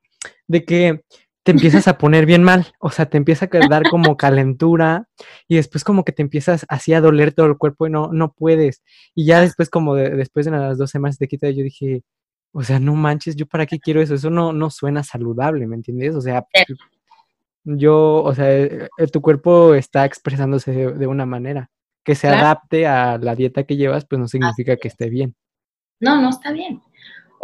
de 0.46 0.64
que 0.64 1.00
te 1.44 1.52
empiezas 1.52 1.86
a 1.88 1.98
poner 1.98 2.26
bien 2.26 2.42
mal, 2.42 2.66
o 2.80 2.90
sea, 2.90 3.06
te 3.06 3.16
empieza 3.16 3.48
a 3.50 3.68
dar 3.68 3.84
como 3.88 4.16
calentura 4.16 5.08
y 5.46 5.56
después 5.56 5.84
como 5.84 6.04
que 6.04 6.12
te 6.12 6.22
empiezas 6.22 6.66
así 6.68 6.92
a 6.92 7.00
doler 7.00 7.32
todo 7.32 7.46
el 7.46 7.56
cuerpo 7.56 7.86
y 7.86 7.90
no, 7.90 8.10
no 8.12 8.32
puedes. 8.32 8.82
Y 9.14 9.26
ya 9.26 9.40
después 9.40 9.70
como 9.70 9.94
después 9.94 10.46
de 10.46 10.52
las 10.52 10.78
dos 10.78 10.90
semanas 10.90 11.18
de 11.18 11.28
quita, 11.28 11.48
yo 11.50 11.62
dije, 11.62 12.02
o 12.52 12.62
sea, 12.62 12.80
no 12.80 12.94
manches, 12.94 13.36
¿yo 13.36 13.46
para 13.46 13.66
qué 13.66 13.78
quiero 13.78 14.00
eso? 14.00 14.14
Eso 14.14 14.30
no, 14.30 14.52
no 14.52 14.70
suena 14.70 15.02
saludable, 15.02 15.66
¿me 15.66 15.76
entiendes? 15.76 16.14
O 16.14 16.20
sea, 16.20 16.44
yo, 17.64 18.22
o 18.22 18.34
sea, 18.34 18.52
eh, 18.52 18.88
eh, 18.96 19.06
tu 19.08 19.20
cuerpo 19.20 19.74
está 19.74 20.04
expresándose 20.04 20.72
de, 20.72 21.06
una 21.06 21.26
manera. 21.26 21.70
Que 22.04 22.14
se 22.14 22.28
adapte 22.28 22.86
a 22.86 23.16
la 23.16 23.34
dieta 23.34 23.64
que 23.64 23.76
llevas, 23.76 24.04
pues 24.04 24.20
no 24.20 24.28
significa 24.28 24.76
que 24.76 24.88
esté 24.88 25.08
bien. 25.08 25.34
No, 26.00 26.20
no 26.20 26.28
está 26.28 26.52
bien. 26.52 26.82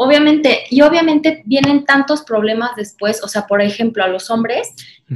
Obviamente, 0.02 0.64
y 0.70 0.80
obviamente 0.80 1.42
vienen 1.44 1.84
tantos 1.84 2.22
problemas 2.22 2.74
después, 2.74 3.22
o 3.22 3.28
sea, 3.28 3.46
por 3.46 3.60
ejemplo, 3.60 4.02
a 4.02 4.08
los 4.08 4.30
hombres 4.30 4.72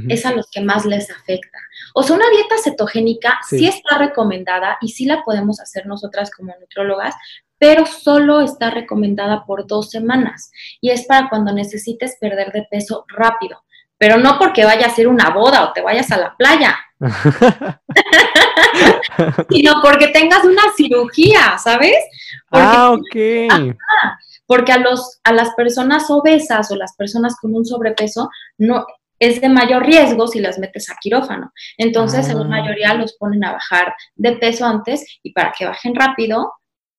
es 0.09 0.27
a 0.27 0.31
los 0.31 0.47
que 0.51 0.61
más 0.61 0.85
les 0.85 1.09
afecta. 1.09 1.57
O 1.95 2.03
sea, 2.03 2.15
una 2.15 2.29
dieta 2.29 2.53
cetogénica 2.63 3.39
sí. 3.49 3.65
está 3.65 3.97
recomendada 3.97 4.77
y 4.81 4.89
sí 4.89 5.05
la 5.05 5.23
podemos 5.23 5.59
hacer 5.59 5.87
nosotras 5.87 6.29
como 6.29 6.53
nutrólogas, 6.59 7.15
pero 7.57 7.87
solo 7.87 8.41
está 8.41 8.69
recomendada 8.69 9.43
por 9.47 9.65
dos 9.65 9.89
semanas 9.89 10.51
y 10.79 10.91
es 10.91 11.07
para 11.07 11.29
cuando 11.29 11.51
necesites 11.51 12.17
perder 12.21 12.51
de 12.51 12.67
peso 12.69 13.05
rápido, 13.07 13.63
pero 13.97 14.17
no 14.17 14.37
porque 14.37 14.65
vayas 14.65 14.89
a 14.89 14.91
hacer 14.91 15.07
una 15.07 15.31
boda 15.31 15.63
o 15.63 15.73
te 15.73 15.81
vayas 15.81 16.11
a 16.11 16.17
la 16.17 16.35
playa, 16.37 16.77
sino 19.49 19.81
porque 19.81 20.09
tengas 20.09 20.43
una 20.43 20.61
cirugía, 20.77 21.57
¿sabes? 21.57 21.97
ah, 22.51 22.91
ok. 22.91 23.15
Porque 24.45 24.71
a, 24.71 24.77
los, 24.77 25.19
a 25.23 25.33
las 25.33 25.53
personas 25.55 26.09
obesas 26.09 26.71
o 26.71 26.75
las 26.75 26.95
personas 26.95 27.35
con 27.39 27.55
un 27.55 27.65
sobrepeso 27.65 28.29
no 28.57 28.85
es 29.19 29.41
de 29.41 29.49
mayor 29.49 29.85
riesgo 29.85 30.27
si 30.27 30.39
las 30.39 30.59
metes 30.59 30.89
a 30.89 30.95
quirófano. 30.99 31.51
Entonces, 31.77 32.27
en 32.29 32.39
la 32.39 32.45
ah. 32.45 32.49
mayoría 32.49 32.93
los 32.93 33.13
ponen 33.13 33.43
a 33.45 33.53
bajar 33.53 33.93
de 34.15 34.33
peso 34.33 34.65
antes 34.65 35.19
y 35.23 35.31
para 35.31 35.53
que 35.57 35.65
bajen 35.65 35.95
rápido, 35.95 36.51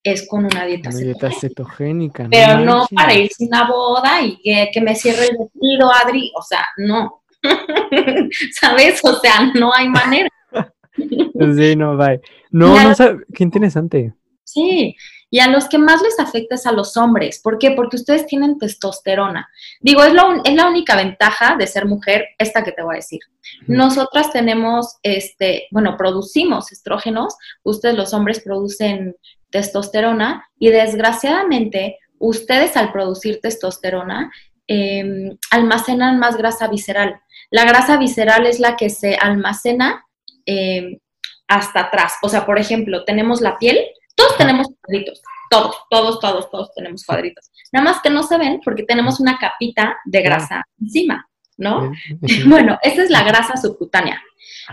es 0.03 0.27
con 0.27 0.45
una 0.45 0.65
dieta, 0.65 0.89
cetogénica. 1.31 2.27
Pero 2.29 2.59
no 2.59 2.85
para 2.95 3.13
irse 3.13 3.43
a 3.43 3.47
una 3.47 3.67
boda 3.67 4.21
y 4.21 4.39
que, 4.41 4.81
me 4.81 4.95
cierre 4.95 5.25
el 5.25 5.37
vestido, 5.37 5.91
Adri. 5.91 6.31
O 6.35 6.41
sea, 6.41 6.65
no. 6.77 7.23
¿Sabes? 8.59 9.01
O 9.03 9.19
sea, 9.19 9.51
no 9.53 9.73
hay 9.73 9.89
manera. 9.89 10.29
sí, 11.55 11.75
no, 11.75 11.97
bye. 11.97 12.21
No, 12.51 12.75
no, 12.81 12.95
qué 13.33 13.43
interesante. 13.43 14.13
Sí, 14.43 14.95
y 15.29 15.39
a 15.39 15.47
los 15.47 15.67
que 15.67 15.77
más 15.77 16.01
les 16.01 16.19
afecta 16.19 16.55
es 16.55 16.65
a 16.65 16.71
los 16.71 16.95
hombres. 16.95 17.41
¿Por 17.43 17.57
qué? 17.57 17.71
Porque 17.71 17.97
ustedes 17.97 18.25
tienen 18.25 18.57
testosterona. 18.57 19.49
Digo, 19.81 20.03
es, 20.03 20.13
es 20.45 20.55
la 20.55 20.67
única 20.67 20.95
ventaja 20.95 21.55
de 21.57 21.67
ser 21.67 21.85
mujer, 21.85 22.25
esta 22.37 22.63
que 22.63 22.71
te 22.71 22.81
voy 22.81 22.95
a 22.95 22.97
decir. 22.97 23.19
Nosotras 23.67 24.31
tenemos, 24.31 24.97
este, 25.03 25.67
bueno, 25.71 25.97
producimos 25.97 26.71
estrógenos, 26.71 27.35
ustedes 27.63 27.95
los 27.95 28.13
hombres 28.13 28.39
producen 28.39 29.15
testosterona 29.49 30.47
y 30.59 30.69
desgraciadamente 30.69 31.97
ustedes 32.19 32.75
al 32.77 32.91
producir 32.91 33.39
testosterona 33.41 34.31
em, 34.67 35.37
almacenan 35.51 36.19
más 36.19 36.37
grasa 36.37 36.67
visceral. 36.67 37.19
La 37.49 37.65
grasa 37.65 37.97
visceral 37.97 38.45
es 38.45 38.59
la 38.59 38.75
que 38.75 38.89
se 38.89 39.15
almacena 39.15 40.05
em, 40.45 40.99
hasta 41.47 41.81
atrás. 41.81 42.13
O 42.21 42.29
sea, 42.29 42.45
por 42.45 42.59
ejemplo, 42.59 43.05
tenemos 43.05 43.41
la 43.41 43.57
piel, 43.57 43.79
todos 44.17 44.35
tenemos 44.35 44.67
cuadritos, 44.81 45.21
todos, 45.49 45.75
todos, 45.91 46.19
todos, 46.19 46.49
todos 46.49 46.73
tenemos 46.73 47.05
cuadritos. 47.05 47.51
Nada 47.71 47.85
más 47.85 48.01
que 48.01 48.09
no 48.09 48.23
se 48.23 48.37
ven 48.37 48.59
porque 48.65 48.83
tenemos 48.83 49.19
una 49.19 49.37
capita 49.37 49.97
de 50.05 50.21
grasa 50.23 50.63
encima, 50.81 51.29
¿no? 51.55 51.91
bueno, 52.47 52.79
esa 52.81 53.03
es 53.03 53.11
la 53.11 53.23
grasa 53.23 53.55
subcutánea. 53.57 54.21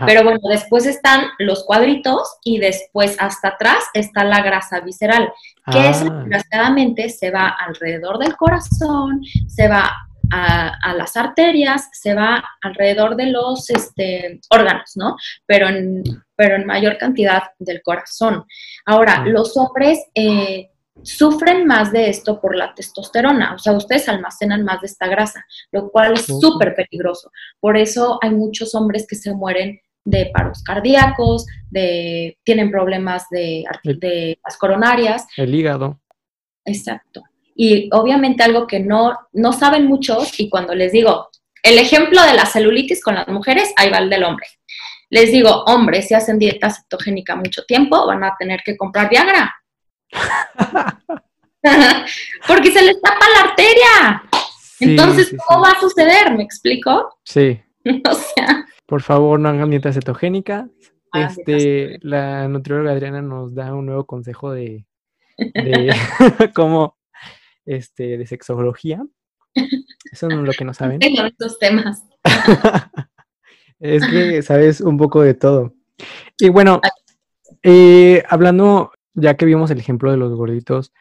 Pero 0.07 0.25
bueno, 0.25 0.41
después 0.49 0.87
están 0.87 1.27
los 1.39 1.65
cuadritos 1.65 2.39
y 2.43 2.59
después 2.59 3.17
hasta 3.21 3.49
atrás 3.49 3.85
está 3.93 4.25
la 4.25 4.43
grasa 4.43 4.81
visceral, 4.81 5.33
que 5.71 5.89
es, 5.89 6.03
ah. 6.03 6.11
desgraciadamente 6.11 7.09
se 7.11 7.31
va 7.31 7.49
alrededor 7.49 8.19
del 8.19 8.37
corazón, 8.37 9.21
se 9.47 9.69
va 9.69 9.93
a, 10.31 10.95
las 10.95 11.17
arterias, 11.17 11.89
se 11.93 12.15
va 12.15 12.45
alrededor 12.63 13.17
de 13.17 13.27
los 13.27 13.69
este, 13.71 14.41
órganos, 14.51 14.93
¿no? 14.97 15.17
Pero 15.47 15.69
en, 15.69 16.03
pero 16.37 16.57
en 16.57 16.67
mayor 16.67 16.99
cantidad 16.99 17.43
del 17.59 17.83
corazón. 17.83 18.45
Ahora, 18.87 19.17
ah. 19.19 19.27
los 19.27 19.57
hombres 19.57 19.99
eh, 20.15 20.71
sufren 21.03 21.67
más 21.67 21.93
de 21.93 22.09
esto 22.09 22.41
por 22.41 22.57
la 22.57 22.75
testosterona, 22.75 23.55
o 23.55 23.59
sea, 23.59 23.73
ustedes 23.73 24.09
almacenan 24.09 24.65
más 24.65 24.81
de 24.81 24.87
esta 24.87 25.07
grasa, 25.07 25.45
lo 25.73 25.91
cual 25.91 26.15
es 26.15 26.27
súper 26.27 26.75
peligroso. 26.75 27.31
Por 27.61 27.77
eso 27.77 28.19
hay 28.23 28.31
muchos 28.31 28.75
hombres 28.75 29.07
que 29.09 29.17
se 29.17 29.35
mueren 29.35 29.81
de 30.05 30.31
paros 30.33 30.63
cardíacos, 30.63 31.47
de, 31.71 32.39
tienen 32.45 32.71
problemas 32.71 33.25
de, 33.31 33.65
de 33.85 34.39
las 34.45 34.57
coronarias. 34.59 35.27
El 35.37 35.55
hígado. 35.55 36.01
Exacto. 36.65 37.23
Y 37.55 37.89
obviamente 37.93 38.43
algo 38.43 38.67
que 38.67 38.81
no, 38.81 39.17
no 39.33 39.53
saben 39.53 39.87
muchos, 39.87 40.39
y 40.41 40.49
cuando 40.49 40.75
les 40.75 40.93
digo, 40.93 41.29
el 41.63 41.79
ejemplo 41.79 42.23
de 42.23 42.35
la 42.35 42.47
celulitis 42.47 43.03
con 43.03 43.15
las 43.15 43.29
mujeres, 43.29 43.73
ahí 43.77 43.91
va 43.91 43.99
el 43.99 44.11
del 44.11 44.25
hombre. 44.25 44.47
Les 45.11 45.31
digo, 45.31 45.65
hombres, 45.65 46.09
si 46.09 46.15
hacen 46.15 46.39
dieta 46.39 46.71
cetogénica 46.71 47.37
mucho 47.37 47.65
tiempo, 47.65 48.07
van 48.07 48.25
a 48.25 48.35
tener 48.39 48.61
que 48.65 48.77
comprar 48.77 49.09
Viagra. 49.09 49.55
Porque 52.47 52.71
se 52.71 52.83
les 52.83 53.01
tapa 53.01 53.27
la 53.29 53.49
arteria. 53.49 54.23
Entonces, 54.81 55.35
¿cómo 55.47 55.63
va 55.63 55.71
a 55.71 55.81
suceder? 55.81 56.37
¿Me 56.37 56.43
explico? 56.43 57.19
Sí. 57.25 57.61
o 58.11 58.15
sea. 58.15 58.67
Por 58.87 59.03
favor, 59.03 59.41
no 59.41 59.49
hagan 59.49 59.71
dieta 59.71 59.93
cetogénica. 59.93 60.69
este, 61.13 61.99
la 62.03 62.49
nutrióloga 62.49 62.93
Adriana 62.93 63.23
nos 63.23 63.55
da 63.55 63.73
un 63.73 63.87
nuevo 63.87 64.05
consejo 64.05 64.53
de, 64.53 64.85
de 65.39 65.95
cómo, 66.55 66.97
este, 67.67 68.19
de 68.19 68.27
sexología. 68.27 69.05
Eso 70.11 70.29
no 70.29 70.41
es 70.41 70.47
lo 70.47 70.53
que 70.53 70.65
no 70.65 70.75
saben. 70.75 70.99
Tengo 70.99 71.23
estos 71.25 71.59
temas. 71.59 72.05
es 73.81 74.07
que 74.07 74.43
sabes 74.43 74.81
un 74.81 74.97
poco 74.97 75.23
de 75.23 75.35
todo. 75.35 75.75
Y 76.39 76.49
bueno, 76.49 76.81
eh, 77.63 78.23
hablando, 78.29 78.93
ya 79.15 79.37
que 79.37 79.47
vimos 79.47 79.71
el 79.71 79.79
ejemplo 79.79 80.11
de 80.11 80.17
los 80.17 80.35
gorditos, 80.35 80.93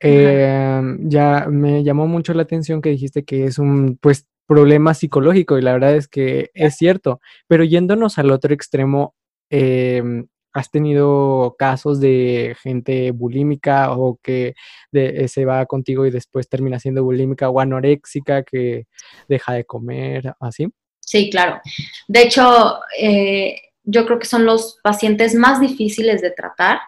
eh, 0.00 0.80
ya 1.00 1.46
me 1.50 1.84
llamó 1.84 2.06
mucho 2.06 2.32
la 2.32 2.42
atención 2.42 2.80
que 2.80 2.90
dijiste 2.90 3.24
que 3.24 3.44
es 3.44 3.58
un, 3.58 3.98
pues, 4.00 4.26
problema 4.50 4.94
psicológico 4.94 5.58
y 5.58 5.62
la 5.62 5.74
verdad 5.74 5.94
es 5.94 6.08
que 6.08 6.50
es 6.54 6.74
cierto, 6.74 7.20
pero 7.46 7.62
yéndonos 7.62 8.18
al 8.18 8.32
otro 8.32 8.52
extremo, 8.52 9.14
em, 9.48 10.26
¿has 10.52 10.70
tenido 10.70 11.56
casos 11.58 12.00
de 12.00 12.56
gente 12.62 13.10
bulímica 13.12 13.92
o 13.92 14.18
que 14.22 14.54
eh, 14.92 15.28
se 15.28 15.44
va 15.44 15.66
contigo 15.66 16.06
y 16.06 16.10
después 16.10 16.48
termina 16.48 16.78
siendo 16.78 17.04
bulímica 17.04 17.48
o 17.50 17.60
anoréxica 17.60 18.42
que 18.42 18.86
deja 19.28 19.54
de 19.54 19.64
comer, 19.64 20.34
así? 20.40 20.68
Sí, 21.00 21.30
claro. 21.30 21.60
De 22.08 22.22
hecho, 22.22 22.78
eh, 22.98 23.56
yo 23.84 24.06
creo 24.06 24.18
que 24.18 24.26
son 24.26 24.44
los 24.44 24.78
pacientes 24.82 25.34
más 25.34 25.60
difíciles 25.60 26.20
de 26.20 26.30
tratar. 26.30 26.80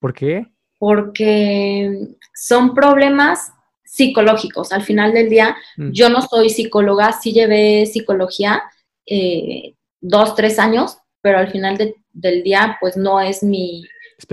¿Por 0.00 0.14
qué? 0.14 0.46
Porque 0.78 2.08
son 2.34 2.74
problemas 2.74 3.52
psicológicos. 3.84 4.72
Al 4.72 4.82
final 4.82 5.12
del 5.12 5.28
día, 5.28 5.56
mm. 5.76 5.90
yo 5.92 6.08
no 6.08 6.22
soy 6.22 6.50
psicóloga, 6.50 7.12
sí 7.12 7.32
llevé 7.32 7.86
psicología 7.86 8.62
eh, 9.06 9.74
dos, 10.00 10.34
tres 10.34 10.58
años, 10.58 10.98
pero 11.22 11.38
al 11.38 11.50
final 11.50 11.78
del 12.12 12.42
día, 12.42 12.76
pues 12.80 12.96
no 12.96 13.20
es 13.20 13.42
mi, 13.42 13.84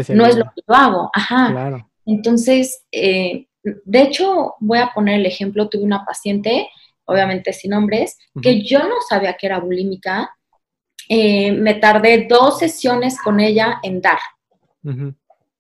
no 0.10 0.26
es 0.26 0.36
lo 0.36 0.46
que 0.46 0.62
yo 0.68 0.74
hago. 0.76 1.10
Ajá. 1.14 1.86
Entonces, 2.06 2.84
eh, 2.92 3.46
de 3.64 4.02
hecho, 4.02 4.56
voy 4.60 4.80
a 4.80 4.92
poner 4.94 5.20
el 5.20 5.26
ejemplo, 5.26 5.70
tuve 5.70 5.84
una 5.84 6.06
paciente, 6.06 6.68
obviamente 7.06 7.54
sin 7.54 7.72
nombres, 7.72 8.18
que 8.42 8.64
yo 8.64 8.80
no 8.80 8.96
sabía 9.08 9.34
que 9.34 9.48
era 9.48 9.60
bulímica. 9.60 10.36
Eh, 11.08 11.52
me 11.52 11.76
tardé 11.76 12.28
dos 12.28 12.60
sesiones 12.60 13.20
con 13.22 13.40
ella 13.40 13.80
en 13.84 14.02
dar. 14.02 14.20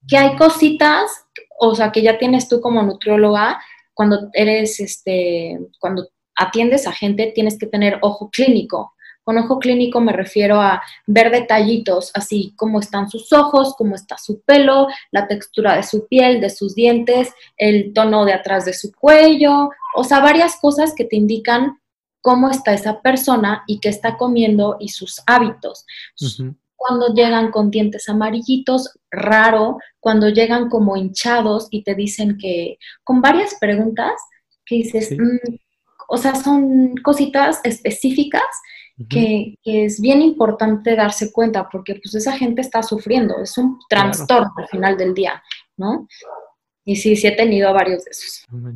Que 0.07 0.17
hay 0.17 0.35
cositas, 0.35 1.25
o 1.59 1.75
sea, 1.75 1.91
que 1.91 2.01
ya 2.01 2.17
tienes 2.17 2.47
tú 2.47 2.61
como 2.61 2.81
nutrióloga, 2.81 3.61
cuando 3.93 4.29
eres, 4.33 4.79
este, 4.79 5.59
cuando 5.79 6.07
atiendes 6.35 6.87
a 6.87 6.91
gente, 6.91 7.31
tienes 7.35 7.59
que 7.59 7.67
tener 7.67 7.99
ojo 8.01 8.29
clínico. 8.29 8.93
Con 9.29 9.37
ojo 9.37 9.59
clínico 9.59 10.01
me 10.01 10.11
refiero 10.11 10.59
a 10.59 10.81
ver 11.05 11.29
detallitos, 11.29 12.09
así 12.15 12.51
como 12.55 12.79
están 12.79 13.11
sus 13.11 13.31
ojos, 13.31 13.75
cómo 13.77 13.93
está 13.93 14.17
su 14.17 14.41
pelo, 14.41 14.87
la 15.11 15.27
textura 15.27 15.75
de 15.75 15.83
su 15.83 16.07
piel, 16.07 16.41
de 16.41 16.49
sus 16.49 16.73
dientes, 16.73 17.31
el 17.55 17.93
tono 17.93 18.25
de 18.25 18.33
atrás 18.33 18.65
de 18.65 18.73
su 18.73 18.91
cuello, 18.91 19.69
o 19.95 20.03
sea, 20.03 20.19
varias 20.19 20.55
cosas 20.59 20.95
que 20.95 21.05
te 21.05 21.15
indican 21.15 21.77
cómo 22.21 22.49
está 22.49 22.73
esa 22.73 23.01
persona 23.03 23.63
y 23.67 23.79
qué 23.79 23.89
está 23.89 24.17
comiendo 24.17 24.77
y 24.79 24.89
sus 24.89 25.21
hábitos. 25.27 25.85
Cuando 26.75 27.13
llegan 27.13 27.51
con 27.51 27.69
dientes 27.69 28.09
amarillitos, 28.09 28.97
raro, 29.11 29.77
cuando 29.99 30.29
llegan 30.29 30.69
como 30.69 30.97
hinchados 30.97 31.67
y 31.69 31.83
te 31.83 31.93
dicen 31.93 32.39
que, 32.39 32.79
con 33.03 33.21
varias 33.21 33.57
preguntas, 33.61 34.19
que 34.65 34.77
dices, 34.77 35.11
mm, 35.11 35.53
o 36.07 36.17
sea, 36.17 36.33
son 36.33 36.95
cositas 37.03 37.61
específicas 37.63 38.41
que, 39.07 39.55
es 39.63 40.01
bien 40.01 40.21
importante 40.21 40.95
darse 40.95 41.31
cuenta 41.31 41.69
porque 41.69 41.95
pues 41.95 42.15
esa 42.15 42.37
gente 42.37 42.61
está 42.61 42.83
sufriendo, 42.83 43.41
es 43.41 43.57
un 43.57 43.79
trastorno 43.89 44.51
al 44.57 44.67
final 44.67 44.97
del 44.97 45.13
día, 45.13 45.41
¿no? 45.77 46.07
Y 46.83 46.95
sí, 46.95 47.15
sí 47.15 47.27
he 47.27 47.35
tenido 47.35 47.73
varios 47.73 48.03
de 48.03 48.11
esos. 48.11 48.45
No, 48.51 48.75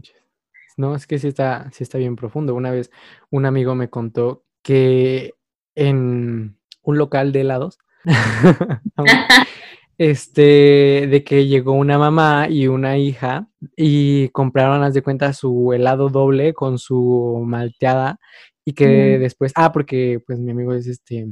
no, 0.77 0.95
es 0.95 1.07
que 1.07 1.19
sí 1.19 1.27
está, 1.27 1.69
sí 1.71 1.83
está 1.83 1.97
bien 1.97 2.15
profundo. 2.15 2.55
Una 2.55 2.71
vez 2.71 2.91
un 3.31 3.45
amigo 3.45 3.75
me 3.75 3.89
contó 3.89 4.43
que 4.62 5.33
en 5.75 6.57
un 6.83 6.97
local 6.97 7.31
de 7.31 7.41
helados 7.41 7.79
este, 9.97 11.07
de 11.09 11.23
que 11.23 11.47
llegó 11.47 11.73
una 11.73 11.97
mamá 11.97 12.47
y 12.49 12.67
una 12.67 12.97
hija 12.97 13.47
y 13.75 14.29
compraron, 14.29 14.81
las 14.81 14.93
de 14.93 15.03
cuenta, 15.03 15.33
su 15.33 15.73
helado 15.73 16.09
doble 16.09 16.53
con 16.53 16.77
su 16.77 17.43
malteada 17.45 18.19
y 18.65 18.73
que 18.73 19.19
después, 19.19 19.52
ah, 19.56 19.71
porque 19.71 20.21
pues 20.26 20.39
mi 20.39 20.52
amigo 20.52 20.73
es 20.73 20.88
este, 20.88 21.28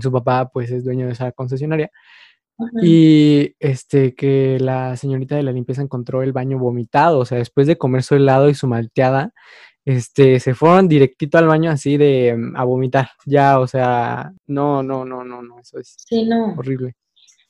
su 0.00 0.12
papá 0.12 0.50
pues 0.52 0.70
es 0.70 0.84
dueño 0.84 1.06
de 1.06 1.12
esa 1.12 1.32
concesionaria 1.32 1.90
y 2.82 3.54
este, 3.60 4.14
que 4.14 4.58
la 4.60 4.96
señorita 4.96 5.36
de 5.36 5.44
la 5.44 5.52
limpieza 5.52 5.82
encontró 5.82 6.22
el 6.22 6.32
baño 6.32 6.58
vomitado, 6.58 7.20
o 7.20 7.24
sea, 7.24 7.38
después 7.38 7.66
de 7.68 7.78
comer 7.78 8.02
su 8.02 8.16
helado 8.16 8.48
y 8.48 8.54
su 8.54 8.66
malteada, 8.66 9.32
este, 9.84 10.40
se 10.40 10.54
fueron 10.54 10.88
directito 10.88 11.38
al 11.38 11.46
baño 11.46 11.70
así 11.70 11.96
de 11.96 12.36
mm, 12.36 12.56
a 12.56 12.64
vomitar, 12.64 13.10
ya, 13.26 13.60
o 13.60 13.66
sea, 13.66 14.32
no, 14.46 14.82
no, 14.82 15.04
no, 15.04 15.24
no, 15.24 15.40
no, 15.42 15.60
eso 15.60 15.78
es 15.78 15.96
horrible. 16.56 16.94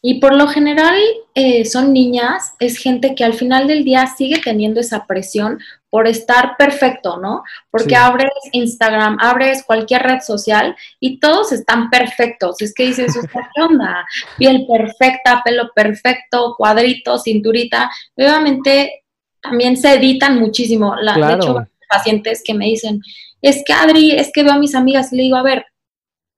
Y 0.01 0.21
por 0.21 0.37
lo 0.37 0.47
general 0.47 0.97
eh, 1.35 1.65
son 1.65 1.93
niñas, 1.93 2.55
es 2.61 2.79
gente 2.79 3.17
que 3.17 3.25
al 3.25 3.35
final 3.35 3.67
del 3.67 3.85
día 3.85 4.07
sigue 4.07 4.41
teniendo 4.43 4.79
esa 4.79 5.07
presión 5.07 5.59
por 5.91 6.07
estar 6.07 6.57
perfecto, 6.57 7.17
¿no? 7.17 7.43
Porque 7.71 7.97
abres 7.97 8.31
Instagram, 8.53 9.17
abres 9.21 9.65
cualquier 9.65 10.03
red 10.03 10.21
social 10.21 10.77
y 11.01 11.19
todos 11.19 11.51
están 11.51 11.91
perfectos. 11.91 12.61
Es 12.61 12.75
que 12.75 12.87
dices, 12.87 13.19
¿qué 13.33 13.63
onda? 13.63 14.07
Piel 14.37 14.67
perfecta, 14.67 15.43
pelo 15.45 15.71
perfecto, 15.75 16.55
cuadrito, 16.57 17.19
cinturita. 17.19 17.91
Obviamente 18.17 19.03
también 19.41 19.77
se 19.77 19.95
editan 19.95 20.39
muchísimo. 20.39 20.95
La, 20.97 21.15
De 21.15 21.35
hecho, 21.35 21.67
pacientes 21.89 22.43
que 22.45 22.55
me 22.55 22.67
dicen, 22.67 23.01
es 23.41 23.63
que 23.67 23.73
Adri, 23.73 24.13
es 24.13 24.31
que 24.33 24.43
veo 24.43 24.53
a 24.53 24.59
mis 24.59 24.75
amigas 24.75 25.13
y 25.13 25.17
le 25.17 25.23
digo, 25.25 25.37
a 25.37 25.43
ver, 25.43 25.65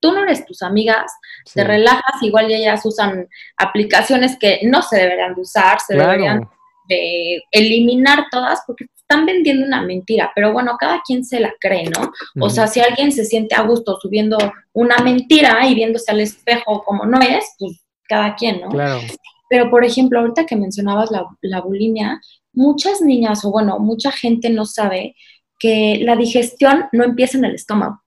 tú 0.01 0.13
no 0.13 0.23
eres 0.23 0.45
tus 0.47 0.63
amigas, 0.63 1.13
te 1.55 1.63
relajas, 1.63 2.23
igual 2.23 2.51
ellas 2.51 2.85
usan 2.85 3.29
aplicaciones 3.57 4.37
que 4.39 4.61
no 4.65 4.83
se 4.83 4.97
deberían 4.97 5.35
de 5.35 5.41
usar, 5.43 5.79
se 5.81 5.97
deberían 5.97 6.49
de 6.89 7.43
eliminar 7.53 8.27
todas 8.31 8.63
porque 8.67 8.87
están 8.97 9.27
vendiendo 9.27 9.67
una 9.67 9.83
mentira, 9.83 10.33
pero 10.35 10.53
bueno, 10.53 10.77
cada 10.79 11.01
quien 11.05 11.25
se 11.25 11.41
la 11.41 11.53
cree, 11.61 11.85
¿no? 11.85 12.13
O 12.41 12.49
sea, 12.49 12.67
si 12.67 12.81
alguien 12.81 13.13
se 13.13 13.25
siente 13.25 13.55
a 13.55 13.63
gusto 13.63 13.99
subiendo 14.01 14.39
una 14.73 14.99
mentira 14.99 15.67
y 15.67 15.75
viéndose 15.75 16.11
al 16.11 16.21
espejo 16.21 16.83
como 16.85 17.05
no 17.07 17.21
es, 17.21 17.45
pues 17.59 17.85
cada 18.09 18.35
quien, 18.35 18.61
¿no? 18.61 18.69
Claro. 18.69 19.01
Pero, 19.49 19.69
por 19.69 19.85
ejemplo, 19.85 20.21
ahorita 20.21 20.47
que 20.47 20.55
mencionabas 20.55 21.11
la, 21.11 21.27
la 21.43 21.61
bulimia, 21.61 22.21
muchas 22.53 23.01
niñas 23.01 23.45
o 23.45 23.51
bueno, 23.51 23.79
mucha 23.81 24.13
gente 24.13 24.49
no 24.49 24.65
sabe 24.65 25.17
que 25.59 25.99
la 26.03 26.17
digestión 26.17 26.87
no 26.93 27.05
empieza 27.05 27.37
en 27.37 27.45
el 27.45 27.55
estómago. 27.55 28.01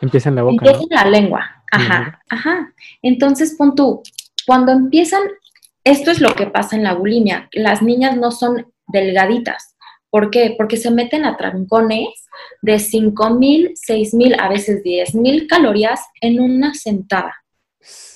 Empieza 0.00 0.28
en 0.28 0.34
la 0.36 0.42
boca. 0.42 0.54
Empieza 0.54 0.80
en 0.82 0.88
la 0.90 1.10
lengua. 1.10 1.64
Ajá, 1.72 2.22
ajá. 2.28 2.72
Entonces, 3.02 3.54
pon 3.56 3.74
tú, 3.74 4.02
cuando 4.46 4.72
empiezan, 4.72 5.22
esto 5.84 6.10
es 6.10 6.20
lo 6.20 6.34
que 6.34 6.46
pasa 6.46 6.76
en 6.76 6.84
la 6.84 6.94
bulimia. 6.94 7.48
Las 7.52 7.82
niñas 7.82 8.16
no 8.16 8.30
son 8.30 8.72
delgaditas. 8.86 9.76
¿Por 10.10 10.30
qué? 10.30 10.54
Porque 10.56 10.76
se 10.76 10.90
meten 10.90 11.24
a 11.24 11.36
trancones 11.36 12.08
de 12.62 12.76
5.000, 12.76 13.72
6.000, 13.72 14.36
a 14.40 14.48
veces 14.48 14.82
10.000 14.82 15.46
calorías 15.46 16.00
en 16.20 16.40
una 16.40 16.74
sentada. 16.74 17.34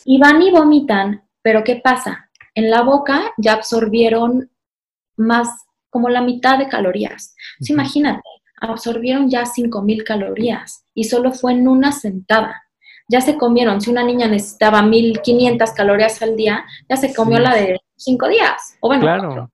Y 0.05 0.19
van 0.19 0.41
y 0.43 0.51
vomitan, 0.51 1.25
pero 1.43 1.65
¿qué 1.65 1.77
pasa? 1.77 2.31
En 2.55 2.71
la 2.71 2.83
boca 2.83 3.33
ya 3.37 3.55
absorbieron 3.55 4.51
más, 5.17 5.49
como 5.91 6.09
la 6.09 6.23
mitad 6.23 6.59
de 6.59 6.69
calorías. 6.69 7.35
imagínate, 7.61 8.23
absorbieron 8.61 9.29
ya 9.29 9.45
5.000 9.45 10.05
calorías 10.05 10.85
y 11.01 11.05
solo 11.05 11.33
fue 11.33 11.53
en 11.53 11.67
una 11.67 11.93
sentada. 11.93 12.63
Ya 13.09 13.23
se 13.23 13.39
comieron, 13.39 13.81
si 13.81 13.91
una 13.91 14.05
niña 14.05 14.29
necesitaba 14.29 14.83
1.500 14.83 15.75
calorías 15.75 16.21
al 16.21 16.37
día, 16.37 16.67
ya 16.91 16.97
se 16.99 17.15
comió 17.15 17.39
la 17.39 17.55
de 17.55 17.81
5 17.97 18.29
días. 18.29 18.77
O 18.81 18.89
bueno, 18.89 19.01
claro. 19.01 19.51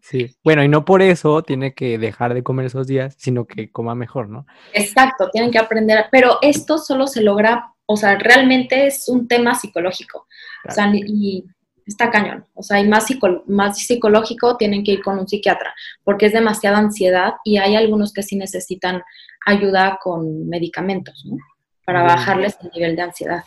Sí, 0.00 0.36
bueno, 0.44 0.62
y 0.62 0.68
no 0.68 0.84
por 0.84 1.02
eso 1.02 1.42
tiene 1.42 1.74
que 1.74 1.98
dejar 1.98 2.32
de 2.34 2.44
comer 2.44 2.66
esos 2.66 2.86
días, 2.86 3.16
sino 3.18 3.44
que 3.44 3.72
coma 3.72 3.96
mejor, 3.96 4.28
¿no? 4.28 4.46
Exacto, 4.72 5.30
tienen 5.30 5.50
que 5.50 5.58
aprender, 5.58 6.06
pero 6.12 6.38
esto 6.42 6.78
solo 6.78 7.08
se 7.08 7.22
logra, 7.22 7.74
o 7.86 7.96
sea, 7.96 8.16
realmente 8.16 8.86
es 8.86 9.08
un 9.08 9.26
tema 9.26 9.56
psicológico. 9.56 10.28
O 10.68 10.72
sea, 10.72 10.92
y 10.94 11.44
está 11.86 12.08
cañón. 12.08 12.46
O 12.54 12.62
sea, 12.62 12.76
hay 12.76 12.86
más, 12.88 13.06
más 13.46 13.78
psicológico, 13.78 14.56
tienen 14.56 14.84
que 14.84 14.92
ir 14.92 15.02
con 15.02 15.18
un 15.18 15.26
psiquiatra, 15.26 15.74
porque 16.04 16.26
es 16.26 16.32
demasiada 16.32 16.78
ansiedad 16.78 17.34
y 17.44 17.56
hay 17.56 17.74
algunos 17.74 18.12
que 18.12 18.22
sí 18.22 18.36
necesitan 18.36 19.02
ayuda 19.46 19.98
con 20.02 20.48
medicamentos, 20.48 21.24
¿no? 21.26 21.36
Para 21.84 22.02
bajarles 22.02 22.56
el 22.62 22.70
nivel 22.74 22.96
de 22.96 23.02
ansiedad. 23.02 23.44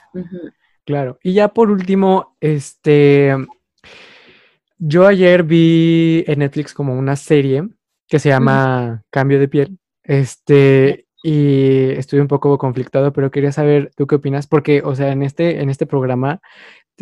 Claro. 0.85 1.17
Y 1.23 1.33
ya 1.33 1.47
por 1.47 1.71
último, 1.71 2.35
este, 2.41 3.33
yo 4.77 5.07
ayer 5.07 5.43
vi 5.43 6.25
en 6.27 6.39
Netflix 6.39 6.73
como 6.73 6.97
una 6.97 7.15
serie 7.15 7.63
que 8.07 8.19
se 8.19 8.29
llama 8.29 9.03
Cambio 9.09 9.39
de 9.39 9.47
piel. 9.47 9.77
Este, 10.03 11.07
y 11.23 11.91
estoy 11.91 12.19
un 12.19 12.27
poco 12.27 12.57
conflictado, 12.57 13.13
pero 13.13 13.31
quería 13.31 13.53
saber 13.53 13.91
tú 13.95 14.07
qué 14.07 14.15
opinas, 14.15 14.45
porque, 14.45 14.81
o 14.83 14.93
sea, 14.93 15.13
en 15.13 15.23
este, 15.23 15.61
en 15.61 15.69
este 15.69 15.85
programa 15.85 16.41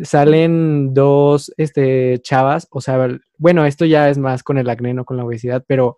salen 0.04 0.94
dos 0.94 1.52
este, 1.58 2.20
chavas, 2.22 2.68
o 2.72 2.82
sea, 2.82 3.10
bueno, 3.38 3.66
esto 3.66 3.84
ya 3.84 4.10
es 4.10 4.18
más 4.18 4.44
con 4.44 4.58
el 4.58 4.70
acné, 4.70 4.94
no 4.94 5.06
con 5.06 5.18
la 5.18 5.26
obesidad, 5.26 5.64
pero 5.68 5.98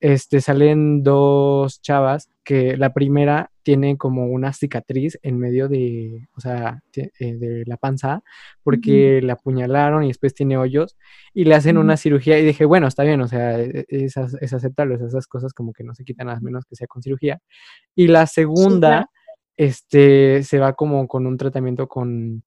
este, 0.00 0.40
salen 0.40 1.02
dos 1.02 1.80
chavas 1.80 2.28
que 2.44 2.76
la 2.76 2.92
primera 2.92 3.50
tiene 3.62 3.96
como 3.96 4.26
una 4.26 4.52
cicatriz 4.52 5.18
en 5.22 5.38
medio 5.38 5.68
de, 5.68 6.28
o 6.36 6.40
sea, 6.40 6.82
eh, 6.96 7.10
de 7.36 7.64
la 7.66 7.76
panza, 7.76 8.22
porque 8.62 9.20
la 9.22 9.34
apuñalaron 9.34 10.04
y 10.04 10.08
después 10.08 10.34
tiene 10.34 10.56
hoyos 10.56 10.96
y 11.32 11.44
le 11.44 11.54
hacen 11.54 11.78
una 11.78 11.96
cirugía 11.96 12.38
y 12.38 12.44
dije, 12.44 12.64
bueno, 12.64 12.88
está 12.88 13.04
bien, 13.04 13.20
o 13.20 13.28
sea, 13.28 13.60
e, 13.60 13.84
e, 13.88 14.04
es, 14.04 14.16
es 14.16 14.52
aceptable, 14.52 14.96
esas 14.96 15.26
cosas 15.26 15.52
como 15.52 15.72
que 15.72 15.84
no 15.84 15.94
se 15.94 16.04
quitan 16.04 16.28
a 16.28 16.40
menos 16.40 16.64
que 16.64 16.76
sea 16.76 16.86
con 16.86 17.02
cirugía. 17.02 17.40
Y 17.94 18.08
la 18.08 18.26
segunda, 18.26 19.08
este, 19.56 20.42
se 20.42 20.58
va 20.58 20.72
como 20.74 21.06
con 21.08 21.26
un 21.26 21.36
tratamiento 21.36 21.88
con 21.88 22.42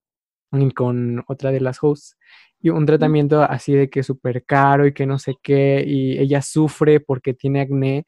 con 0.73 1.23
otra 1.27 1.51
de 1.51 1.59
las 1.61 1.79
hosts. 1.81 2.17
Y 2.61 2.69
un 2.69 2.85
tratamiento 2.85 3.43
así 3.43 3.73
de 3.73 3.89
que 3.89 3.99
es 3.99 4.07
súper 4.07 4.43
caro 4.45 4.87
y 4.87 4.93
que 4.93 5.05
no 5.05 5.19
sé 5.19 5.35
qué, 5.41 5.83
y 5.85 6.17
ella 6.17 6.41
sufre 6.41 6.99
porque 6.99 7.33
tiene 7.33 7.61
acné. 7.61 8.05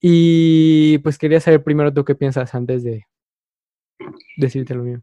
Y 0.00 0.98
pues 0.98 1.18
quería 1.18 1.40
saber 1.40 1.62
primero 1.62 1.92
tú 1.92 2.04
qué 2.04 2.14
piensas 2.14 2.54
antes 2.54 2.82
de 2.82 3.06
decirte 4.36 4.74
lo 4.74 4.82
mío. 4.82 5.00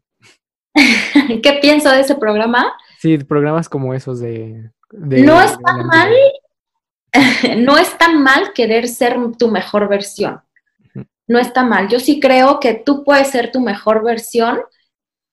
¿Qué 1.42 1.58
pienso 1.60 1.90
de 1.90 2.00
ese 2.00 2.16
programa? 2.16 2.72
Sí, 2.98 3.18
programas 3.18 3.68
como 3.68 3.94
esos 3.94 4.20
de... 4.20 4.70
no 4.90 5.40
está 5.40 5.76
mal, 5.76 6.12
no 7.58 7.78
está 7.78 8.12
mal 8.12 8.52
querer 8.52 8.88
ser 8.88 9.16
tu 9.38 9.48
mejor 9.48 9.88
versión. 9.88 10.40
No 11.26 11.38
está 11.38 11.62
mal. 11.62 11.88
Yo 11.88 12.00
sí 12.00 12.20
creo 12.20 12.58
que 12.58 12.74
tú 12.74 13.04
puedes 13.04 13.30
ser 13.30 13.52
tu 13.52 13.60
mejor 13.60 14.02
versión 14.02 14.60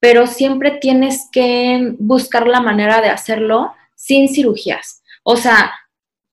pero 0.05 0.27
siempre 0.27 0.77
tienes 0.79 1.29
que 1.31 1.95
buscar 1.97 2.45
la 2.45 2.61
manera 2.61 3.01
de 3.01 3.09
hacerlo 3.09 3.73
sin 3.95 4.29
cirugías. 4.29 5.01
O 5.23 5.35
sea, 5.35 5.73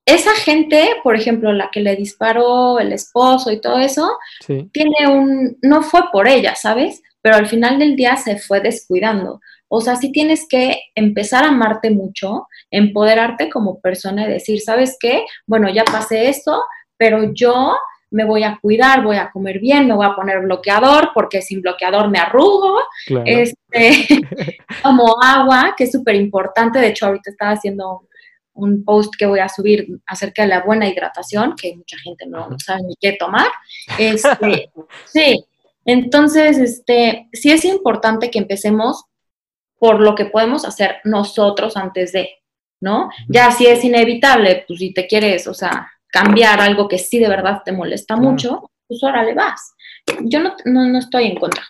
esa 0.05 0.31
gente, 0.35 0.95
por 1.03 1.15
ejemplo, 1.15 1.53
la 1.53 1.69
que 1.71 1.79
le 1.79 1.95
disparó 1.95 2.79
el 2.79 2.91
esposo 2.91 3.51
y 3.51 3.61
todo 3.61 3.79
eso, 3.79 4.17
tiene 4.45 5.07
un, 5.07 5.57
no 5.61 5.81
fue 5.81 6.01
por 6.11 6.27
ella, 6.27 6.55
¿sabes? 6.55 7.01
Pero 7.21 7.37
al 7.37 7.47
final 7.47 7.79
del 7.79 7.95
día 7.95 8.17
se 8.17 8.37
fue 8.37 8.59
descuidando. 8.59 9.39
O 9.69 9.79
sea, 9.79 9.95
sí 9.95 10.11
tienes 10.11 10.45
que 10.47 10.77
empezar 10.93 11.45
a 11.45 11.49
amarte 11.49 11.89
mucho, 11.89 12.47
empoderarte 12.69 13.49
como 13.49 13.79
persona 13.79 14.25
y 14.25 14.31
decir, 14.31 14.59
¿sabes 14.59 14.97
qué? 14.99 15.23
Bueno, 15.47 15.69
ya 15.69 15.85
pasé 15.85 16.27
esto, 16.27 16.63
pero 16.97 17.33
yo 17.33 17.73
me 18.11 18.25
voy 18.25 18.43
a 18.43 18.59
cuidar, 18.61 19.03
voy 19.03 19.17
a 19.17 19.31
comer 19.31 19.59
bien, 19.59 19.87
me 19.87 19.95
voy 19.95 20.05
a 20.05 20.15
poner 20.15 20.41
bloqueador 20.41 21.09
porque 21.13 21.41
sin 21.41 21.61
bloqueador 21.61 22.09
me 22.09 22.19
arrugo, 22.19 22.77
este, 23.25 24.05
como 24.83 25.15
agua, 25.23 25.73
que 25.75 25.85
es 25.85 25.91
súper 25.91 26.15
importante, 26.15 26.77
de 26.77 26.89
hecho 26.89 27.07
ahorita 27.07 27.31
estaba 27.31 27.51
haciendo 27.53 28.07
un 28.53 28.83
post 28.83 29.13
que 29.17 29.25
voy 29.25 29.39
a 29.39 29.49
subir 29.49 29.87
acerca 30.05 30.43
de 30.43 30.49
la 30.49 30.61
buena 30.63 30.87
hidratación, 30.87 31.55
que 31.55 31.75
mucha 31.75 31.97
gente 31.97 32.25
no, 32.27 32.49
sabe 32.59 32.83
ni 32.83 32.95
qué 32.95 33.13
tomar. 33.13 33.47
Este, 33.97 34.71
sí, 35.05 35.45
entonces, 35.85 36.57
este, 36.57 37.29
sí 37.33 37.51
es 37.51 37.65
importante 37.65 38.31
que 38.31 38.39
empecemos 38.39 39.05
por 39.77 39.99
lo 39.99 40.15
que 40.15 40.25
podemos 40.25 40.65
hacer 40.65 40.97
nosotros 41.03 41.75
antes 41.75 42.13
de, 42.13 42.29
¿no? 42.79 43.09
Ya 43.27 43.51
si 43.51 43.65
es 43.65 43.83
inevitable, 43.83 44.63
pues 44.67 44.79
si 44.79 44.93
te 44.93 45.07
quieres, 45.07 45.47
o 45.47 45.53
sea, 45.53 45.91
cambiar 46.07 46.61
algo 46.61 46.87
que 46.87 46.97
sí 46.97 47.19
de 47.19 47.27
verdad 47.27 47.63
te 47.65 47.71
molesta 47.71 48.15
mucho, 48.15 48.71
pues 48.87 49.03
ahora 49.03 49.23
le 49.23 49.33
vas. 49.33 49.73
Yo 50.21 50.39
no, 50.39 50.55
no, 50.65 50.97
estoy 50.97 51.25
en 51.25 51.35
contra. 51.35 51.63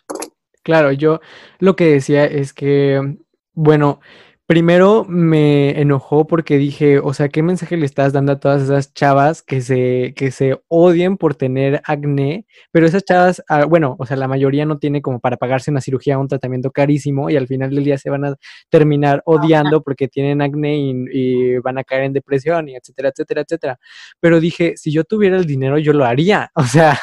Claro, 0.63 0.91
yo 0.91 1.22
lo 1.60 1.76
que 1.76 1.86
decía 1.86 2.26
es 2.26 2.54
que, 2.54 3.17
bueno, 3.54 4.00
primero 4.45 5.06
me 5.08 5.79
enojó 5.79 6.27
porque 6.27 6.58
dije, 6.58 6.99
o 6.99 7.13
sea, 7.13 7.29
¿qué 7.29 7.41
mensaje 7.41 7.77
le 7.77 7.86
estás 7.86 8.13
dando 8.13 8.34
a 8.34 8.39
todas 8.39 8.63
esas 8.63 8.93
chavas 8.93 9.41
que 9.41 9.62
se, 9.62 10.13
que 10.15 10.32
se 10.32 10.62
odien 10.67 11.17
por 11.17 11.36
tener 11.36 11.82
acné? 11.86 12.45
Pero 12.71 12.86
esas 12.86 13.06
chavas, 13.06 13.43
ah, 13.47 13.65
bueno, 13.65 13.95
o 13.99 14.06
sea, 14.06 14.17
la 14.17 14.27
mayoría 14.27 14.65
no 14.65 14.79
tiene 14.79 15.01
como 15.01 15.19
para 15.19 15.38
pagarse 15.38 15.71
una 15.71 15.82
cirugía, 15.82 16.17
un 16.17 16.27
tratamiento 16.27 16.71
carísimo 16.71 17.29
y 17.29 17.38
al 17.38 17.47
final 17.47 17.71
del 17.73 17.84
día 17.86 17.97
se 17.97 18.10
van 18.10 18.25
a 18.25 18.36
terminar 18.69 19.21
odiando 19.25 19.82
porque 19.82 20.08
tienen 20.08 20.41
acné 20.41 20.77
y, 20.77 20.93
y 21.12 21.58
van 21.60 21.77
a 21.77 21.84
caer 21.84 22.03
en 22.03 22.13
depresión 22.13 22.69
y 22.69 22.75
etcétera, 22.75 23.10
etcétera, 23.10 23.41
etcétera. 23.41 23.79
Pero 24.19 24.39
dije, 24.39 24.73
si 24.77 24.91
yo 24.91 25.03
tuviera 25.03 25.38
el 25.38 25.45
dinero, 25.45 25.77
yo 25.77 25.93
lo 25.93 26.06
haría. 26.06 26.51
O 26.63 26.65
sea, 26.65 26.97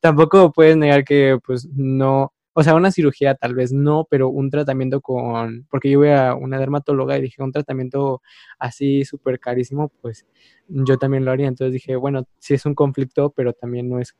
tampoco 0.00 0.52
puedes 0.52 0.76
negar 0.76 1.04
que 1.04 1.38
pues 1.44 1.68
no 1.72 2.32
o 2.54 2.62
sea, 2.62 2.74
una 2.74 2.90
cirugía 2.90 3.34
tal 3.34 3.54
vez 3.54 3.72
no, 3.72 4.06
pero 4.10 4.28
un 4.28 4.50
tratamiento 4.50 5.00
con, 5.00 5.66
porque 5.70 5.90
yo 5.90 6.00
voy 6.00 6.10
a 6.10 6.34
una 6.34 6.58
dermatóloga 6.58 7.16
y 7.16 7.22
dije, 7.22 7.42
un 7.42 7.52
tratamiento 7.52 8.22
así 8.58 9.04
súper 9.04 9.40
carísimo, 9.40 9.90
pues 10.00 10.26
yo 10.68 10.98
también 10.98 11.24
lo 11.24 11.30
haría. 11.30 11.48
Entonces 11.48 11.72
dije, 11.72 11.96
bueno, 11.96 12.26
sí 12.38 12.54
es 12.54 12.66
un 12.66 12.74
conflicto, 12.74 13.30
pero 13.30 13.52
también 13.52 13.88
no 13.88 13.98
es, 13.98 14.16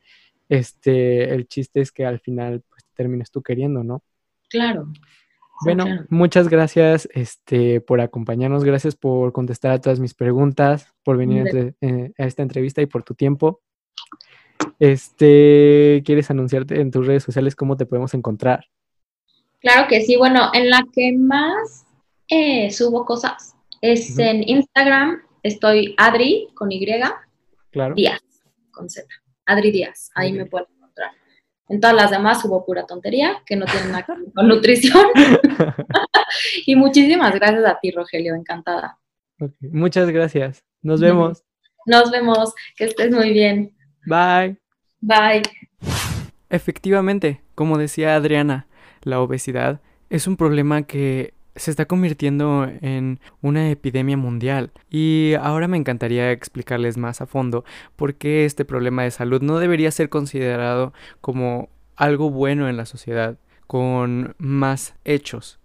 este, 0.48 1.34
el 1.34 1.46
chiste 1.46 1.80
es 1.80 1.92
que 1.92 2.06
al 2.06 2.20
final 2.20 2.62
pues 2.68 2.86
termines 2.94 3.30
tú 3.30 3.42
queriendo, 3.42 3.84
¿no? 3.84 4.02
Claro. 4.48 4.92
Bueno, 5.64 5.84
muchas 6.08 6.48
gracias 6.48 7.08
este, 7.12 7.80
por 7.80 8.00
acompañarnos, 8.00 8.64
gracias 8.64 8.96
por 8.96 9.32
contestar 9.32 9.70
a 9.70 9.80
todas 9.80 10.00
mis 10.00 10.14
preguntas, 10.14 10.92
por 11.04 11.16
venir 11.16 11.76
eh, 11.80 12.12
a 12.18 12.24
esta 12.24 12.42
entrevista 12.42 12.82
y 12.82 12.86
por 12.86 13.04
tu 13.04 13.14
tiempo. 13.14 13.60
Este, 14.78 16.02
¿quieres 16.04 16.30
anunciarte 16.30 16.80
en 16.80 16.90
tus 16.90 17.06
redes 17.06 17.22
sociales 17.22 17.54
cómo 17.54 17.76
te 17.76 17.86
podemos 17.86 18.14
encontrar? 18.14 18.66
Claro 19.60 19.86
que 19.88 20.02
sí, 20.02 20.16
bueno, 20.16 20.50
en 20.52 20.70
la 20.70 20.84
que 20.92 21.12
más 21.12 21.86
eh, 22.28 22.70
subo 22.70 23.04
cosas 23.04 23.54
es 23.80 24.18
en 24.18 24.48
Instagram, 24.48 25.22
estoy 25.42 25.94
Adri 25.98 26.48
con 26.54 26.72
Y, 26.72 26.84
claro. 27.70 27.94
Díaz 27.94 28.20
con 28.70 28.88
Z, 28.88 29.06
Adri 29.46 29.70
Díaz, 29.70 30.10
ahí 30.14 30.32
me 30.32 30.46
pueden 30.46 30.68
encontrar. 30.76 31.10
En 31.68 31.80
todas 31.80 31.94
las 31.94 32.10
demás 32.10 32.42
subo 32.42 32.64
pura 32.64 32.86
tontería, 32.86 33.42
que 33.46 33.56
no 33.56 33.66
tienen 33.66 33.92
nada 33.92 34.04
que 34.04 34.12
ver 34.12 34.32
con 34.34 34.48
nutrición. 34.48 35.06
y 36.66 36.76
muchísimas 36.76 37.34
gracias 37.34 37.64
a 37.64 37.78
ti, 37.80 37.90
Rogelio, 37.90 38.34
encantada. 38.34 38.98
Muchas 39.60 40.10
gracias. 40.10 40.64
Nos 40.82 41.00
vemos. 41.00 41.44
Nos 41.86 42.10
vemos. 42.10 42.54
Que 42.76 42.84
estés 42.84 43.10
muy 43.10 43.32
bien. 43.32 43.74
Bye. 44.06 44.58
Bye. 45.00 45.42
Efectivamente, 46.50 47.40
como 47.54 47.78
decía 47.78 48.14
Adriana, 48.14 48.66
la 49.02 49.20
obesidad 49.20 49.80
es 50.10 50.26
un 50.26 50.36
problema 50.36 50.82
que 50.82 51.34
se 51.56 51.70
está 51.70 51.84
convirtiendo 51.84 52.66
en 52.80 53.20
una 53.42 53.70
epidemia 53.70 54.16
mundial 54.16 54.72
y 54.90 55.34
ahora 55.40 55.68
me 55.68 55.76
encantaría 55.76 56.30
explicarles 56.30 56.96
más 56.96 57.20
a 57.20 57.26
fondo 57.26 57.64
por 57.96 58.14
qué 58.14 58.44
este 58.44 58.64
problema 58.64 59.02
de 59.02 59.10
salud 59.10 59.42
no 59.42 59.58
debería 59.58 59.90
ser 59.90 60.08
considerado 60.08 60.92
como 61.20 61.68
algo 61.96 62.30
bueno 62.30 62.68
en 62.68 62.76
la 62.76 62.86
sociedad 62.86 63.38
con 63.66 64.34
más 64.38 64.94
hechos. 65.04 65.58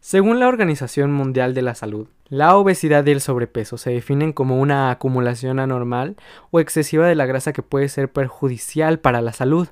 Según 0.00 0.40
la 0.40 0.48
Organización 0.48 1.12
Mundial 1.12 1.54
de 1.54 1.62
la 1.62 1.74
Salud, 1.74 2.08
la 2.32 2.56
obesidad 2.56 3.04
y 3.04 3.10
el 3.10 3.20
sobrepeso 3.20 3.76
se 3.76 3.90
definen 3.90 4.32
como 4.32 4.58
una 4.58 4.90
acumulación 4.90 5.58
anormal 5.58 6.16
o 6.50 6.60
excesiva 6.60 7.06
de 7.06 7.14
la 7.14 7.26
grasa 7.26 7.52
que 7.52 7.60
puede 7.60 7.90
ser 7.90 8.10
perjudicial 8.10 9.00
para 9.00 9.20
la 9.20 9.34
salud. 9.34 9.68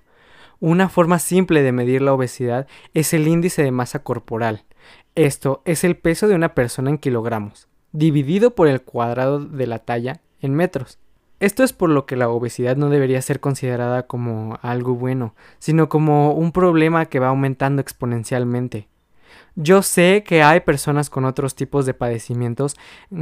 Una 0.61 0.91
forma 0.91 1.21
simple 1.21 1.63
de 1.63 1.73
medir 1.73 2.03
la 2.03 2.13
obesidad 2.13 2.67
es 2.93 3.15
el 3.15 3.29
índice 3.29 3.63
de 3.63 3.71
masa 3.71 4.03
corporal. 4.03 4.67
Esto 5.15 5.63
es 5.65 5.85
el 5.85 5.97
peso 5.97 6.29
de 6.29 6.35
una 6.35 6.55
persona 6.55 6.91
en 6.91 6.99
kilogramos, 6.99 7.67
dividido 7.93 8.55
por 8.55 8.69
el 8.69 8.83
cuadrado 8.83 9.41
de 9.41 9.67
la 9.67 9.79
talla 9.79 10.21
en 10.43 10.55
metros. 10.55 10.99
Esto 11.39 11.65
es 11.65 11.73
por 11.73 11.89
lo 11.89 12.05
que 12.05 12.17
la 12.17 12.29
obesidad 12.29 12.77
no 12.77 12.91
debería 12.91 13.23
ser 13.23 13.41
considerada 13.41 14.03
como 14.03 14.59
algo 14.61 14.95
bueno, 14.97 15.35
sino 15.61 15.89
como 15.89 16.35
un 16.35 16.53
problema 16.53 17.07
que 17.07 17.21
va 17.21 17.29
aumentando 17.29 17.81
exponencialmente. 17.81 18.91
Yo 19.57 19.83
sé 19.83 20.25
que 20.25 20.43
hay 20.43 20.61
personas 20.61 21.11
con 21.11 21.25
otros 21.25 21.55
tipos 21.55 21.87
de 21.87 21.95
padecimientos 21.95 22.77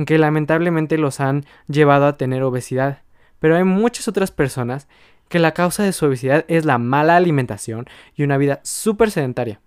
que 0.07 0.19
lamentablemente 0.19 0.99
los 0.99 1.21
han 1.21 1.45
llevado 1.69 2.07
a 2.07 2.17
tener 2.17 2.43
obesidad, 2.43 3.03
pero 3.39 3.57
hay 3.57 3.65
muchas 3.65 4.09
otras 4.09 4.31
personas 4.31 4.89
que 5.29 5.39
la 5.39 5.53
causa 5.53 5.83
de 5.83 5.93
su 5.93 6.07
obesidad 6.07 6.45
es 6.49 6.65
la 6.65 6.79
mala 6.79 7.17
alimentación 7.17 7.87
y 8.15 8.23
una 8.23 8.39
vida 8.39 8.61
súper 8.63 9.11
sedentaria. 9.11 9.61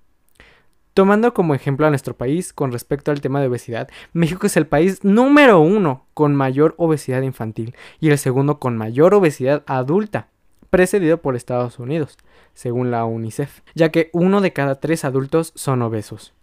Tomando 0.93 1.33
como 1.33 1.55
ejemplo 1.55 1.87
a 1.87 1.89
nuestro 1.89 2.17
país 2.17 2.51
con 2.51 2.71
respecto 2.71 3.11
al 3.11 3.21
tema 3.21 3.39
de 3.39 3.47
obesidad, 3.47 3.89
México 4.11 4.47
es 4.47 4.57
el 4.57 4.67
país 4.67 5.05
número 5.05 5.59
uno 5.61 6.05
con 6.13 6.35
mayor 6.35 6.75
obesidad 6.77 7.21
infantil 7.21 7.75
y 8.01 8.09
el 8.09 8.17
segundo 8.17 8.59
con 8.59 8.75
mayor 8.75 9.13
obesidad 9.13 9.63
adulta, 9.67 10.27
precedido 10.69 11.21
por 11.21 11.35
Estados 11.35 11.79
Unidos, 11.79 12.17
según 12.53 12.91
la 12.91 13.05
UNICEF, 13.05 13.61
ya 13.73 13.89
que 13.89 14.09
uno 14.11 14.41
de 14.41 14.51
cada 14.51 14.81
tres 14.81 15.05
adultos 15.05 15.53
son 15.55 15.81
obesos. 15.81 16.33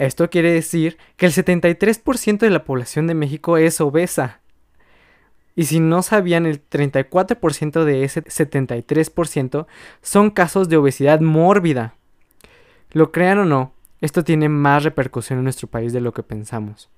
Esto 0.00 0.30
quiere 0.30 0.50
decir 0.50 0.96
que 1.18 1.26
el 1.26 1.32
73% 1.32 2.38
de 2.38 2.48
la 2.48 2.64
población 2.64 3.06
de 3.06 3.12
México 3.12 3.58
es 3.58 3.82
obesa. 3.82 4.40
Y 5.54 5.64
si 5.66 5.78
no 5.78 6.02
sabían, 6.02 6.46
el 6.46 6.66
34% 6.66 7.84
de 7.84 8.04
ese 8.04 8.24
73% 8.24 9.66
son 10.00 10.30
casos 10.30 10.70
de 10.70 10.78
obesidad 10.78 11.20
mórbida. 11.20 11.96
Lo 12.92 13.12
crean 13.12 13.40
o 13.40 13.44
no, 13.44 13.74
esto 14.00 14.24
tiene 14.24 14.48
más 14.48 14.84
repercusión 14.84 15.40
en 15.40 15.44
nuestro 15.44 15.68
país 15.68 15.92
de 15.92 16.00
lo 16.00 16.14
que 16.14 16.22
pensamos. 16.22 16.88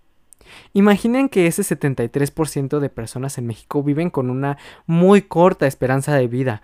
Imaginen 0.73 1.29
que 1.29 1.49
ese 1.49 1.63
73% 1.63 2.79
de 2.79 2.89
personas 2.89 3.37
en 3.37 3.49
México 3.49 3.83
viven 3.83 4.11
con 4.11 4.31
una 4.31 4.59
muy 4.87 5.23
corta 5.23 5.67
esperanza 5.67 6.15
de 6.15 6.29
vida, 6.29 6.63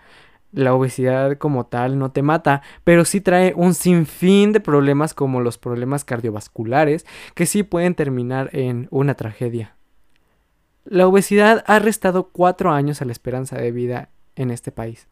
la 0.52 0.74
obesidad 0.74 1.37
como 1.38 1.66
tal 1.66 1.98
no 1.98 2.11
te 2.11 2.22
mata, 2.22 2.62
pero 2.84 3.04
sí 3.04 3.20
trae 3.20 3.52
un 3.54 3.74
sinfín 3.74 4.52
de 4.52 4.61
problemas 4.61 5.14
como 5.14 5.40
los 5.40 5.58
problemas 5.58 6.04
cardiovasculares 6.04 7.06
que 7.34 7.46
sí 7.46 7.62
pueden 7.62 7.94
terminar 7.94 8.50
en 8.52 8.88
una 8.90 9.14
tragedia. 9.14 9.76
La 10.84 11.06
obesidad 11.06 11.64
ha 11.66 11.78
restado 11.78 12.30
cuatro 12.30 12.70
años 12.72 13.02
a 13.02 13.04
la 13.04 13.12
esperanza 13.12 13.56
de 13.56 13.72
vida 13.72 14.08
en 14.37 14.50
este 14.50 14.72
país. 14.72 15.06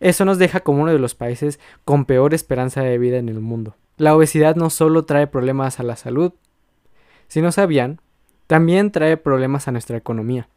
Eso 0.00 0.24
nos 0.24 0.38
deja 0.38 0.60
como 0.60 0.82
uno 0.82 0.92
de 0.92 0.98
los 0.98 1.14
países 1.14 1.60
con 1.84 2.04
peor 2.04 2.34
esperanza 2.34 2.82
de 2.82 2.98
vida 2.98 3.18
en 3.18 3.28
el 3.28 3.40
mundo. 3.40 3.76
La 3.96 4.16
obesidad 4.16 4.56
no 4.56 4.68
solo 4.68 5.04
trae 5.04 5.26
problemas 5.26 5.78
a 5.78 5.84
la 5.84 5.96
salud, 5.96 6.32
si 7.28 7.40
no 7.40 7.52
sabían, 7.52 8.00
también 8.46 8.90
trae 8.90 9.16
problemas 9.16 9.68
a 9.68 9.72
nuestra 9.72 9.96
economía 9.96 10.48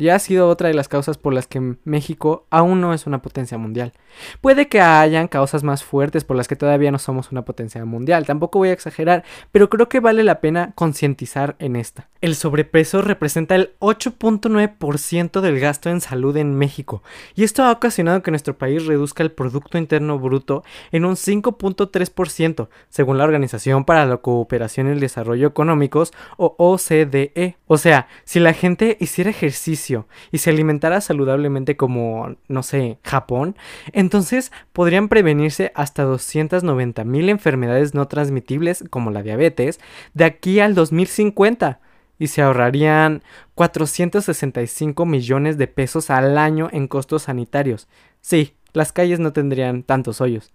y 0.00 0.08
ha 0.08 0.18
sido 0.18 0.48
otra 0.48 0.68
de 0.68 0.74
las 0.74 0.88
causas 0.88 1.18
por 1.18 1.34
las 1.34 1.46
que 1.46 1.76
México 1.84 2.46
aún 2.50 2.80
no 2.80 2.94
es 2.94 3.06
una 3.06 3.20
potencia 3.20 3.58
mundial. 3.58 3.92
Puede 4.40 4.68
que 4.68 4.80
hayan 4.80 5.28
causas 5.28 5.62
más 5.62 5.84
fuertes 5.84 6.24
por 6.24 6.36
las 6.36 6.48
que 6.48 6.56
todavía 6.56 6.90
no 6.90 6.98
somos 6.98 7.30
una 7.30 7.44
potencia 7.44 7.84
mundial, 7.84 8.26
tampoco 8.26 8.58
voy 8.58 8.70
a 8.70 8.72
exagerar, 8.72 9.24
pero 9.52 9.68
creo 9.68 9.88
que 9.88 10.00
vale 10.00 10.24
la 10.24 10.40
pena 10.40 10.72
concientizar 10.74 11.56
en 11.58 11.76
esta. 11.76 12.08
El 12.20 12.34
sobrepeso 12.34 13.02
representa 13.02 13.54
el 13.54 13.74
8.9% 13.78 15.40
del 15.40 15.60
gasto 15.60 15.90
en 15.90 16.00
salud 16.00 16.36
en 16.36 16.54
México, 16.54 17.02
y 17.34 17.44
esto 17.44 17.62
ha 17.62 17.72
ocasionado 17.72 18.22
que 18.22 18.30
nuestro 18.30 18.56
país 18.56 18.86
reduzca 18.86 19.22
el 19.22 19.32
Producto 19.32 19.78
Interno 19.78 20.18
Bruto 20.18 20.64
en 20.92 21.04
un 21.04 21.16
5.3%, 21.16 22.68
según 22.88 23.18
la 23.18 23.24
Organización 23.24 23.84
para 23.84 24.06
la 24.06 24.16
Cooperación 24.18 24.88
y 24.88 24.92
el 24.92 25.00
Desarrollo 25.00 25.46
Económicos, 25.46 26.12
o 26.36 26.54
OCDE. 26.58 27.56
O 27.66 27.78
sea, 27.78 28.08
si 28.24 28.40
la 28.40 28.52
gente 28.52 28.96
hiciera 29.00 29.30
ejercicio, 29.30 29.89
y 30.30 30.38
se 30.38 30.50
alimentara 30.50 31.00
saludablemente 31.00 31.76
como, 31.76 32.36
no 32.48 32.62
sé, 32.62 32.98
Japón, 33.04 33.56
entonces 33.92 34.52
podrían 34.72 35.08
prevenirse 35.08 35.72
hasta 35.74 36.04
290 36.04 37.04
mil 37.04 37.28
enfermedades 37.28 37.94
no 37.94 38.08
transmitibles 38.08 38.84
como 38.90 39.10
la 39.10 39.22
diabetes 39.22 39.80
de 40.14 40.24
aquí 40.24 40.60
al 40.60 40.74
2050 40.74 41.80
y 42.18 42.26
se 42.28 42.42
ahorrarían 42.42 43.22
465 43.54 45.06
millones 45.06 45.56
de 45.56 45.66
pesos 45.66 46.10
al 46.10 46.36
año 46.38 46.68
en 46.70 46.86
costos 46.86 47.22
sanitarios. 47.22 47.88
Sí, 48.20 48.54
las 48.72 48.92
calles 48.92 49.20
no 49.20 49.32
tendrían 49.32 49.82
tantos 49.82 50.20
hoyos. 50.20 50.52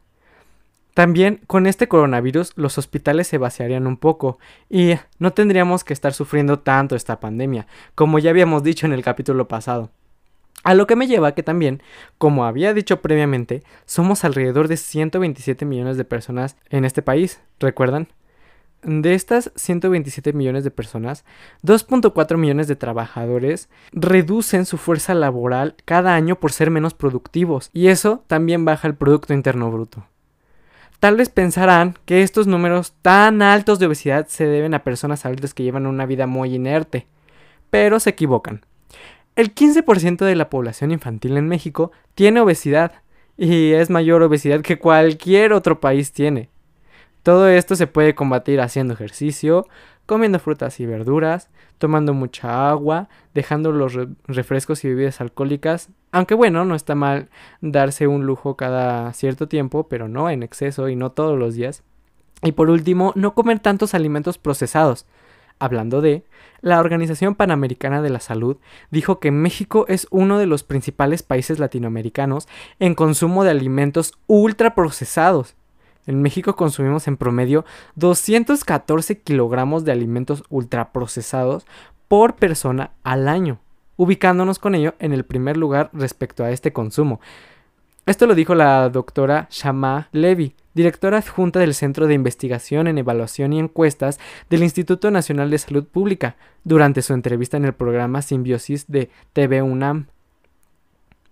También 0.96 1.42
con 1.46 1.68
este 1.68 1.90
coronavirus 1.90 2.54
los 2.56 2.78
hospitales 2.78 3.28
se 3.28 3.38
vaciarían 3.38 3.86
un 3.86 3.98
poco 3.98 4.40
y 4.70 4.94
no 5.20 5.34
tendríamos 5.34 5.84
que 5.84 5.92
estar 5.92 6.14
sufriendo 6.14 6.60
tanto 6.60 6.96
esta 6.96 7.20
pandemia, 7.20 7.68
como 7.96 8.18
ya 8.18 8.30
habíamos 8.30 8.64
dicho 8.64 8.86
en 8.86 8.94
el 8.94 9.04
capítulo 9.04 9.50
pasado. 9.50 9.92
A 10.64 10.74
lo 10.74 10.88
que 10.88 10.96
me 10.96 11.08
lleva 11.08 11.34
que 11.34 11.44
también, 11.44 11.84
como 12.18 12.46
había 12.46 12.74
dicho 12.74 13.02
previamente, 13.02 13.62
somos 13.86 14.24
alrededor 14.24 14.70
de 14.70 14.78
127 14.78 15.66
millones 15.66 15.98
de 15.98 16.06
personas 16.06 16.56
en 16.70 16.86
este 16.86 17.02
país, 17.02 17.42
¿recuerdan? 17.60 18.08
De 18.82 19.16
estas 19.16 19.52
127 19.58 20.32
millones 20.32 20.64
de 20.64 20.72
personas, 20.72 21.26
2.4 21.64 22.38
millones 22.38 22.70
de 22.70 22.78
trabajadores 22.78 23.68
reducen 23.92 24.66
su 24.66 24.78
fuerza 24.78 25.14
laboral 25.14 25.76
cada 25.84 26.16
año 26.16 26.40
por 26.40 26.54
ser 26.54 26.72
menos 26.72 26.94
productivos, 26.94 27.70
y 27.74 27.88
eso 27.88 28.24
también 28.28 28.64
baja 28.64 28.88
el 28.88 28.96
Producto 28.96 29.34
Interno 29.34 29.70
Bruto. 29.70 30.06
Tal 31.00 31.18
vez 31.18 31.30
pensarán 31.30 31.98
que 32.06 32.22
estos 32.22 32.48
números 32.48 32.94
tan 33.02 33.42
altos 33.42 33.80
de 33.80 33.86
obesidad 33.86 34.28
se 34.28 34.46
deben 34.46 34.74
a 34.74 34.84
personas 34.84 35.26
adultas 35.26 35.54
que 35.54 35.64
llevan 35.64 35.86
una 35.86 36.06
vida 36.06 36.28
muy 36.28 36.56
inerte, 36.56 37.08
pero 37.70 38.00
se 38.00 38.12
equivocan. 38.12 38.66
El 39.36 39.54
15% 39.54 40.24
de 40.24 40.36
la 40.36 40.50
población 40.50 40.92
infantil 40.92 41.36
en 41.38 41.48
México 41.48 41.92
tiene 42.16 42.40
obesidad 42.40 42.94
y 43.38 43.74
es 43.74 43.90
mayor 43.90 44.24
obesidad 44.24 44.62
que 44.62 44.80
cualquier 44.80 45.52
otro 45.52 45.82
país 45.82 46.14
tiene. 46.14 46.50
Todo 47.22 47.50
esto 47.50 47.76
se 47.76 47.88
puede 47.88 48.16
combatir 48.16 48.62
haciendo 48.62 48.94
ejercicio, 48.94 49.68
comiendo 50.06 50.40
frutas 50.40 50.80
y 50.80 50.86
verduras, 50.86 51.50
tomando 51.80 52.14
mucha 52.14 52.70
agua, 52.70 53.10
dejando 53.34 53.72
los 53.72 53.98
refrescos 54.28 54.86
y 54.86 54.90
bebidas 54.90 55.20
alcohólicas, 55.20 55.90
aunque 56.16 56.34
bueno, 56.34 56.64
no 56.64 56.76
está 56.76 56.96
mal 56.96 57.28
darse 57.60 58.08
un 58.08 58.26
lujo 58.26 58.56
cada 58.56 59.12
cierto 59.12 59.50
tiempo, 59.50 59.90
pero 59.90 60.08
no 60.08 60.30
en 60.30 60.44
exceso 60.44 60.88
y 60.88 60.96
no 60.96 61.12
todos 61.12 61.38
los 61.38 61.56
días. 61.56 61.84
Y 62.42 62.54
por 62.54 62.70
último, 62.70 63.12
no 63.16 63.34
comer 63.34 63.60
tantos 63.60 63.94
alimentos 63.94 64.38
procesados. 64.38 65.06
Hablando 65.60 66.00
de, 66.00 66.24
la 66.62 66.80
Organización 66.80 67.36
Panamericana 67.36 68.02
de 68.02 68.12
la 68.12 68.22
Salud 68.22 68.56
dijo 68.92 69.20
que 69.20 69.32
México 69.32 69.84
es 69.90 70.08
uno 70.10 70.40
de 70.40 70.46
los 70.46 70.64
principales 70.64 71.22
países 71.22 71.60
latinoamericanos 71.60 72.48
en 72.80 72.96
consumo 72.96 73.44
de 73.44 73.52
alimentos 73.52 74.14
ultraprocesados. 74.28 75.56
En 76.08 76.22
México 76.22 76.56
consumimos 76.56 77.10
en 77.10 77.18
promedio 77.18 77.66
214 77.96 79.20
kilogramos 79.20 79.84
de 79.84 79.92
alimentos 79.92 80.46
ultraprocesados 80.48 81.66
por 82.08 82.38
persona 82.38 82.92
al 83.04 83.28
año, 83.28 83.60
ubicándonos 83.98 84.60
con 84.60 84.76
ello 84.76 84.96
en 85.00 85.14
el 85.14 85.26
primer 85.26 85.58
lugar 85.58 85.90
respecto 85.94 86.44
a 86.44 86.52
este 86.52 86.74
consumo. 86.74 87.20
Esto 88.06 88.28
lo 88.28 88.36
dijo 88.36 88.54
la 88.54 88.90
doctora 88.90 89.48
Shama 89.50 90.10
Levy, 90.12 90.56
directora 90.76 91.18
adjunta 91.18 91.60
del 91.60 91.74
Centro 91.74 92.06
de 92.06 92.14
Investigación 92.14 92.88
en 92.88 93.00
Evaluación 93.00 93.52
y 93.54 93.60
Encuestas 93.60 94.20
del 94.50 94.62
Instituto 94.62 95.10
Nacional 95.10 95.50
de 95.50 95.58
Salud 95.58 95.86
Pública, 95.86 96.36
durante 96.64 97.02
su 97.02 97.14
entrevista 97.14 97.58
en 97.58 97.66
el 97.66 97.74
programa 97.74 98.22
Simbiosis 98.22 98.86
de 98.88 99.10
TV 99.34 99.64
UNAM. 99.64 100.08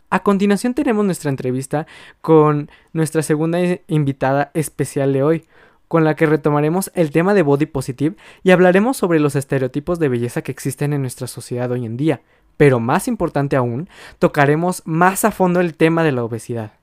A 0.09 0.24
continuación 0.24 0.74
tenemos 0.74 1.05
nuestra 1.05 1.30
entrevista 1.30 1.86
con 2.22 2.70
nuestra 2.91 3.22
segunda 3.24 3.59
invitada 3.88 4.51
especial 4.53 5.11
de 5.11 5.24
hoy, 5.24 5.45
con 5.88 6.03
la 6.03 6.16
que 6.16 6.26
retomaremos 6.26 6.91
el 6.95 7.11
tema 7.11 7.36
de 7.36 7.43
body 7.43 7.68
positive 7.68 8.16
y 8.41 8.49
hablaremos 8.49 8.97
sobre 8.97 9.20
los 9.20 9.36
estereotipos 9.36 9.99
de 9.99 10.09
belleza 10.09 10.41
que 10.41 10.51
existen 10.51 10.93
en 10.93 11.01
nuestra 11.01 11.28
sociedad 11.28 11.70
hoy 11.72 11.86
en 11.86 11.97
día. 11.97 12.22
Pero 12.58 12.80
más 12.80 13.08
importante 13.08 13.56
aún, 13.56 13.89
tocaremos 14.20 14.82
más 14.86 15.26
a 15.26 15.32
fondo 15.32 15.60
el 15.60 15.76
tema 15.76 16.04
de 16.04 16.12
la 16.12 16.24
obesidad. 16.24 16.74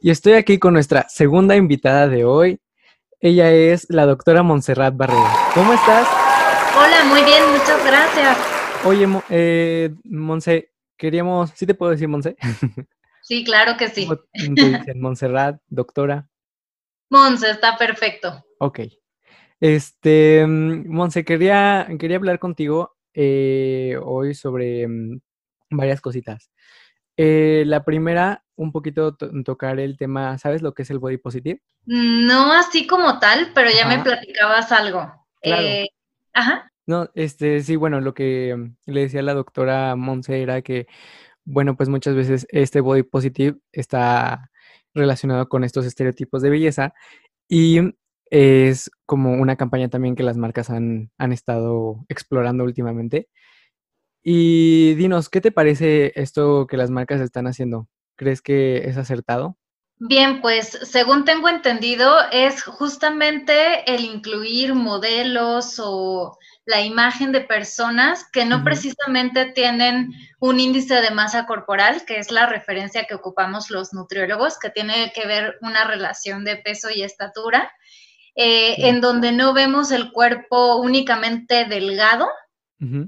Y 0.00 0.10
estoy 0.10 0.34
aquí 0.34 0.58
con 0.58 0.74
nuestra 0.74 1.06
segunda 1.08 1.56
invitada 1.56 2.08
de 2.08 2.24
hoy. 2.24 2.60
Ella 3.20 3.50
es 3.50 3.86
la 3.88 4.06
doctora 4.06 4.42
Montserrat 4.42 4.96
Barrera. 4.96 5.32
¿Cómo 5.54 5.72
estás? 5.72 6.06
Hola, 6.76 7.04
muy 7.04 7.22
bien, 7.24 7.42
muchas 7.50 7.84
gracias. 7.86 8.38
Oye, 8.84 9.08
eh, 9.30 9.94
Monse, 10.04 10.72
queríamos, 10.98 11.52
¿sí 11.54 11.66
te 11.66 11.74
puedo 11.74 11.92
decir 11.92 12.08
Monse? 12.08 12.36
Sí, 13.22 13.42
claro 13.42 13.78
que 13.78 13.88
sí. 13.88 14.06
Montserrat, 14.94 15.58
doctora. 15.68 16.28
Monse, 17.08 17.50
está 17.50 17.78
perfecto. 17.78 18.44
Ok. 18.58 18.80
Este, 19.60 20.46
mm, 20.46 20.90
Monse, 20.90 21.24
quería, 21.24 21.88
quería 21.98 22.18
hablar 22.18 22.38
contigo 22.38 22.96
eh, 23.14 23.96
hoy 24.02 24.34
sobre 24.34 24.86
mm, 24.86 25.20
varias 25.70 26.00
cositas. 26.00 26.50
Eh, 27.16 27.64
la 27.66 27.84
primera, 27.84 28.44
un 28.56 28.72
poquito 28.72 29.16
tocar 29.16 29.78
el 29.78 29.96
tema, 29.96 30.36
¿sabes 30.38 30.62
lo 30.62 30.74
que 30.74 30.82
es 30.82 30.90
el 30.90 30.98
body 30.98 31.18
positive? 31.18 31.60
No 31.86 32.52
así 32.52 32.86
como 32.86 33.18
tal, 33.18 33.52
pero 33.54 33.70
ya 33.70 33.86
me 33.86 34.02
platicabas 34.02 34.72
algo. 34.72 35.12
Eh, 35.42 35.86
ajá. 36.32 36.70
No, 36.86 37.08
este, 37.14 37.62
sí, 37.62 37.76
bueno, 37.76 38.00
lo 38.00 38.14
que 38.14 38.54
mm, 38.56 38.76
le 38.86 39.00
decía 39.02 39.22
la 39.22 39.34
doctora 39.34 39.96
Monse 39.96 40.42
era 40.42 40.62
que, 40.62 40.86
bueno, 41.44 41.76
pues 41.76 41.88
muchas 41.88 42.14
veces 42.14 42.46
este 42.50 42.80
body 42.80 43.04
positive 43.04 43.58
está 43.72 44.50
relacionado 44.94 45.48
con 45.48 45.64
estos 45.64 45.86
estereotipos 45.86 46.42
de 46.42 46.50
belleza 46.50 46.94
y 47.48 47.80
es 48.34 48.90
como 49.06 49.34
una 49.34 49.54
campaña 49.54 49.88
también 49.88 50.16
que 50.16 50.24
las 50.24 50.36
marcas 50.36 50.68
han, 50.68 51.12
han 51.18 51.32
estado 51.32 52.04
explorando 52.08 52.64
últimamente. 52.64 53.28
Y 54.24 54.94
dinos, 54.94 55.28
¿qué 55.28 55.40
te 55.40 55.52
parece 55.52 56.12
esto 56.16 56.66
que 56.66 56.76
las 56.76 56.90
marcas 56.90 57.20
están 57.20 57.46
haciendo? 57.46 57.88
¿Crees 58.16 58.42
que 58.42 58.88
es 58.88 58.96
acertado? 58.96 59.56
Bien, 59.98 60.40
pues 60.40 60.80
según 60.82 61.24
tengo 61.24 61.48
entendido, 61.48 62.12
es 62.32 62.64
justamente 62.64 63.88
el 63.88 64.04
incluir 64.04 64.74
modelos 64.74 65.76
o 65.78 66.36
la 66.64 66.80
imagen 66.80 67.30
de 67.30 67.42
personas 67.42 68.28
que 68.32 68.44
no 68.44 68.64
precisamente 68.64 69.46
tienen 69.52 70.12
un 70.40 70.58
índice 70.58 70.96
de 71.00 71.12
masa 71.12 71.46
corporal, 71.46 72.04
que 72.04 72.18
es 72.18 72.32
la 72.32 72.46
referencia 72.46 73.04
que 73.04 73.14
ocupamos 73.14 73.70
los 73.70 73.92
nutriólogos, 73.92 74.58
que 74.58 74.70
tiene 74.70 75.12
que 75.14 75.28
ver 75.28 75.56
una 75.60 75.84
relación 75.84 76.44
de 76.44 76.56
peso 76.56 76.90
y 76.90 77.04
estatura, 77.04 77.70
eh, 78.34 78.88
en 78.88 79.00
donde 79.00 79.32
no 79.32 79.52
vemos 79.52 79.92
el 79.92 80.12
cuerpo 80.12 80.76
únicamente 80.76 81.64
delgado, 81.64 82.28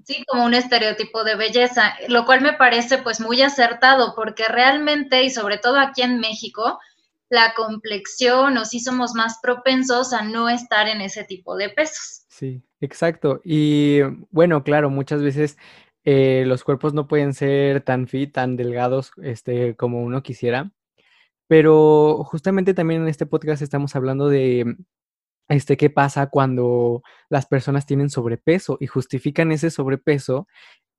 Sí, 0.04 0.24
como 0.26 0.46
un 0.46 0.54
estereotipo 0.54 1.22
de 1.22 1.36
belleza, 1.36 1.96
lo 2.08 2.24
cual 2.24 2.40
me 2.40 2.54
parece 2.54 2.96
pues 2.96 3.20
muy 3.20 3.42
acertado 3.42 4.14
porque 4.14 4.44
realmente 4.48 5.22
y 5.22 5.28
sobre 5.28 5.58
todo 5.58 5.78
aquí 5.78 6.00
en 6.00 6.18
México, 6.18 6.78
la 7.28 7.52
complexión 7.54 8.56
o 8.56 8.64
sí 8.64 8.80
somos 8.80 9.14
más 9.14 9.38
propensos 9.42 10.12
a 10.12 10.22
no 10.22 10.48
estar 10.48 10.88
en 10.88 11.00
ese 11.00 11.24
tipo 11.24 11.56
de 11.56 11.68
pesos. 11.68 12.24
Sí, 12.28 12.62
exacto. 12.80 13.40
Y 13.44 14.00
bueno, 14.30 14.62
claro, 14.62 14.88
muchas 14.88 15.22
veces 15.22 15.58
eh, 16.04 16.44
los 16.46 16.64
cuerpos 16.64 16.94
no 16.94 17.06
pueden 17.06 17.34
ser 17.34 17.82
tan 17.82 18.06
fit, 18.06 18.32
tan 18.32 18.56
delgados 18.56 19.12
este, 19.22 19.76
como 19.76 20.02
uno 20.02 20.22
quisiera. 20.22 20.72
Pero 21.48 22.24
justamente 22.24 22.74
también 22.74 23.02
en 23.02 23.08
este 23.08 23.26
podcast 23.26 23.62
estamos 23.62 23.94
hablando 23.94 24.28
de 24.28 24.76
este, 25.48 25.76
qué 25.76 25.90
pasa 25.90 26.28
cuando 26.28 27.02
las 27.28 27.46
personas 27.46 27.86
tienen 27.86 28.10
sobrepeso 28.10 28.78
y 28.80 28.86
justifican 28.86 29.52
ese 29.52 29.70
sobrepeso 29.70 30.46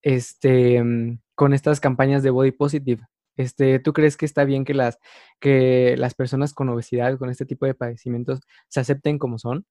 este, 0.02 0.84
mm, 0.84 1.20
con 1.36 1.54
estas 1.54 1.80
campañas 1.80 2.24
de 2.24 2.30
body 2.30 2.52
positive. 2.52 3.04
Este, 3.36 3.80
¿Tú 3.80 3.93
crees 3.93 4.18
que 4.18 4.26
está 4.26 4.45
bien 4.45 4.66
que 4.66 4.74
las, 4.74 4.98
que 5.39 5.95
las 5.98 6.16
personas 6.16 6.54
con 6.54 6.70
obesidad, 6.70 7.18
con 7.20 7.30
este 7.30 7.45
tipo 7.45 7.66
de 7.66 7.76
padecimientos, 7.76 8.39
se 8.68 8.80
acepten 8.80 9.20
como 9.20 9.38
son? 9.38 9.66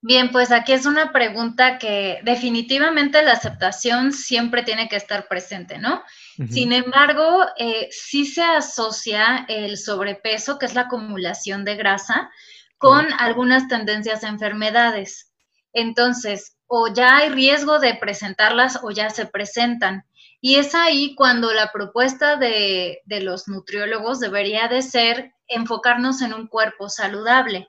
Bien, 0.00 0.30
pues 0.30 0.52
aquí 0.52 0.72
es 0.72 0.86
una 0.86 1.10
pregunta 1.10 1.78
que 1.78 2.20
definitivamente 2.22 3.20
la 3.22 3.32
aceptación 3.32 4.12
siempre 4.12 4.62
tiene 4.62 4.88
que 4.88 4.94
estar 4.94 5.26
presente, 5.26 5.78
¿no? 5.78 6.04
Sin 6.48 6.72
embargo, 6.72 7.44
eh, 7.56 7.88
sí 7.90 8.24
se 8.24 8.44
asocia 8.44 9.44
el 9.48 9.76
sobrepeso, 9.76 10.56
que 10.56 10.66
es 10.66 10.74
la 10.76 10.82
acumulación 10.82 11.64
de 11.64 11.74
grasa, 11.74 12.30
con 12.78 13.06
algunas 13.18 13.68
tendencias 13.68 14.24
a 14.24 14.28
enfermedades. 14.28 15.32
Entonces, 15.72 16.56
o 16.66 16.92
ya 16.92 17.18
hay 17.18 17.30
riesgo 17.30 17.78
de 17.78 17.94
presentarlas 17.94 18.80
o 18.82 18.90
ya 18.90 19.10
se 19.10 19.26
presentan. 19.26 20.04
Y 20.40 20.56
es 20.56 20.74
ahí 20.74 21.14
cuando 21.16 21.52
la 21.52 21.72
propuesta 21.72 22.36
de, 22.36 23.02
los 23.06 23.48
nutriólogos 23.48 24.20
debería 24.20 24.68
de 24.68 24.82
ser 24.82 25.32
enfocarnos 25.48 26.22
en 26.22 26.32
un 26.32 26.46
cuerpo 26.46 26.88
saludable. 26.88 27.68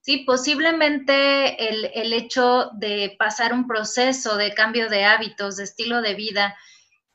Sí, 0.00 0.18
posiblemente 0.26 1.70
el, 1.70 1.90
el 1.94 2.12
hecho 2.12 2.70
de 2.74 3.16
pasar 3.18 3.54
un 3.54 3.66
proceso 3.66 4.36
de 4.36 4.52
cambio 4.52 4.90
de 4.90 5.04
hábitos, 5.04 5.56
de 5.56 5.64
estilo 5.64 6.02
de 6.02 6.14
vida, 6.14 6.54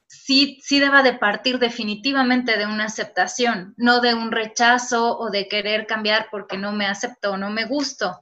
sí, 0.10 0.60
sí 0.62 0.80
deba 0.80 1.04
de 1.04 1.14
partir 1.14 1.60
definitivamente 1.60 2.58
de 2.58 2.66
una 2.66 2.86
aceptación, 2.86 3.76
no 3.78 4.02
de 4.02 4.16
un 4.16 4.32
rechazo 4.32 5.18
o 5.18 5.30
de 5.30 5.48
querer 5.48 5.86
cambiar 5.86 6.28
porque 6.32 6.58
no 6.58 6.72
me 6.72 6.88
acepto 6.88 7.34
o 7.34 7.38
no 7.38 7.52
me 7.52 7.66
gusto. 7.66 8.20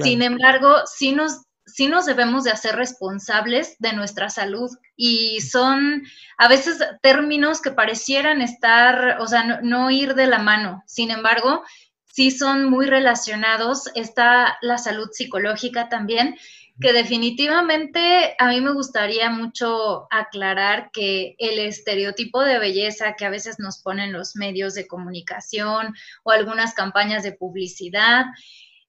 Sin 0.00 0.22
embargo, 0.22 0.82
sí 0.86 1.12
nos, 1.12 1.46
sí 1.66 1.88
nos 1.88 2.06
debemos 2.06 2.44
de 2.44 2.52
hacer 2.52 2.76
responsables 2.76 3.76
de 3.78 3.94
nuestra 3.94 4.28
salud 4.28 4.70
y 4.96 5.40
son 5.40 6.04
a 6.36 6.46
veces 6.46 6.78
términos 7.02 7.60
que 7.60 7.72
parecieran 7.72 8.42
estar, 8.42 9.16
o 9.20 9.26
sea, 9.26 9.42
no, 9.42 9.60
no 9.62 9.90
ir 9.90 10.14
de 10.14 10.26
la 10.26 10.38
mano. 10.38 10.84
Sin 10.86 11.10
embargo, 11.10 11.64
sí 12.04 12.30
son 12.30 12.68
muy 12.68 12.86
relacionados. 12.86 13.90
Está 13.94 14.58
la 14.60 14.78
salud 14.78 15.08
psicológica 15.10 15.88
también 15.88 16.36
que 16.80 16.92
definitivamente 16.92 18.34
a 18.38 18.48
mí 18.48 18.60
me 18.60 18.72
gustaría 18.72 19.28
mucho 19.30 20.06
aclarar 20.10 20.90
que 20.92 21.34
el 21.38 21.58
estereotipo 21.58 22.42
de 22.42 22.58
belleza 22.58 23.14
que 23.16 23.26
a 23.26 23.30
veces 23.30 23.58
nos 23.58 23.82
ponen 23.82 24.12
los 24.12 24.34
medios 24.34 24.74
de 24.74 24.86
comunicación 24.86 25.94
o 26.22 26.30
algunas 26.30 26.72
campañas 26.72 27.22
de 27.22 27.32
publicidad, 27.32 28.24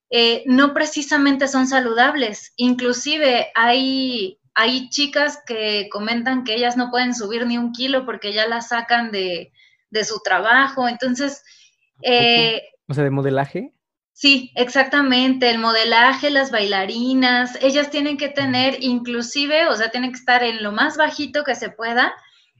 eh, 0.09 0.43
no 0.45 0.73
precisamente 0.73 1.47
son 1.47 1.67
saludables. 1.67 2.53
Inclusive 2.55 3.51
hay, 3.55 4.39
hay 4.53 4.89
chicas 4.89 5.39
que 5.45 5.89
comentan 5.91 6.43
que 6.45 6.55
ellas 6.55 6.77
no 6.77 6.91
pueden 6.91 7.13
subir 7.13 7.45
ni 7.45 7.57
un 7.57 7.73
kilo 7.73 8.05
porque 8.05 8.31
ya 8.31 8.47
las 8.47 8.69
sacan 8.69 9.11
de, 9.11 9.51
su 10.03 10.21
trabajo. 10.23 10.87
Entonces, 10.87 11.43
eh, 12.03 12.61
O 12.87 12.93
sea, 12.93 13.03
de 13.03 13.09
modelaje. 13.09 13.73
Sí, 14.21 14.51
exactamente, 14.53 15.49
el 15.49 15.57
modelaje, 15.57 16.29
las 16.29 16.51
bailarinas, 16.51 17.57
ellas 17.59 17.89
tienen 17.89 18.17
que 18.17 18.29
tener 18.29 18.77
inclusive, 18.83 19.65
o 19.65 19.75
sea, 19.75 19.89
tienen 19.89 20.11
que 20.11 20.19
estar 20.19 20.43
en 20.43 20.61
lo 20.61 20.71
más 20.71 20.95
bajito 20.95 21.43
que 21.43 21.55
se 21.55 21.71
pueda 21.71 22.13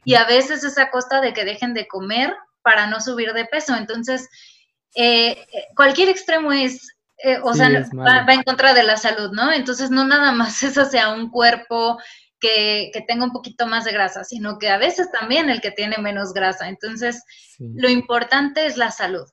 y 0.03 0.15
a 0.15 0.25
veces 0.25 0.63
es 0.63 0.79
a 0.79 0.89
costa 0.89 1.21
de 1.21 1.33
que 1.33 1.45
dejen 1.45 1.75
de 1.75 1.87
comer 1.87 2.33
para 2.63 2.87
no 2.87 2.99
subir 2.99 3.33
de 3.33 3.45
peso. 3.45 3.75
Entonces, 3.75 4.27
eh, 4.95 5.45
cualquier 5.75 6.09
extremo 6.09 6.51
es, 6.51 6.97
eh, 7.23 7.37
o 7.43 7.53
sea, 7.53 7.69
va, 7.69 8.33
en 8.33 8.41
contra 8.41 8.73
de 8.73 8.81
la 8.81 8.97
salud, 8.97 9.29
¿no? 9.31 9.51
Entonces, 9.51 9.91
no 9.91 10.03
nada 10.03 10.31
más 10.31 10.63
eso 10.63 10.85
sea 10.85 11.13
un 11.13 11.29
cuerpo 11.29 11.99
que, 12.39 12.89
que, 12.91 13.01
tenga 13.01 13.23
un 13.23 13.31
poquito 13.31 13.67
más 13.67 13.85
de 13.85 13.91
grasa, 13.91 14.23
sino 14.23 14.57
que 14.57 14.71
a 14.71 14.79
veces 14.79 15.11
también 15.11 15.51
el 15.51 15.61
que 15.61 15.69
tiene 15.69 15.99
menos 15.99 16.33
grasa. 16.33 16.69
Entonces, 16.69 17.23
lo 17.59 17.87
importante 17.87 18.65
es 18.65 18.77
la 18.77 18.89
salud. 18.89 19.27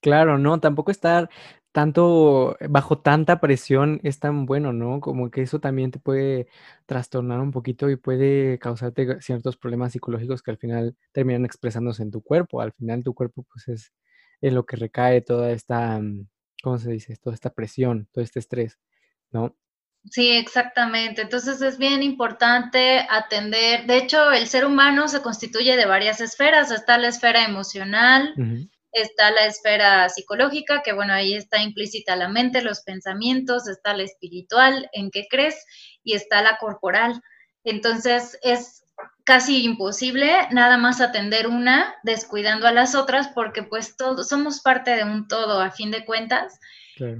Claro, 0.00 0.38
no, 0.38 0.60
tampoco 0.60 0.90
estar 0.90 1.28
tanto, 1.72 2.56
bajo 2.68 2.98
tanta 2.98 3.40
presión 3.40 4.00
es 4.02 4.18
tan 4.18 4.46
bueno, 4.46 4.72
¿no? 4.72 5.00
Como 5.00 5.30
que 5.30 5.42
eso 5.42 5.60
también 5.60 5.90
te 5.90 5.98
puede 5.98 6.48
trastornar 6.86 7.40
un 7.40 7.52
poquito 7.52 7.90
y 7.90 7.96
puede 7.96 8.58
causarte 8.58 9.20
ciertos 9.20 9.56
problemas 9.56 9.92
psicológicos 9.92 10.42
que 10.42 10.50
al 10.50 10.58
final 10.58 10.96
terminan 11.12 11.44
expresándose 11.44 12.02
en 12.02 12.10
tu 12.10 12.22
cuerpo. 12.22 12.60
Al 12.60 12.72
final 12.72 13.04
tu 13.04 13.14
cuerpo 13.14 13.44
pues 13.52 13.68
es 13.68 13.92
en 14.40 14.54
lo 14.54 14.64
que 14.66 14.76
recae 14.76 15.20
toda 15.20 15.50
esta, 15.52 15.98
mm, 16.00 16.26
¿cómo 16.62 16.78
se 16.78 16.90
dice? 16.90 17.16
Toda 17.16 17.34
esta 17.34 17.50
presión, 17.50 18.08
todo 18.12 18.24
este 18.24 18.38
estrés, 18.38 18.78
¿no? 19.30 19.54
Sí, 20.10 20.30
exactamente. 20.30 21.22
Entonces 21.22 21.60
es 21.60 21.76
bien 21.76 22.02
importante 22.02 23.06
atender. 23.10 23.86
De 23.86 23.98
hecho, 23.98 24.32
el 24.32 24.46
ser 24.46 24.64
humano 24.64 25.08
se 25.08 25.22
constituye 25.22 25.76
de 25.76 25.86
varias 25.86 26.20
esferas. 26.20 26.70
Está 26.70 26.98
la 26.98 27.08
esfera 27.08 27.44
emocional, 27.44 28.34
está 29.00 29.30
la 29.30 29.46
esfera 29.46 30.08
psicológica, 30.08 30.82
que 30.82 30.92
bueno, 30.92 31.12
ahí 31.12 31.34
está 31.34 31.62
implícita 31.62 32.16
la 32.16 32.28
mente, 32.28 32.62
los 32.62 32.80
pensamientos, 32.82 33.68
está 33.68 33.94
la 33.94 34.04
espiritual, 34.04 34.88
en 34.92 35.10
qué 35.10 35.26
crees, 35.28 35.64
y 36.02 36.14
está 36.14 36.42
la 36.42 36.58
corporal. 36.58 37.20
Entonces 37.64 38.38
es 38.42 38.84
casi 39.24 39.64
imposible 39.64 40.32
nada 40.50 40.78
más 40.78 41.00
atender 41.00 41.46
una 41.46 41.94
descuidando 42.02 42.66
a 42.66 42.72
las 42.72 42.94
otras 42.94 43.28
porque 43.28 43.62
pues 43.62 43.96
todos 43.96 44.28
somos 44.28 44.60
parte 44.60 44.92
de 44.96 45.04
un 45.04 45.28
todo 45.28 45.60
a 45.60 45.70
fin 45.70 45.90
de 45.90 46.04
cuentas. 46.04 46.58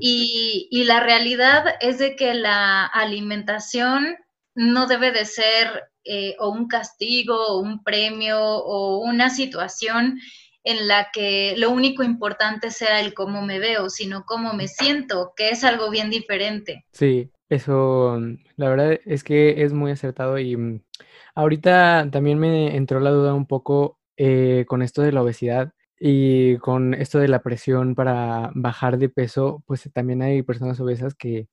Y, 0.00 0.66
y 0.72 0.84
la 0.84 0.98
realidad 0.98 1.64
es 1.80 1.98
de 1.98 2.16
que 2.16 2.34
la 2.34 2.84
alimentación 2.84 4.16
no 4.56 4.88
debe 4.88 5.12
de 5.12 5.24
ser 5.24 5.88
eh, 6.02 6.34
o 6.40 6.48
un 6.48 6.66
castigo 6.66 7.36
o 7.36 7.60
un 7.60 7.84
premio 7.84 8.40
o 8.40 8.98
una 8.98 9.30
situación 9.30 10.18
en 10.64 10.88
la 10.88 11.08
que 11.12 11.54
lo 11.56 11.70
único 11.70 12.02
importante 12.02 12.70
sea 12.70 13.00
el 13.00 13.14
cómo 13.14 13.42
me 13.42 13.58
veo, 13.58 13.90
sino 13.90 14.24
cómo 14.24 14.52
me 14.52 14.68
siento, 14.68 15.32
que 15.36 15.50
es 15.50 15.64
algo 15.64 15.90
bien 15.90 16.10
diferente. 16.10 16.84
Sí, 16.92 17.30
eso, 17.48 18.20
la 18.56 18.68
verdad 18.68 18.98
es 19.04 19.24
que 19.24 19.62
es 19.62 19.72
muy 19.72 19.90
acertado 19.90 20.38
y 20.38 20.56
mm, 20.56 20.82
ahorita 21.34 22.08
también 22.10 22.38
me 22.38 22.76
entró 22.76 23.00
la 23.00 23.10
duda 23.10 23.34
un 23.34 23.46
poco 23.46 23.98
eh, 24.16 24.64
con 24.68 24.82
esto 24.82 25.02
de 25.02 25.12
la 25.12 25.22
obesidad 25.22 25.72
y 25.98 26.58
con 26.58 26.94
esto 26.94 27.18
de 27.18 27.28
la 27.28 27.42
presión 27.42 27.94
para 27.94 28.50
bajar 28.54 28.98
de 28.98 29.08
peso, 29.08 29.62
pues 29.66 29.88
también 29.92 30.22
hay 30.22 30.42
personas 30.42 30.78
obesas 30.80 31.14
que 31.14 31.48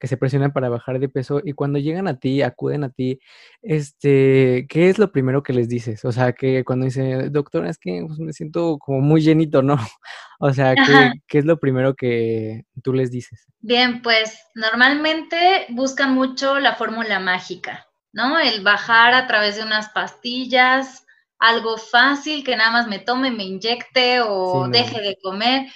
que 0.00 0.08
se 0.08 0.16
presionan 0.16 0.52
para 0.52 0.70
bajar 0.70 0.98
de 0.98 1.10
peso 1.10 1.42
y 1.44 1.52
cuando 1.52 1.78
llegan 1.78 2.08
a 2.08 2.18
ti, 2.18 2.40
acuden 2.40 2.84
a 2.84 2.88
ti, 2.88 3.20
este, 3.60 4.66
¿qué 4.68 4.88
es 4.88 4.98
lo 4.98 5.12
primero 5.12 5.42
que 5.42 5.52
les 5.52 5.68
dices? 5.68 6.04
O 6.06 6.10
sea, 6.10 6.32
que 6.32 6.64
cuando 6.64 6.86
dice, 6.86 7.28
doctor, 7.28 7.66
es 7.66 7.78
que 7.78 8.02
pues, 8.06 8.18
me 8.18 8.32
siento 8.32 8.78
como 8.78 9.00
muy 9.00 9.20
llenito, 9.20 9.62
¿no? 9.62 9.76
O 10.42 10.54
sea, 10.54 10.74
¿qué, 10.74 11.12
¿qué, 11.28 11.36
es 11.36 11.44
lo 11.44 11.60
primero 11.60 11.94
que 11.94 12.64
tú 12.82 12.94
les 12.94 13.10
dices? 13.10 13.46
Bien, 13.58 14.00
pues 14.00 14.38
normalmente 14.54 15.66
buscan 15.68 16.14
mucho 16.14 16.58
la 16.58 16.76
fórmula 16.76 17.20
mágica, 17.20 17.86
¿no? 18.14 18.38
El 18.38 18.62
bajar 18.62 19.12
a 19.12 19.26
través 19.26 19.56
de 19.56 19.64
unas 19.64 19.90
pastillas, 19.90 21.04
algo 21.38 21.76
fácil 21.76 22.42
que 22.42 22.56
nada 22.56 22.70
más 22.70 22.88
me 22.88 23.00
tome, 23.00 23.30
me 23.30 23.44
inyecte 23.44 24.22
o 24.22 24.66
deje 24.68 25.02
de 25.02 25.18
comer. 25.22 25.66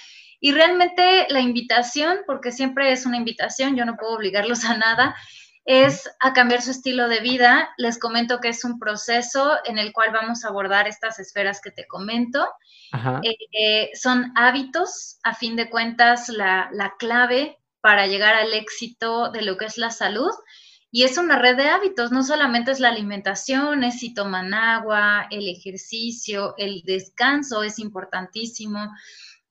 Y 0.45 0.51
realmente 0.51 1.25
la 1.29 1.39
invitación, 1.39 2.19
porque 2.27 2.51
siempre 2.51 2.91
es 2.91 3.07
una 3.07 3.17
invitación, 3.17 3.75
yo 3.75 3.83
no 3.83 3.97
puedo 3.97 4.13
obligarlos 4.13 4.63
a 4.63 4.77
nada, 4.77 5.15
es 5.65 6.07
a 6.19 6.33
cambiar 6.33 6.61
su 6.61 6.69
estilo 6.69 7.07
de 7.07 7.19
vida. 7.19 7.69
Les 7.77 7.97
comento 7.97 8.39
que 8.39 8.49
es 8.49 8.63
un 8.63 8.77
proceso 8.77 9.53
en 9.65 9.79
el 9.79 9.91
cual 9.91 10.11
vamos 10.13 10.45
a 10.45 10.49
abordar 10.49 10.87
estas 10.87 11.17
esferas 11.17 11.61
que 11.61 11.71
te 11.71 11.87
comento. 11.87 12.47
Eh, 13.23 13.35
eh, 13.59 13.89
son 13.95 14.33
hábitos, 14.35 15.17
a 15.23 15.33
fin 15.33 15.55
de 15.55 15.67
cuentas, 15.67 16.29
la, 16.29 16.69
la 16.71 16.93
clave 16.99 17.57
para 17.81 18.05
llegar 18.05 18.35
al 18.35 18.53
éxito 18.53 19.31
de 19.31 19.41
lo 19.41 19.57
que 19.57 19.65
es 19.65 19.79
la 19.79 19.89
salud. 19.89 20.29
Y 20.91 21.05
es 21.05 21.17
una 21.17 21.39
red 21.39 21.57
de 21.57 21.69
hábitos, 21.69 22.11
no 22.11 22.21
solamente 22.23 22.69
es 22.69 22.79
la 22.79 22.89
alimentación, 22.89 23.83
es 23.83 23.99
si 23.99 24.13
toman 24.13 24.53
agua, 24.53 25.25
el 25.31 25.49
ejercicio, 25.49 26.53
el 26.59 26.83
descanso 26.85 27.63
es 27.63 27.79
importantísimo. 27.79 28.91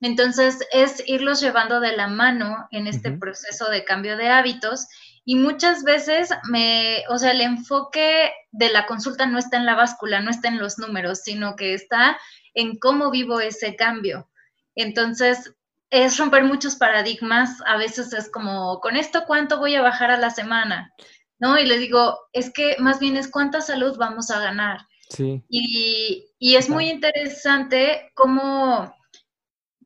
Entonces, 0.05 0.59
es 0.71 1.03
irlos 1.07 1.41
llevando 1.41 1.81
de 1.81 1.97
la 1.97 2.09
mano 2.09 2.69
en 2.73 2.87
este 2.87 3.13
proceso 3.13 3.71
de 3.71 3.85
cambio 3.85 4.19
de 4.19 4.29
hábitos 4.29 4.87
y 5.25 5.37
muchas 5.37 5.83
veces 5.83 6.29
me, 6.51 7.05
o 7.09 7.17
sea, 7.17 7.31
el 7.31 7.41
enfoque 7.41 8.31
de 8.53 8.71
la 8.71 8.85
consulta 8.85 9.25
no 9.25 9.39
está 9.39 9.57
en 9.57 9.65
la 9.65 9.77
báscula, 9.77 10.21
no 10.21 10.31
está 10.31 10.49
en 10.49 10.59
los 10.59 10.79
números, 10.79 11.23
sino 11.23 11.57
que 11.57 11.73
está 11.73 12.19
en 12.53 12.79
cómo 12.79 13.11
vivo 13.11 13.41
ese 13.41 13.77
cambio. 13.77 14.29
Entonces, 14.75 15.55
es 15.89 16.19
romper 16.19 16.45
muchos 16.45 16.77
paradigmas, 16.77 17.63
a 17.65 17.79
veces 17.79 18.13
es 18.13 18.31
como, 18.31 18.81
con 18.81 18.97
esto, 18.97 19.25
¿cuánto 19.27 19.57
voy 19.57 19.75
a 19.75 19.81
bajar 19.81 20.11
a 20.11 20.19
la 20.19 20.29
semana? 20.29 20.93
¿No? 21.39 21.59
Y 21.59 21.65
les 21.65 21.81
digo, 21.81 22.19
es 22.35 22.53
que 22.53 22.77
más 22.79 23.01
bien 23.01 23.17
es 23.17 23.31
cuánta 23.31 23.63
salud 23.63 23.97
vamos 23.97 24.31
a 24.31 24.39
ganar. 24.39 24.81
Sí. 25.09 25.43
Y, 25.49 26.27
y 26.39 26.57
es 26.57 26.69
muy 26.69 26.91
interesante 26.91 28.11
cómo 28.13 28.95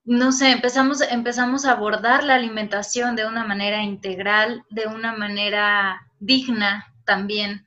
no 0.08 0.32
sé, 0.32 0.52
empezamos, 0.52 1.02
empezamos 1.02 1.66
a 1.66 1.72
abordar 1.72 2.24
la 2.24 2.34
alimentación 2.34 3.14
de 3.14 3.26
una 3.26 3.44
manera 3.44 3.82
integral, 3.82 4.64
de 4.70 4.86
una 4.86 5.12
manera 5.12 6.00
digna 6.18 6.94
también, 7.04 7.66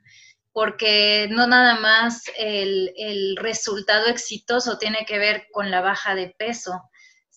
porque 0.52 1.28
no 1.30 1.46
nada 1.46 1.80
más 1.80 2.24
el, 2.40 2.94
el 2.98 3.38
resultado 3.38 4.08
exitoso 4.08 4.80
tiene 4.80 5.06
que 5.06 5.20
ver 5.20 5.46
con 5.52 5.70
la 5.70 5.82
baja 5.82 6.16
de 6.16 6.34
peso, 6.36 6.82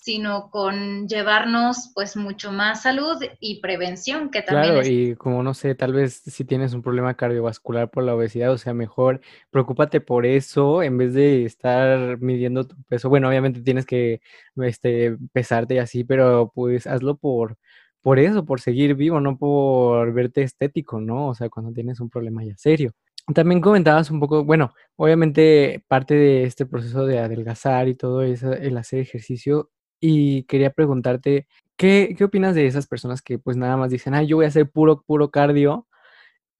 sino 0.04 0.50
con 0.50 1.08
llevarnos 1.08 1.90
pues 1.94 2.14
mucho 2.14 2.52
más 2.52 2.82
salud 2.82 3.16
y 3.40 3.62
prevención 3.62 4.30
que 4.30 4.42
también 4.42 4.74
claro 4.74 4.86
y 4.86 5.14
como 5.16 5.42
no 5.42 5.54
sé 5.54 5.74
tal 5.74 5.94
vez 5.94 6.20
si 6.26 6.44
tienes 6.44 6.74
un 6.74 6.82
problema 6.82 7.14
cardiovascular 7.14 7.90
por 7.90 8.04
la 8.04 8.14
obesidad 8.14 8.52
o 8.52 8.58
sea 8.58 8.74
mejor 8.74 9.22
preocúpate 9.50 10.02
por 10.02 10.26
eso 10.26 10.82
en 10.82 10.98
vez 10.98 11.14
de 11.14 11.46
estar 11.46 12.18
midiendo 12.20 12.66
tu 12.66 12.76
peso. 12.82 13.08
Bueno 13.08 13.28
obviamente 13.28 13.62
tienes 13.62 13.86
que 13.86 14.20
este 14.56 15.16
pesarte 15.32 15.76
y 15.76 15.78
así 15.78 16.04
pero 16.04 16.52
pues 16.54 16.86
hazlo 16.86 17.16
por 17.16 17.56
por 18.02 18.18
eso 18.18 18.44
por 18.44 18.60
seguir 18.60 18.96
vivo 18.96 19.20
no 19.22 19.38
por 19.38 20.12
verte 20.12 20.42
estético 20.42 21.00
no 21.00 21.28
o 21.28 21.34
sea 21.34 21.48
cuando 21.48 21.72
tienes 21.72 21.98
un 22.00 22.10
problema 22.10 22.44
ya 22.44 22.58
serio. 22.58 22.92
También 23.34 23.62
comentabas 23.62 24.10
un 24.10 24.20
poco, 24.20 24.44
bueno, 24.44 24.74
obviamente 24.96 25.82
parte 25.88 26.14
de 26.14 26.44
este 26.44 26.66
proceso 26.66 27.06
de 27.06 27.20
adelgazar 27.20 27.88
y 27.88 27.94
todo 27.94 28.20
eso, 28.22 28.52
el 28.52 28.76
hacer 28.76 29.00
ejercicio, 29.00 29.70
y 30.06 30.42
quería 30.42 30.68
preguntarte, 30.68 31.46
¿qué, 31.78 32.14
¿qué 32.18 32.24
opinas 32.24 32.54
de 32.54 32.66
esas 32.66 32.86
personas 32.86 33.22
que 33.22 33.38
pues 33.38 33.56
nada 33.56 33.78
más 33.78 33.90
dicen, 33.90 34.14
ah, 34.14 34.22
yo 34.22 34.36
voy 34.36 34.44
a 34.44 34.48
hacer 34.48 34.68
puro, 34.68 35.00
puro 35.00 35.30
cardio? 35.30 35.86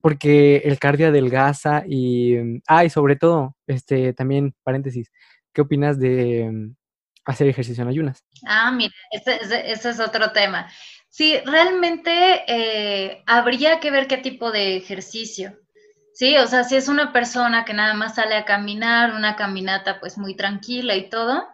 Porque 0.01 0.63
el 0.65 0.79
cardio 0.79 1.09
adelgaza 1.09 1.83
y, 1.87 2.33
mm, 2.37 2.61
ah, 2.67 2.85
y 2.85 2.89
sobre 2.89 3.15
todo, 3.17 3.55
este, 3.67 4.13
también, 4.13 4.55
paréntesis, 4.63 5.11
¿qué 5.53 5.61
opinas 5.61 5.99
de 5.99 6.49
mm, 6.51 6.75
hacer 7.25 7.47
ejercicio 7.47 7.83
en 7.83 7.89
ayunas? 7.89 8.23
Ah, 8.47 8.71
mira, 8.71 8.91
ese, 9.11 9.71
es 9.71 9.99
otro 9.99 10.31
tema. 10.31 10.67
Sí, 11.07 11.37
realmente 11.45 12.11
eh, 12.47 13.23
habría 13.27 13.79
que 13.79 13.91
ver 13.91 14.07
qué 14.07 14.17
tipo 14.17 14.51
de 14.51 14.75
ejercicio. 14.75 15.55
Sí, 16.15 16.35
o 16.37 16.47
sea, 16.47 16.63
si 16.63 16.77
es 16.77 16.87
una 16.87 17.13
persona 17.13 17.63
que 17.63 17.75
nada 17.75 17.93
más 17.93 18.15
sale 18.15 18.35
a 18.35 18.45
caminar, 18.45 19.13
una 19.13 19.35
caminata 19.35 19.99
pues 19.99 20.17
muy 20.17 20.35
tranquila 20.35 20.95
y 20.95 21.09
todo, 21.09 21.47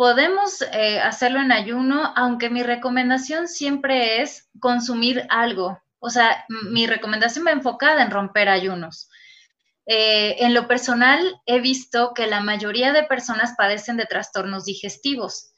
Podemos 0.00 0.62
eh, 0.62 0.98
hacerlo 0.98 1.42
en 1.42 1.52
ayuno, 1.52 2.14
aunque 2.16 2.48
mi 2.48 2.62
recomendación 2.62 3.48
siempre 3.48 4.22
es 4.22 4.48
consumir 4.58 5.26
algo. 5.28 5.78
O 5.98 6.08
sea, 6.08 6.46
mi 6.70 6.86
recomendación 6.86 7.44
va 7.46 7.50
enfocada 7.50 8.02
en 8.02 8.10
romper 8.10 8.48
ayunos. 8.48 9.10
Eh, 9.84 10.36
en 10.38 10.54
lo 10.54 10.66
personal, 10.66 11.20
he 11.44 11.60
visto 11.60 12.14
que 12.14 12.26
la 12.26 12.40
mayoría 12.40 12.94
de 12.94 13.02
personas 13.02 13.52
padecen 13.58 13.98
de 13.98 14.06
trastornos 14.06 14.64
digestivos. 14.64 15.52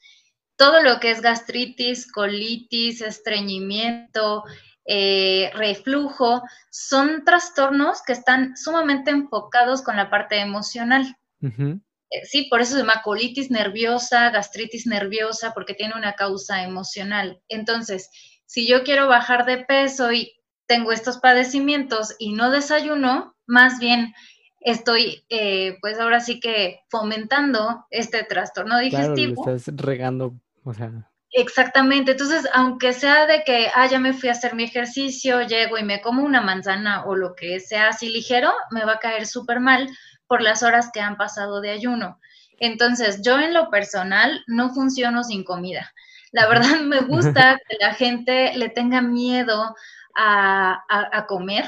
Todo 0.57 0.83
lo 0.83 0.99
que 0.99 1.11
es 1.11 1.21
gastritis, 1.21 2.11
colitis, 2.11 2.99
estreñimiento, 2.99 4.43
eh, 4.83 5.51
reflujo, 5.53 6.43
son 6.69 7.23
trastornos 7.23 8.01
que 8.01 8.11
están 8.11 8.57
sumamente 8.57 9.09
enfocados 9.09 9.81
con 9.81 9.95
la 9.95 10.09
parte 10.09 10.41
emocional. 10.41 11.15
eh, 11.39 11.79
sí, 12.23 12.47
por 12.49 12.61
eso 12.61 12.73
se 12.73 12.79
llama 12.79 13.01
colitis 13.03 13.49
nerviosa, 13.49 14.29
gastritis 14.29 14.85
nerviosa, 14.85 15.53
porque 15.53 15.73
tiene 15.73 15.95
una 15.95 16.13
causa 16.13 16.63
emocional. 16.63 17.41
Entonces, 17.47 18.09
si 18.45 18.67
yo 18.67 18.83
quiero 18.83 19.07
bajar 19.07 19.45
de 19.45 19.57
peso 19.57 20.11
y 20.11 20.33
tengo 20.67 20.91
estos 20.91 21.17
padecimientos 21.17 22.15
y 22.19 22.33
no 22.33 22.51
desayuno, 22.51 23.35
más 23.45 23.79
bien 23.79 24.13
estoy, 24.61 25.25
eh, 25.29 25.77
pues 25.81 25.99
ahora 25.99 26.19
sí 26.19 26.39
que 26.39 26.79
fomentando 26.89 27.85
este 27.89 28.23
trastorno 28.23 28.79
digestivo. 28.79 29.43
Claro, 29.43 29.57
estás 29.57 29.75
regando, 29.77 30.35
o 30.63 30.73
sea. 30.73 31.09
Exactamente, 31.35 32.11
entonces, 32.11 32.47
aunque 32.53 32.93
sea 32.93 33.25
de 33.25 33.43
que, 33.43 33.67
ah, 33.73 33.87
ya 33.87 33.99
me 33.99 34.13
fui 34.13 34.29
a 34.29 34.33
hacer 34.33 34.53
mi 34.53 34.65
ejercicio, 34.65 35.41
llego 35.41 35.79
y 35.79 35.83
me 35.83 35.99
como 35.99 36.23
una 36.23 36.41
manzana 36.41 37.05
o 37.05 37.15
lo 37.15 37.33
que 37.33 37.59
sea 37.59 37.89
así 37.89 38.09
ligero, 38.09 38.51
me 38.69 38.85
va 38.85 38.93
a 38.93 38.99
caer 38.99 39.25
súper 39.25 39.59
mal 39.59 39.89
por 40.27 40.41
las 40.41 40.63
horas 40.63 40.89
que 40.93 41.01
han 41.01 41.17
pasado 41.17 41.61
de 41.61 41.71
ayuno. 41.71 42.19
Entonces, 42.59 43.21
yo 43.23 43.39
en 43.39 43.53
lo 43.53 43.69
personal 43.69 44.43
no 44.47 44.73
funciono 44.73 45.23
sin 45.23 45.43
comida. 45.43 45.93
La 46.31 46.47
verdad 46.47 46.81
me 46.81 47.01
gusta 47.01 47.59
que 47.69 47.77
la 47.79 47.93
gente 47.93 48.53
le 48.55 48.69
tenga 48.69 49.01
miedo 49.01 49.75
a, 50.15 50.83
a 50.89 51.25
comer, 51.25 51.65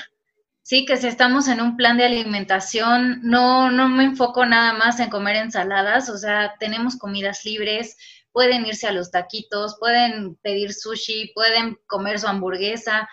Sí, 0.68 0.84
que 0.84 0.98
si 0.98 1.06
estamos 1.06 1.48
en 1.48 1.62
un 1.62 1.78
plan 1.78 1.96
de 1.96 2.06
alimentación, 2.06 3.20
no, 3.22 3.70
no 3.70 3.88
me 3.88 4.04
enfoco 4.04 4.48
nada 4.48 4.74
más 4.74 5.00
en 5.00 5.12
comer 5.12 5.36
ensaladas, 5.36 6.10
o 6.10 6.18
sea, 6.18 6.56
tenemos 6.60 6.98
comidas 6.98 7.46
libres, 7.46 7.96
pueden 8.32 8.66
irse 8.66 8.88
a 8.88 8.92
los 8.92 9.12
taquitos, 9.12 9.78
pueden 9.80 10.38
pedir 10.38 10.74
sushi, 10.74 11.34
pueden 11.36 11.78
comer 11.86 12.20
su 12.20 12.26
hamburguesa 12.26 13.08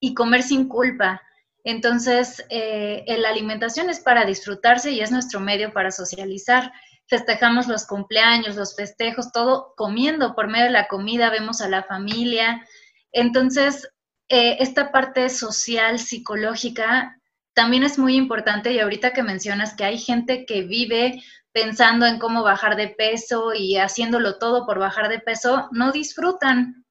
y 0.00 0.14
comer 0.14 0.42
sin 0.42 0.66
culpa. 0.66 1.22
Entonces, 1.66 2.46
eh, 2.48 3.04
la 3.18 3.28
alimentación 3.28 3.90
es 3.90 3.98
para 3.98 4.24
disfrutarse 4.24 4.92
y 4.92 5.00
es 5.00 5.10
nuestro 5.10 5.40
medio 5.40 5.72
para 5.72 5.90
socializar. 5.90 6.72
Festejamos 7.08 7.66
los 7.66 7.88
cumpleaños, 7.88 8.54
los 8.54 8.76
festejos, 8.76 9.32
todo 9.32 9.74
comiendo 9.76 10.36
por 10.36 10.46
medio 10.46 10.66
de 10.66 10.70
la 10.70 10.86
comida, 10.86 11.28
vemos 11.28 11.60
a 11.60 11.68
la 11.68 11.82
familia. 11.82 12.64
Entonces, 13.10 13.90
eh, 14.28 14.58
esta 14.60 14.92
parte 14.92 15.28
social, 15.28 15.98
psicológica, 15.98 17.20
también 17.52 17.82
es 17.82 17.98
muy 17.98 18.14
importante 18.14 18.70
y 18.70 18.78
ahorita 18.78 19.12
que 19.12 19.24
mencionas 19.24 19.74
que 19.74 19.84
hay 19.84 19.98
gente 19.98 20.46
que 20.46 20.62
vive 20.62 21.20
pensando 21.50 22.06
en 22.06 22.20
cómo 22.20 22.44
bajar 22.44 22.76
de 22.76 22.90
peso 22.90 23.54
y 23.54 23.76
haciéndolo 23.76 24.38
todo 24.38 24.66
por 24.66 24.78
bajar 24.78 25.08
de 25.08 25.18
peso, 25.18 25.68
no 25.72 25.90
disfrutan. 25.90 26.84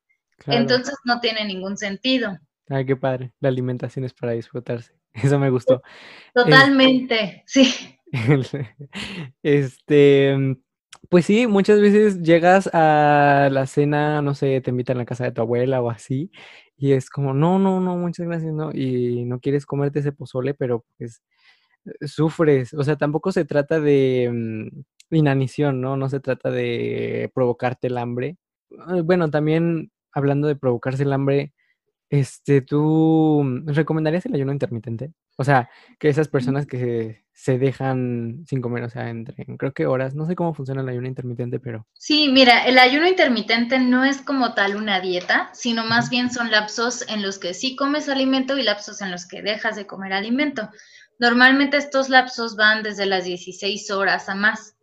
Entonces 0.48 0.96
no 1.06 1.22
tiene 1.22 1.46
ningún 1.46 1.78
sentido. 1.78 2.38
Ay, 2.70 2.86
qué 2.86 2.96
padre. 2.96 3.32
La 3.40 3.50
alimentación 3.50 4.06
es 4.06 4.14
para 4.14 4.32
disfrutarse. 4.34 4.94
Eso 5.14 5.40
me 5.40 5.50
gustó. 5.50 5.82
Totalmente, 6.34 7.44
sí. 7.48 7.74
Este, 9.44 10.58
pues 11.10 11.26
sí, 11.26 11.48
muchas 11.48 11.82
veces 11.82 12.22
llegas 12.22 12.70
a 12.74 13.50
la 13.52 13.68
cena, 13.68 14.22
no 14.22 14.34
sé, 14.34 14.62
te 14.62 14.72
invitan 14.72 14.98
a 14.98 15.00
la 15.02 15.06
casa 15.06 15.26
de 15.26 15.32
tu 15.32 15.42
abuela 15.42 15.82
o 15.82 15.90
así, 15.90 16.32
y 16.78 16.94
es 16.94 17.10
como, 17.10 17.34
no, 17.34 17.60
no, 17.60 17.80
no, 17.80 17.98
muchas 17.98 18.28
gracias, 18.28 18.54
no, 18.54 18.72
y 18.72 19.26
no 19.26 19.40
quieres 19.40 19.66
comerte 19.66 20.00
ese 20.00 20.12
pozole, 20.12 20.54
pero 20.54 20.86
pues 20.98 21.22
eh, 21.86 22.08
sufres, 22.08 22.74
o 22.74 22.84
sea, 22.84 22.96
tampoco 22.98 23.32
se 23.32 23.46
trata 23.46 23.80
de 23.80 24.30
mm, 24.32 25.16
inanición, 25.16 25.82
¿no? 25.82 25.98
No 25.98 26.10
se 26.10 26.20
trata 26.20 26.50
de 26.52 27.32
provocarte 27.34 27.88
el 27.88 27.98
hambre. 27.98 28.38
Ah, 28.80 29.02
bueno, 29.04 29.30
también 29.30 29.92
hablando 30.12 30.48
de 30.48 30.56
provocarse 30.56 31.04
el 31.04 31.14
hambre, 31.14 31.54
este, 32.10 32.62
¿tú 32.62 33.44
recomendarías 33.66 34.26
el 34.26 34.36
ayuno 34.36 34.52
intermitente? 34.52 35.12
O 35.38 35.44
sea, 35.44 35.70
que 36.00 36.10
esas 36.10 36.28
personas 36.28 36.66
que 36.66 37.26
se 37.34 37.58
dejan 37.58 38.46
sin 38.48 38.62
comer, 38.62 38.84
o 38.84 38.90
sea, 38.90 39.10
entre, 39.10 39.46
creo 39.58 39.74
que 39.74 39.86
horas, 39.86 40.16
no 40.16 40.26
sé 40.26 40.36
cómo 40.36 40.54
funciona 40.54 40.82
el 40.82 40.90
ayuno 40.90 41.08
intermitente, 41.08 41.60
pero... 41.60 41.86
Sí, 41.94 42.30
mira, 42.32 42.66
el 42.66 42.80
ayuno 42.80 43.08
intermitente 43.08 43.80
no 43.80 44.06
es 44.06 44.22
como 44.22 44.54
tal 44.54 44.78
una 44.78 45.02
dieta, 45.02 45.50
sino 45.54 45.84
más 45.84 46.10
bien 46.10 46.32
son 46.32 46.52
lapsos 46.52 47.04
en 47.10 47.22
los 47.22 47.38
que 47.38 47.54
sí 47.54 47.76
comes 47.76 48.08
alimento 48.08 48.58
y 48.58 48.64
lapsos 48.64 49.02
en 49.02 49.12
los 49.12 49.28
que 49.28 49.42
dejas 49.42 49.76
de 49.76 49.86
comer 49.86 50.14
alimento. 50.14 50.70
Normalmente 51.20 51.78
estos 51.78 52.10
lapsos 52.10 52.56
van 52.56 52.84
desde 52.84 53.06
las 53.06 53.26
16 53.26 53.92
horas 53.92 54.30
a 54.30 54.36
más. 54.36 54.78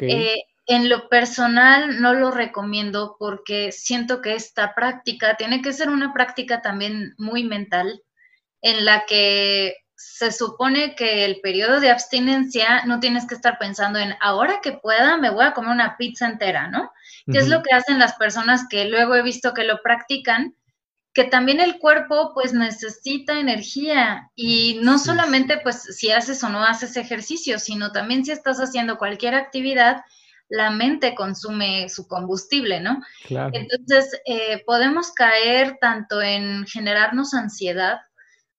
Eh, 0.00 0.36
en 0.68 0.90
lo 0.90 1.08
personal 1.08 2.00
no 2.02 2.12
lo 2.12 2.30
recomiendo 2.30 3.16
porque 3.18 3.72
siento 3.72 4.20
que 4.20 4.34
esta 4.34 4.74
práctica 4.74 5.34
tiene 5.36 5.62
que 5.62 5.72
ser 5.72 5.88
una 5.88 6.12
práctica 6.12 6.60
también 6.60 7.14
muy 7.16 7.42
mental 7.42 8.02
en 8.60 8.84
la 8.84 9.06
que 9.06 9.76
se 9.96 10.30
supone 10.30 10.94
que 10.94 11.24
el 11.24 11.40
periodo 11.40 11.80
de 11.80 11.90
abstinencia 11.90 12.84
no 12.84 13.00
tienes 13.00 13.26
que 13.26 13.34
estar 13.34 13.58
pensando 13.58 13.98
en 13.98 14.14
ahora 14.20 14.60
que 14.62 14.72
pueda 14.72 15.16
me 15.16 15.30
voy 15.30 15.46
a 15.46 15.54
comer 15.54 15.70
una 15.70 15.96
pizza 15.96 16.26
entera, 16.26 16.68
¿no? 16.68 16.92
Que 17.32 17.38
es 17.38 17.48
lo 17.48 17.62
que 17.62 17.74
hacen 17.74 17.98
las 17.98 18.14
personas 18.14 18.66
que 18.68 18.84
luego 18.84 19.14
he 19.14 19.22
visto 19.22 19.54
que 19.54 19.64
lo 19.64 19.82
practican, 19.82 20.54
que 21.14 21.24
también 21.24 21.60
el 21.60 21.78
cuerpo 21.78 22.32
pues 22.34 22.52
necesita 22.52 23.40
energía 23.40 24.30
y 24.36 24.78
no 24.82 24.98
solamente 24.98 25.58
pues 25.62 25.82
si 25.96 26.10
haces 26.10 26.44
o 26.44 26.50
no 26.50 26.62
haces 26.62 26.96
ejercicio, 26.96 27.58
sino 27.58 27.90
también 27.90 28.24
si 28.24 28.32
estás 28.32 28.58
haciendo 28.58 28.98
cualquier 28.98 29.34
actividad, 29.34 30.04
la 30.48 30.70
mente 30.70 31.14
consume 31.14 31.88
su 31.88 32.08
combustible, 32.08 32.80
¿no? 32.80 33.02
Entonces, 33.28 34.20
eh, 34.26 34.62
podemos 34.64 35.12
caer 35.12 35.78
tanto 35.80 36.22
en 36.22 36.66
generarnos 36.66 37.34
ansiedad, 37.34 38.00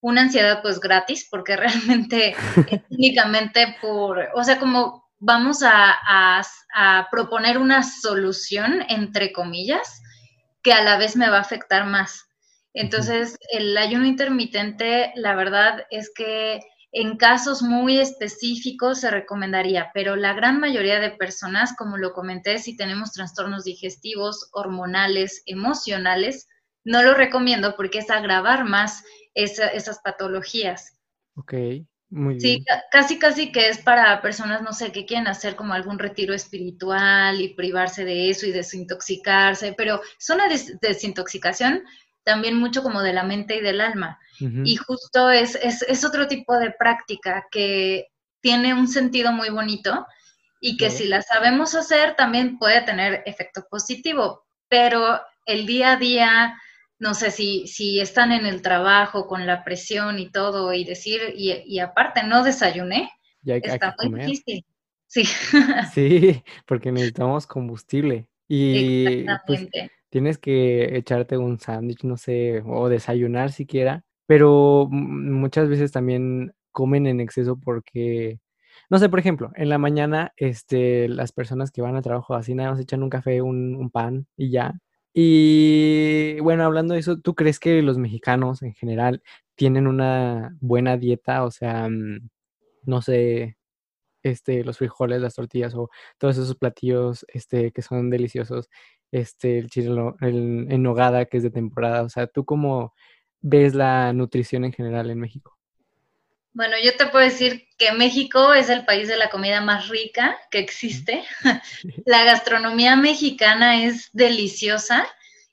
una 0.00 0.22
ansiedad 0.22 0.62
pues 0.62 0.80
gratis, 0.80 1.26
porque 1.30 1.56
realmente 1.56 2.34
es 2.70 2.82
únicamente 2.90 3.76
por, 3.80 4.28
o 4.34 4.44
sea, 4.44 4.58
como 4.58 5.10
vamos 5.18 5.62
a, 5.62 6.46
proponer 7.10 7.58
una 7.58 7.82
solución, 7.82 8.82
entre 8.88 9.32
comillas, 9.32 10.02
que 10.62 10.72
a 10.72 10.82
la 10.82 10.96
vez 10.96 11.16
me 11.16 11.28
va 11.28 11.38
a 11.38 11.42
afectar 11.42 11.84
más. 11.86 12.26
Entonces, 12.72 13.36
el 13.52 13.76
ayuno 13.76 14.06
intermitente, 14.06 15.12
la 15.16 15.34
verdad 15.34 15.86
es 15.90 16.10
que 16.14 16.60
en 16.92 17.16
casos 17.16 17.62
muy 17.62 17.98
específicos 18.00 19.00
se 19.00 19.10
recomendaría, 19.10 19.90
pero 19.94 20.16
la 20.16 20.32
gran 20.32 20.58
mayoría 20.58 20.98
de 20.98 21.10
personas, 21.10 21.76
como 21.76 21.96
lo 21.96 22.12
comenté, 22.12 22.58
si 22.58 22.76
tenemos 22.76 23.12
trastornos 23.12 23.64
digestivos, 23.64 24.48
hormonales, 24.52 25.42
emocionales, 25.46 26.48
no 26.84 27.02
lo 27.02 27.14
recomiendo 27.14 27.76
porque 27.76 27.98
es 27.98 28.10
agravar 28.10 28.64
más 28.64 29.04
esas 29.34 30.00
patologías. 30.00 30.98
Ok, 31.36 31.54
muy 32.08 32.34
bien. 32.34 32.40
Sí, 32.40 32.64
casi, 32.90 33.18
casi 33.20 33.52
que 33.52 33.68
es 33.68 33.78
para 33.78 34.20
personas, 34.20 34.62
no 34.62 34.72
sé, 34.72 34.90
que 34.90 35.06
quieren 35.06 35.28
hacer 35.28 35.54
como 35.54 35.74
algún 35.74 35.98
retiro 35.98 36.34
espiritual 36.34 37.40
y 37.40 37.54
privarse 37.54 38.04
de 38.04 38.30
eso 38.30 38.46
y 38.46 38.50
desintoxicarse, 38.52 39.74
pero 39.76 40.00
es 40.18 40.30
una 40.30 40.48
desintoxicación 40.80 41.84
también 42.24 42.56
mucho 42.56 42.82
como 42.82 43.02
de 43.02 43.12
la 43.12 43.24
mente 43.24 43.56
y 43.56 43.60
del 43.60 43.80
alma. 43.80 44.18
Y 44.64 44.76
justo 44.76 45.28
es, 45.30 45.54
es, 45.54 46.04
otro 46.04 46.26
tipo 46.26 46.56
de 46.56 46.70
práctica 46.70 47.46
que 47.50 48.06
tiene 48.40 48.72
un 48.72 48.88
sentido 48.88 49.32
muy 49.32 49.50
bonito 49.50 50.06
y 50.62 50.78
que 50.78 50.88
si 50.88 51.06
la 51.06 51.20
sabemos 51.20 51.74
hacer 51.74 52.16
también 52.16 52.58
puede 52.58 52.80
tener 52.80 53.22
efecto 53.26 53.66
positivo, 53.70 54.46
pero 54.68 55.20
el 55.44 55.66
día 55.66 55.92
a 55.92 55.96
día 55.96 56.56
no 56.98 57.14
sé 57.14 57.30
si, 57.30 57.66
si 57.66 58.00
están 58.00 58.30
en 58.30 58.46
el 58.46 58.62
trabajo 58.62 59.26
con 59.26 59.46
la 59.46 59.64
presión 59.64 60.18
y 60.18 60.30
todo 60.30 60.72
y 60.72 60.84
decir, 60.84 61.20
y, 61.34 61.78
aparte 61.80 62.22
no 62.22 62.44
desayuné, 62.44 63.10
está 63.44 63.94
muy 64.02 64.20
difícil. 64.20 64.64
Sí. 65.06 65.24
sí, 65.92 66.44
porque 66.66 66.92
necesitamos 66.92 67.46
combustible. 67.46 68.28
Y 68.46 69.24
pues, 69.46 69.66
tienes 70.10 70.38
que 70.38 70.96
echarte 70.96 71.38
un 71.38 71.58
sándwich, 71.60 72.04
no 72.04 72.16
sé, 72.16 72.62
o 72.66 72.88
desayunar 72.88 73.52
siquiera, 73.52 74.04
pero 74.26 74.88
muchas 74.90 75.68
veces 75.68 75.92
también 75.92 76.52
comen 76.72 77.06
en 77.06 77.20
exceso 77.20 77.58
porque, 77.58 78.40
no 78.90 78.98
sé, 78.98 79.08
por 79.08 79.20
ejemplo, 79.20 79.50
en 79.56 79.68
la 79.70 79.78
mañana, 79.78 80.32
este, 80.36 81.08
las 81.08 81.32
personas 81.32 81.70
que 81.72 81.82
van 81.82 81.96
a 81.96 82.02
trabajo 82.02 82.34
así 82.34 82.54
nada 82.54 82.72
más 82.72 82.80
echan 82.80 83.02
un 83.02 83.10
café, 83.10 83.42
un, 83.42 83.90
pan 83.90 84.26
y 84.36 84.50
ya, 84.50 84.74
y 85.12 86.38
bueno, 86.40 86.64
hablando 86.64 86.94
de 86.94 87.00
eso, 87.00 87.18
¿tú 87.18 87.34
crees 87.34 87.58
que 87.60 87.82
los 87.82 87.98
mexicanos 87.98 88.62
en 88.62 88.74
general 88.74 89.22
tienen 89.56 89.86
una 89.88 90.56
buena 90.60 90.96
dieta? 90.96 91.44
O 91.44 91.50
sea, 91.50 91.88
mm, 91.88 92.30
no 92.84 93.02
sé, 93.02 93.56
este, 94.22 94.64
los 94.64 94.78
frijoles, 94.78 95.20
las 95.22 95.34
tortillas 95.34 95.74
o 95.74 95.90
todos 96.18 96.36
esos 96.38 96.56
platillos 96.56 97.24
este, 97.28 97.72
que 97.72 97.82
son 97.82 98.10
deliciosos, 98.10 98.68
este, 99.12 99.58
el 99.58 99.70
chile 99.70 99.90
el, 100.20 100.82
nogada 100.82 101.24
que 101.24 101.38
es 101.38 101.42
de 101.42 101.50
temporada. 101.50 102.02
O 102.02 102.08
sea, 102.08 102.26
¿tú 102.26 102.44
cómo 102.44 102.94
ves 103.40 103.74
la 103.74 104.12
nutrición 104.12 104.64
en 104.64 104.72
general 104.72 105.10
en 105.10 105.18
México? 105.18 105.56
Bueno, 106.52 106.74
yo 106.82 106.96
te 106.96 107.06
puedo 107.06 107.24
decir 107.24 107.68
que 107.78 107.92
México 107.92 108.54
es 108.54 108.70
el 108.70 108.84
país 108.84 109.06
de 109.08 109.16
la 109.16 109.30
comida 109.30 109.60
más 109.60 109.88
rica 109.88 110.36
que 110.50 110.58
existe. 110.58 111.22
La 112.06 112.24
gastronomía 112.24 112.96
mexicana 112.96 113.84
es 113.84 114.10
deliciosa 114.12 115.06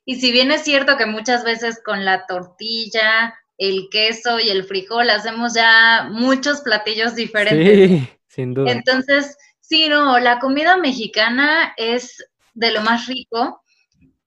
y 0.06 0.16
si 0.16 0.32
bien 0.32 0.52
es 0.52 0.64
cierto 0.64 0.98
que 0.98 1.06
muchas 1.06 1.44
veces 1.44 1.82
con 1.84 2.06
la 2.06 2.26
tortilla, 2.26 3.36
el 3.58 3.90
queso 3.92 4.40
y 4.40 4.50
el 4.50 4.64
frijol 4.64 5.10
hacemos 5.10 5.54
ya 5.54 6.08
muchos 6.10 6.62
platillos 6.62 7.14
diferentes. 7.14 7.90
Sí, 7.90 8.10
sin 8.28 8.54
duda. 8.54 8.72
Entonces, 8.72 9.38
Sí, 9.68 9.90
no, 9.90 10.18
la 10.18 10.40
comida 10.40 10.78
mexicana 10.78 11.74
es 11.76 12.26
de 12.58 12.72
lo 12.72 12.82
más 12.82 13.06
rico. 13.06 13.62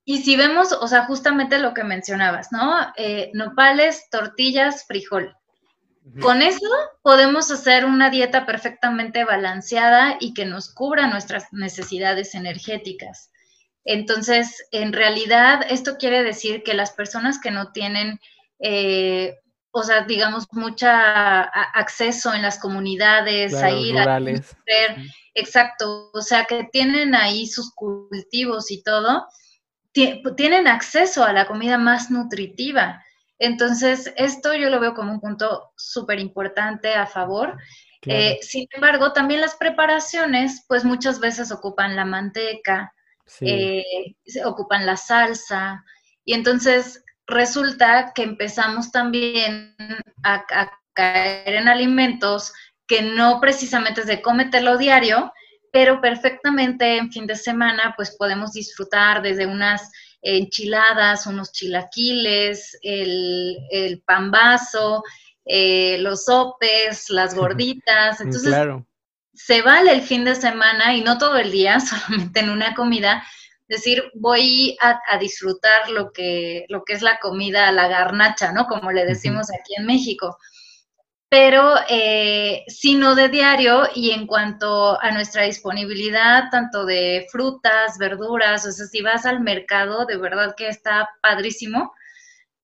Y 0.04 0.22
si 0.22 0.36
vemos, 0.36 0.72
o 0.72 0.88
sea, 0.88 1.04
justamente 1.04 1.58
lo 1.58 1.74
que 1.74 1.84
mencionabas, 1.84 2.52
¿no? 2.52 2.74
Eh, 2.96 3.30
nopales, 3.34 4.08
tortillas, 4.10 4.86
frijol. 4.86 5.36
Con 6.20 6.42
eso 6.42 6.66
podemos 7.02 7.50
hacer 7.50 7.84
una 7.84 8.08
dieta 8.08 8.46
perfectamente 8.46 9.24
balanceada 9.24 10.16
y 10.18 10.32
que 10.32 10.46
nos 10.46 10.72
cubra 10.72 11.06
nuestras 11.06 11.52
necesidades 11.52 12.34
energéticas. 12.34 13.30
Entonces, 13.84 14.66
en 14.72 14.92
realidad, 14.92 15.60
esto 15.68 15.98
quiere 15.98 16.24
decir 16.24 16.62
que 16.62 16.74
las 16.74 16.92
personas 16.92 17.38
que 17.38 17.50
no 17.50 17.70
tienen, 17.70 18.18
eh, 18.58 19.36
o 19.72 19.82
sea, 19.82 20.02
digamos, 20.02 20.46
mucha 20.52 21.42
acceso 21.42 22.34
en 22.34 22.42
las 22.42 22.58
comunidades, 22.58 23.54
a 23.54 23.70
ir 23.70 23.98
a 23.98 24.18
ver, 24.18 24.42
exacto, 25.34 26.10
o 26.12 26.20
sea, 26.22 26.44
que 26.44 26.64
tienen 26.72 27.14
ahí 27.14 27.46
sus 27.46 27.72
cultivos 27.74 28.70
y 28.70 28.82
todo, 28.82 29.26
tienen 29.92 30.66
acceso 30.66 31.24
a 31.24 31.32
la 31.32 31.46
comida 31.46 31.78
más 31.78 32.10
nutritiva. 32.10 33.04
Entonces, 33.38 34.12
esto 34.16 34.54
yo 34.54 34.70
lo 34.70 34.80
veo 34.80 34.94
como 34.94 35.12
un 35.12 35.20
punto 35.20 35.72
súper 35.76 36.18
importante 36.18 36.94
a 36.94 37.06
favor. 37.06 37.56
Eh, 38.06 38.38
sin 38.42 38.66
embargo, 38.72 39.12
también 39.12 39.40
las 39.40 39.56
preparaciones, 39.56 40.64
pues 40.66 40.84
muchas 40.84 41.20
veces 41.20 41.52
ocupan 41.52 41.96
la 41.96 42.04
manteca, 42.04 42.92
eh, 43.40 43.84
ocupan 44.44 44.86
la 44.86 44.96
salsa, 44.96 45.84
y 46.24 46.34
entonces 46.34 47.04
resulta 47.30 48.12
que 48.14 48.22
empezamos 48.22 48.90
también 48.90 49.74
a, 50.22 50.44
a, 50.50 50.70
caer 50.92 51.54
en 51.54 51.68
alimentos 51.68 52.52
que 52.86 53.00
no 53.02 53.40
precisamente 53.40 54.00
es 54.00 54.06
de 54.08 54.20
cómetelo 54.20 54.76
diario, 54.76 55.32
pero 55.72 56.00
perfectamente 56.00 56.96
en 56.96 57.12
fin 57.12 57.26
de 57.26 57.36
semana 57.36 57.94
pues 57.96 58.16
podemos 58.16 58.52
disfrutar 58.52 59.22
desde 59.22 59.46
unas 59.46 59.90
enchiladas, 60.22 61.26
unos 61.26 61.52
chilaquiles, 61.52 62.78
el, 62.82 63.56
el 63.70 64.02
pambazo, 64.02 65.02
eh, 65.44 65.98
los 66.00 66.24
sopes, 66.24 67.10
las 67.10 67.34
gorditas. 67.34 68.20
Entonces, 68.20 68.54
se 69.32 69.62
vale 69.62 69.92
el 69.92 70.02
fin 70.02 70.24
de 70.24 70.34
semana 70.34 70.94
y 70.94 71.02
no 71.02 71.18
todo 71.18 71.36
el 71.36 71.50
día, 71.50 71.80
solamente 71.80 72.40
en 72.40 72.50
una 72.50 72.74
comida. 72.74 73.24
Decir, 73.70 74.02
voy 74.14 74.76
a, 74.80 75.16
disfrutar 75.18 75.88
lo 75.90 76.12
que, 76.12 76.66
lo 76.68 76.82
que 76.84 76.92
es 76.92 77.02
la 77.02 77.18
comida, 77.20 77.72
la 77.72 77.88
garnacha, 77.88 78.52
¿no? 78.52 78.66
Como 78.66 78.90
le 78.90 79.06
decimos 79.06 79.46
aquí 79.50 79.74
en 79.78 79.86
México 79.86 80.36
pero 81.30 81.76
eh, 81.88 82.64
sino 82.66 83.14
de 83.14 83.28
diario 83.28 83.84
y 83.94 84.10
en 84.10 84.26
cuanto 84.26 85.00
a 85.00 85.12
nuestra 85.12 85.44
disponibilidad, 85.44 86.50
tanto 86.50 86.84
de 86.84 87.28
frutas, 87.30 87.98
verduras, 87.98 88.66
o 88.66 88.72
sea, 88.72 88.86
si 88.86 89.00
vas 89.00 89.24
al 89.26 89.40
mercado, 89.40 90.06
de 90.06 90.16
verdad 90.16 90.56
que 90.56 90.66
está 90.66 91.08
padrísimo. 91.22 91.92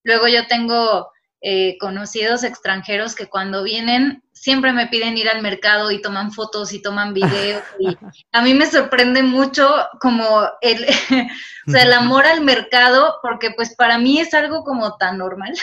Luego 0.03 0.27
yo 0.27 0.49
tengo 0.49 1.13
eh, 1.41 1.79
conocidos 1.79 2.43
extranjeros 2.43 3.15
que 3.15 3.29
cuando 3.29 3.63
vienen 3.63 4.25
siempre 4.37 4.73
me 4.73 4.87
piden 4.87 5.17
ir 5.17 5.29
al 5.29 5.43
mercado 5.43 5.91
y 5.91 6.03
toman 6.03 6.31
fotos 6.31 6.73
y 6.75 6.83
toman 6.83 7.15
videos. 7.15 7.63
Y 7.81 7.97
a 8.33 8.43
mí 8.43 8.53
me 8.55 8.67
sorprende 8.67 9.23
mucho 9.23 9.69
como 9.99 10.43
el, 10.61 10.85
o 11.67 11.71
sea, 11.71 11.83
el 11.83 11.93
amor 11.95 12.27
al 12.27 12.45
mercado, 12.45 13.15
porque 13.23 13.51
pues 13.57 13.75
para 13.75 13.99
mí 13.99 14.21
es 14.21 14.35
algo 14.35 14.63
como 14.63 14.97
tan 14.99 15.19
normal. 15.19 15.55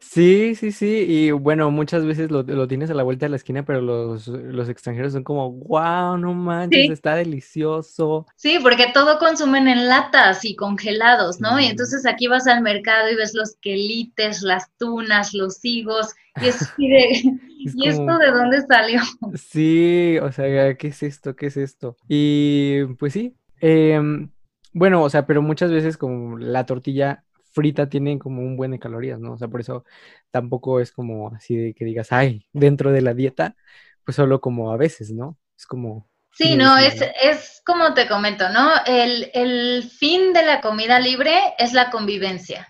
Sí, 0.00 0.54
sí, 0.56 0.72
sí. 0.72 1.06
Y 1.08 1.30
bueno, 1.30 1.70
muchas 1.70 2.04
veces 2.04 2.30
lo, 2.30 2.44
tienes 2.66 2.90
a 2.90 2.94
la 2.94 3.04
vuelta 3.04 3.26
de 3.26 3.30
la 3.30 3.36
esquina, 3.36 3.64
pero 3.64 3.80
los, 3.80 4.68
extranjeros 4.68 5.12
son 5.12 5.22
como, 5.22 5.52
wow, 5.52 6.18
no 6.18 6.34
manches, 6.34 6.90
está 6.90 7.14
delicioso. 7.14 8.26
Sí, 8.34 8.58
porque 8.60 8.90
todo 8.92 9.18
consumen 9.18 9.68
en 9.68 9.88
latas 9.88 10.44
y 10.44 10.56
congelados, 10.56 11.40
¿no? 11.40 11.60
Y 11.60 11.66
entonces 11.66 12.04
aquí 12.06 12.26
vas 12.26 12.48
al 12.48 12.62
mercado 12.62 13.08
y 13.08 13.14
ves 13.14 13.34
los 13.34 13.56
quelites, 13.62 14.42
las 14.42 14.68
tunas, 14.78 15.32
los 15.32 15.64
higos 15.64 16.14
y, 16.40 16.48
es, 16.48 16.72
¿y 16.78 17.88
esto 17.88 18.15
de 18.18 18.30
dónde 18.30 18.62
salió? 18.62 19.00
Sí, 19.34 20.18
o 20.18 20.32
sea, 20.32 20.74
¿qué 20.76 20.88
es 20.88 21.02
esto? 21.02 21.36
¿Qué 21.36 21.46
es 21.46 21.56
esto? 21.56 21.96
Y 22.08 22.84
pues 22.98 23.12
sí, 23.12 23.36
em, 23.60 24.30
bueno, 24.72 25.02
o 25.02 25.10
sea, 25.10 25.26
pero 25.26 25.42
muchas 25.42 25.70
veces 25.70 25.96
como 25.96 26.38
la 26.38 26.66
tortilla 26.66 27.24
frita 27.52 27.88
tiene 27.88 28.18
como 28.18 28.42
un 28.42 28.56
buen 28.56 28.70
de 28.70 28.78
calorías, 28.78 29.18
¿no? 29.18 29.32
O 29.32 29.38
sea, 29.38 29.48
por 29.48 29.60
eso 29.60 29.84
tampoco 30.30 30.80
es 30.80 30.92
como 30.92 31.34
así 31.34 31.56
de 31.56 31.74
que 31.74 31.86
digas, 31.86 32.12
ay, 32.12 32.46
dentro 32.52 32.92
de 32.92 33.00
la 33.00 33.14
dieta, 33.14 33.56
pues 34.04 34.16
solo 34.16 34.40
como 34.42 34.70
a 34.70 34.76
veces, 34.76 35.10
¿no? 35.10 35.38
Es 35.56 35.66
como... 35.66 36.10
Sí, 36.32 36.54
no, 36.54 36.76
es, 36.76 37.02
es 37.22 37.62
como 37.64 37.94
te 37.94 38.06
comento, 38.06 38.50
¿no? 38.50 38.70
El, 38.84 39.30
el, 39.32 39.90
fin 39.90 40.34
de 40.34 40.44
la 40.44 40.60
comida 40.60 41.00
libre 41.00 41.34
es 41.56 41.72
la 41.72 41.88
convivencia. 41.88 42.68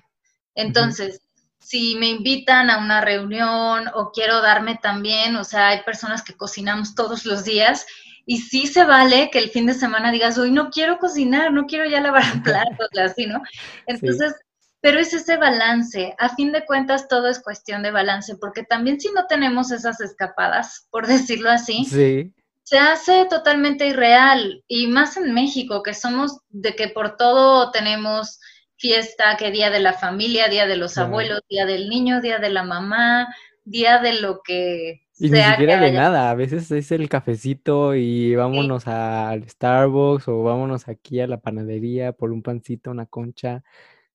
Entonces, 0.54 1.25
si 1.66 1.96
me 1.96 2.08
invitan 2.08 2.70
a 2.70 2.78
una 2.78 3.00
reunión 3.00 3.90
o 3.94 4.12
quiero 4.12 4.40
darme 4.40 4.78
también, 4.80 5.34
o 5.34 5.42
sea, 5.42 5.70
hay 5.70 5.82
personas 5.82 6.22
que 6.22 6.36
cocinamos 6.36 6.94
todos 6.94 7.24
los 7.24 7.42
días 7.42 7.84
y 8.24 8.38
sí 8.38 8.68
se 8.68 8.84
vale 8.84 9.30
que 9.32 9.40
el 9.40 9.50
fin 9.50 9.66
de 9.66 9.74
semana 9.74 10.12
digas, 10.12 10.38
hoy 10.38 10.52
no 10.52 10.70
quiero 10.70 10.98
cocinar, 10.98 11.52
no 11.52 11.66
quiero 11.66 11.84
ya 11.90 12.00
lavar 12.00 12.22
platos, 12.44 12.88
así, 13.02 13.26
¿no? 13.26 13.42
Entonces, 13.88 14.36
pero 14.80 15.00
es 15.00 15.12
ese 15.12 15.38
balance. 15.38 16.14
A 16.18 16.36
fin 16.36 16.52
de 16.52 16.64
cuentas, 16.64 17.08
todo 17.08 17.26
es 17.26 17.42
cuestión 17.42 17.82
de 17.82 17.90
balance, 17.90 18.36
porque 18.36 18.62
también 18.62 19.00
si 19.00 19.10
no 19.10 19.26
tenemos 19.26 19.72
esas 19.72 20.00
escapadas, 20.00 20.86
por 20.92 21.08
decirlo 21.08 21.50
así, 21.50 21.84
se 22.62 22.78
hace 22.78 23.24
totalmente 23.24 23.88
irreal. 23.88 24.62
Y 24.68 24.86
más 24.86 25.16
en 25.16 25.34
México, 25.34 25.82
que 25.82 25.94
somos 25.94 26.38
de 26.50 26.76
que 26.76 26.90
por 26.90 27.16
todo 27.16 27.72
tenemos 27.72 28.38
fiesta, 28.76 29.36
que 29.36 29.50
día 29.50 29.70
de 29.70 29.80
la 29.80 29.92
familia, 29.92 30.48
día 30.48 30.66
de 30.66 30.76
los 30.76 30.98
abuelos, 30.98 31.40
día 31.48 31.66
del 31.66 31.88
niño, 31.88 32.20
día 32.20 32.38
de 32.38 32.50
la 32.50 32.62
mamá, 32.62 33.28
día 33.64 33.98
de 33.98 34.20
lo 34.20 34.42
que 34.42 35.06
y 35.18 35.30
ni 35.30 35.42
siquiera 35.42 35.80
de 35.80 35.92
nada, 35.92 36.28
a 36.28 36.34
veces 36.34 36.70
es 36.70 36.92
el 36.92 37.08
cafecito 37.08 37.94
y 37.94 38.34
vámonos 38.34 38.86
al 38.86 39.48
Starbucks 39.48 40.28
o 40.28 40.42
vámonos 40.42 40.88
aquí 40.88 41.20
a 41.20 41.26
la 41.26 41.40
panadería 41.40 42.12
por 42.12 42.32
un 42.32 42.42
pancito, 42.42 42.90
una 42.90 43.06
concha. 43.06 43.62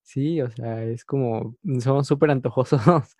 Sí, 0.03 0.41
o 0.41 0.51
sea, 0.51 0.83
es 0.83 1.03
como, 1.03 1.55
somos 1.79 2.07
súper 2.07 2.31
antojosos. 2.31 2.81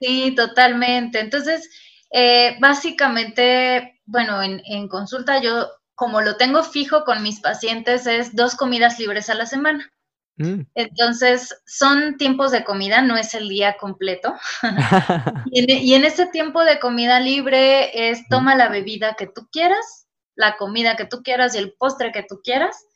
Sí, 0.00 0.32
totalmente. 0.36 1.18
Entonces, 1.18 1.68
eh, 2.12 2.56
básicamente, 2.60 4.00
bueno, 4.06 4.40
en, 4.40 4.62
en 4.64 4.86
consulta 4.86 5.42
yo, 5.42 5.66
como 5.96 6.20
lo 6.20 6.36
tengo 6.36 6.62
fijo 6.62 7.02
con 7.02 7.20
mis 7.20 7.40
pacientes, 7.40 8.06
es 8.06 8.36
dos 8.36 8.54
comidas 8.54 9.00
libres 9.00 9.28
a 9.28 9.34
la 9.34 9.44
semana. 9.44 9.90
Mm. 10.38 10.62
Entonces, 10.74 11.54
son 11.66 12.16
tiempos 12.16 12.52
de 12.52 12.64
comida, 12.64 13.02
no 13.02 13.16
es 13.16 13.34
el 13.34 13.48
día 13.48 13.76
completo. 13.76 14.34
y, 15.52 15.94
en, 15.94 16.04
ese 16.04 16.26
tiempo 16.26 16.64
de 16.64 16.78
comida 16.78 17.20
libre 17.20 18.10
es 18.10 18.26
toma 18.28 18.54
la 18.54 18.68
bebida 18.68 19.14
que 19.14 19.26
tú 19.26 19.48
quieras, 19.50 20.06
la 20.34 20.56
comida 20.56 20.96
que 20.96 21.04
tú 21.06 21.22
quieras 21.22 21.54
y 21.54 21.58
el 21.58 21.72
postre 21.72 22.12
que 22.12 22.22
tú 22.22 22.40
quieras. 22.42 22.86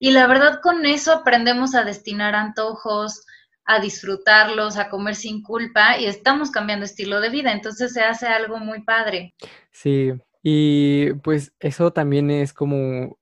Y 0.00 0.10
la 0.10 0.26
verdad 0.26 0.60
con 0.62 0.86
eso 0.86 1.12
aprendemos 1.12 1.74
a 1.74 1.84
destinar 1.84 2.34
antojos, 2.34 3.24
a 3.64 3.80
disfrutarlos, 3.80 4.76
a 4.76 4.88
comer 4.88 5.14
sin 5.14 5.42
culpa 5.42 5.98
y 5.98 6.06
estamos 6.06 6.50
cambiando 6.50 6.84
estilo 6.84 7.20
de 7.20 7.30
vida. 7.30 7.52
Entonces 7.52 7.92
se 7.92 8.02
hace 8.02 8.26
algo 8.26 8.58
muy 8.58 8.82
padre. 8.82 9.34
Sí, 9.70 10.12
y 10.42 11.12
pues 11.14 11.52
eso 11.60 11.92
también 11.92 12.30
es 12.30 12.52
como 12.52 13.17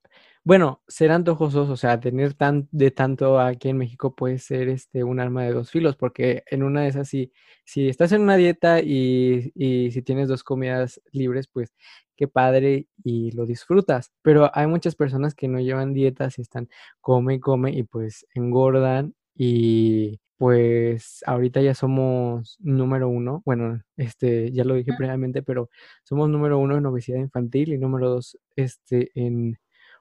bueno, 0.46 0.80
ser 0.86 1.10
antojosos, 1.10 1.68
o 1.70 1.76
sea, 1.76 1.98
tener 1.98 2.34
tan 2.34 2.68
de 2.70 2.92
tanto 2.92 3.40
aquí 3.40 3.68
en 3.68 3.78
México 3.78 4.14
puede 4.14 4.38
ser 4.38 4.68
este 4.68 5.02
un 5.02 5.18
arma 5.18 5.42
de 5.42 5.52
dos 5.52 5.72
filos, 5.72 5.96
porque 5.96 6.44
en 6.48 6.62
una 6.62 6.82
de 6.82 6.88
esas, 6.88 7.08
si, 7.08 7.32
si 7.64 7.88
estás 7.88 8.12
en 8.12 8.22
una 8.22 8.36
dieta 8.36 8.80
y, 8.80 9.50
y 9.56 9.90
si 9.90 10.02
tienes 10.02 10.28
dos 10.28 10.44
comidas 10.44 11.00
libres, 11.10 11.48
pues 11.48 11.74
qué 12.16 12.28
padre 12.28 12.86
y 13.02 13.32
lo 13.32 13.44
disfrutas. 13.44 14.12
Pero 14.22 14.48
hay 14.54 14.68
muchas 14.68 14.94
personas 14.94 15.34
que 15.34 15.48
no 15.48 15.58
llevan 15.58 15.92
dietas 15.94 16.38
y 16.38 16.42
están 16.42 16.68
come 17.00 17.34
y 17.34 17.40
come 17.40 17.72
y 17.72 17.82
pues 17.82 18.24
engordan 18.34 19.14
y 19.34 20.20
pues 20.38 21.24
ahorita 21.26 21.60
ya 21.62 21.74
somos 21.74 22.56
número 22.60 23.08
uno, 23.08 23.42
bueno, 23.44 23.80
este, 23.96 24.52
ya 24.52 24.62
lo 24.64 24.74
dije 24.74 24.92
previamente, 24.96 25.42
pero 25.42 25.70
somos 26.04 26.28
número 26.28 26.58
uno 26.58 26.76
en 26.76 26.86
obesidad 26.86 27.18
infantil 27.18 27.72
y 27.72 27.78
número 27.78 28.10
dos, 28.10 28.38
este, 28.54 29.10
en 29.14 29.58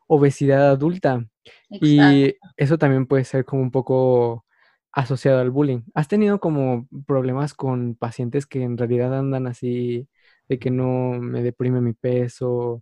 obesidad 0.08 0.70
adulta. 0.70 1.26
Y 1.70 2.36
eso 2.58 2.78
también 2.78 3.06
puede 3.06 3.24
ser 3.24 3.46
como 3.46 3.62
un 3.62 3.72
poco 3.72 4.46
asociado 4.92 5.40
al 5.40 5.52
bullying. 5.52 5.82
¿Has 5.94 6.08
tenido 6.08 6.40
como 6.40 6.88
problemas 7.06 7.54
con 7.54 7.96
pacientes 7.96 8.46
que 8.46 8.64
en 8.64 8.78
realidad 8.78 9.18
andan 9.18 9.46
así 9.46 10.08
de 10.48 10.58
que 10.58 10.72
no 10.72 11.20
me 11.20 11.44
deprime 11.44 11.82
mi 11.82 11.94
peso, 11.94 12.82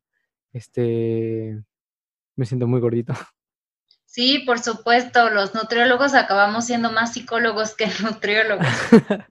este, 0.54 1.60
me 2.36 2.46
siento 2.46 2.68
muy 2.68 2.80
gordito? 2.80 3.14
Sí, 4.06 4.44
por 4.46 4.60
supuesto, 4.60 5.32
los 5.32 5.56
nutriólogos 5.56 6.14
acabamos 6.14 6.66
siendo 6.68 6.92
más 6.92 7.14
psicólogos 7.14 7.76
que 7.76 7.88
nutriólogos. 8.04 8.68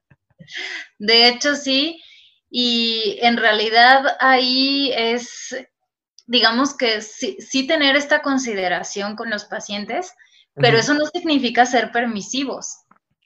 de 0.99 1.29
hecho, 1.29 1.55
sí, 1.55 2.03
y 2.51 3.17
en 3.23 3.37
realidad 3.37 4.17
ahí 4.19 4.91
es 4.93 5.55
digamos 6.27 6.77
que 6.77 7.01
sí, 7.03 7.37
sí, 7.41 7.67
tener 7.67 7.97
esta 7.97 8.23
consideración 8.23 9.17
con 9.17 9.31
los 9.31 9.45
pacientes, 9.45 10.13
pero 10.55 10.79
eso 10.79 10.95
no 10.95 11.07
significa 11.07 11.65
ser 11.67 11.93
permisivos. 11.93 12.79